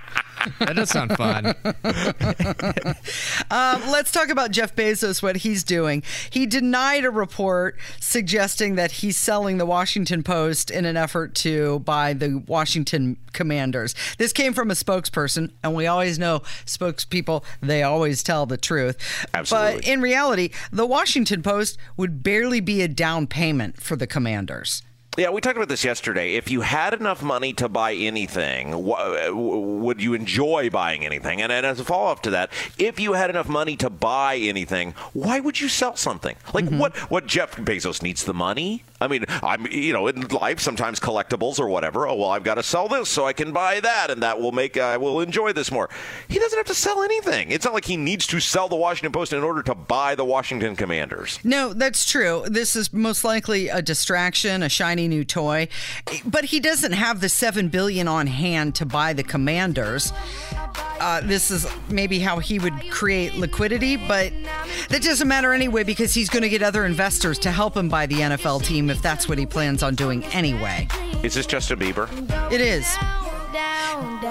That 0.59 0.75
does 0.75 0.89
sound 0.89 1.15
fun. 1.17 1.55
Um, 3.51 3.81
let's 3.91 4.11
talk 4.11 4.29
about 4.29 4.51
Jeff 4.51 4.75
Bezos, 4.75 5.21
what 5.21 5.37
he's 5.37 5.63
doing. 5.63 6.03
He 6.29 6.45
denied 6.45 7.03
a 7.03 7.09
report 7.09 7.77
suggesting 7.99 8.75
that 8.75 8.91
he's 8.91 9.17
selling 9.17 9.57
the 9.57 9.65
Washington 9.65 10.23
Post 10.23 10.71
in 10.71 10.85
an 10.85 10.95
effort 10.95 11.35
to 11.35 11.79
buy 11.79 12.13
the 12.13 12.41
Washington 12.47 13.17
Commanders. 13.33 13.93
This 14.17 14.31
came 14.31 14.53
from 14.53 14.71
a 14.71 14.73
spokesperson, 14.73 15.51
and 15.63 15.75
we 15.75 15.85
always 15.85 16.17
know 16.17 16.39
spokespeople, 16.65 17.43
they 17.61 17.83
always 17.83 18.23
tell 18.23 18.45
the 18.45 18.57
truth. 18.57 18.97
Absolutely. 19.33 19.75
But 19.75 19.87
in 19.87 20.01
reality, 20.01 20.51
the 20.71 20.85
Washington 20.85 21.43
Post 21.43 21.77
would 21.97 22.23
barely 22.23 22.61
be 22.61 22.81
a 22.81 22.87
down 22.87 23.27
payment 23.27 23.81
for 23.81 23.95
the 23.95 24.07
Commanders. 24.07 24.81
Yeah, 25.21 25.29
we 25.29 25.39
talked 25.39 25.55
about 25.55 25.69
this 25.69 25.83
yesterday. 25.83 26.33
If 26.33 26.49
you 26.49 26.61
had 26.61 26.95
enough 26.95 27.21
money 27.21 27.53
to 27.53 27.69
buy 27.69 27.93
anything, 27.93 28.73
uh, 28.73 29.25
w- 29.27 29.59
would 29.59 30.01
you 30.01 30.15
enjoy 30.15 30.71
buying 30.71 31.05
anything? 31.05 31.43
And, 31.43 31.51
and 31.51 31.63
as 31.63 31.79
a 31.79 31.85
follow 31.85 32.11
up 32.11 32.23
to 32.23 32.31
that, 32.31 32.51
if 32.79 32.99
you 32.99 33.13
had 33.13 33.29
enough 33.29 33.47
money 33.47 33.75
to 33.75 33.91
buy 33.91 34.37
anything, 34.37 34.95
why 35.13 35.39
would 35.39 35.61
you 35.61 35.69
sell 35.69 35.95
something? 35.95 36.37
Like 36.55 36.65
mm-hmm. 36.65 36.79
what? 36.79 36.97
What 37.11 37.27
Jeff 37.27 37.55
Bezos 37.55 38.01
needs 38.01 38.23
the 38.23 38.33
money. 38.33 38.83
I 38.99 39.07
mean, 39.07 39.25
I'm 39.43 39.67
you 39.67 39.93
know 39.93 40.07
in 40.07 40.27
life 40.27 40.59
sometimes 40.59 40.99
collectibles 40.99 41.59
or 41.59 41.67
whatever. 41.67 42.07
Oh 42.07 42.15
well, 42.15 42.29
I've 42.29 42.43
got 42.43 42.55
to 42.55 42.63
sell 42.63 42.87
this 42.87 43.09
so 43.09 43.25
I 43.25 43.33
can 43.33 43.51
buy 43.51 43.79
that, 43.79 44.09
and 44.09 44.23
that 44.23 44.39
will 44.39 44.51
make 44.51 44.77
I 44.77 44.97
will 44.97 45.21
enjoy 45.21 45.53
this 45.53 45.71
more. 45.71 45.89
He 46.29 46.39
doesn't 46.39 46.57
have 46.57 46.67
to 46.67 46.75
sell 46.75 47.03
anything. 47.03 47.51
It's 47.51 47.65
not 47.65 47.75
like 47.75 47.85
he 47.85 47.97
needs 47.97 48.25
to 48.27 48.39
sell 48.39 48.69
the 48.69 48.75
Washington 48.75 49.11
Post 49.11 49.33
in 49.33 49.43
order 49.43 49.61
to 49.63 49.75
buy 49.75 50.15
the 50.15 50.25
Washington 50.25 50.75
Commanders. 50.75 51.39
No, 51.43 51.73
that's 51.73 52.05
true. 52.05 52.43
This 52.47 52.75
is 52.75 52.91
most 52.91 53.23
likely 53.23 53.69
a 53.69 53.81
distraction, 53.83 54.63
a 54.63 54.69
shiny 54.69 55.07
new 55.11 55.23
toy. 55.23 55.67
But 56.25 56.45
he 56.45 56.59
doesn't 56.59 56.93
have 56.93 57.21
the 57.21 57.29
seven 57.29 57.67
billion 57.67 58.07
on 58.07 58.25
hand 58.25 58.73
to 58.75 58.85
buy 58.87 59.13
the 59.13 59.21
commanders. 59.23 60.11
Uh, 60.99 61.21
this 61.21 61.51
is 61.51 61.67
maybe 61.89 62.17
how 62.19 62.39
he 62.39 62.57
would 62.57 62.73
create 62.89 63.35
liquidity, 63.35 63.97
but 63.97 64.33
that 64.89 65.03
doesn't 65.03 65.27
matter 65.27 65.53
anyway 65.53 65.83
because 65.83 66.13
he's 66.13 66.29
going 66.29 66.43
to 66.43 66.49
get 66.49 66.63
other 66.63 66.85
investors 66.85 67.37
to 67.39 67.51
help 67.51 67.77
him 67.77 67.89
buy 67.89 68.05
the 68.07 68.15
NFL 68.15 68.63
team 68.63 68.89
if 68.89 69.01
that's 69.01 69.27
what 69.27 69.37
he 69.37 69.45
plans 69.45 69.83
on 69.83 69.93
doing 69.93 70.23
anyway. 70.25 70.87
Is 71.23 71.35
this 71.35 71.45
Justin 71.45 71.77
Bieber? 71.79 72.07
It 72.51 72.61
is. 72.61 72.87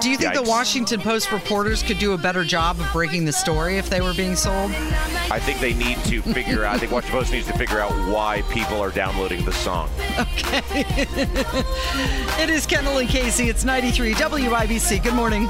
Do 0.00 0.10
you 0.10 0.16
think 0.16 0.34
the 0.34 0.44
Washington 0.46 1.00
Post 1.00 1.30
reporters 1.30 1.82
could 1.82 1.98
do 1.98 2.12
a 2.14 2.18
better 2.18 2.42
job 2.42 2.80
of 2.80 2.90
breaking 2.92 3.26
the 3.26 3.32
story 3.32 3.76
if 3.76 3.90
they 3.90 4.00
were 4.00 4.14
being 4.14 4.34
sold? 4.34 4.70
I 5.30 5.38
think 5.38 5.60
they 5.60 5.74
need 5.74 5.98
to 6.04 6.22
figure 6.22 6.64
out. 6.64 6.76
I 6.76 6.78
think 6.78 6.90
Washington 6.90 7.20
Post 7.20 7.32
needs 7.32 7.46
to 7.48 7.58
figure 7.58 7.80
out 7.80 7.92
why 8.10 8.42
people 8.50 8.80
are 8.80 8.90
downloading 8.90 9.44
the 9.44 9.52
song. 9.52 9.90
Okay. 10.18 10.62
it 12.42 12.48
is 12.48 12.64
Kendall 12.64 12.98
and 12.98 13.08
Casey. 13.08 13.48
It's 13.48 13.64
93 13.64 14.14
WIBC. 14.14 15.02
Good 15.02 15.14
morning. 15.14 15.48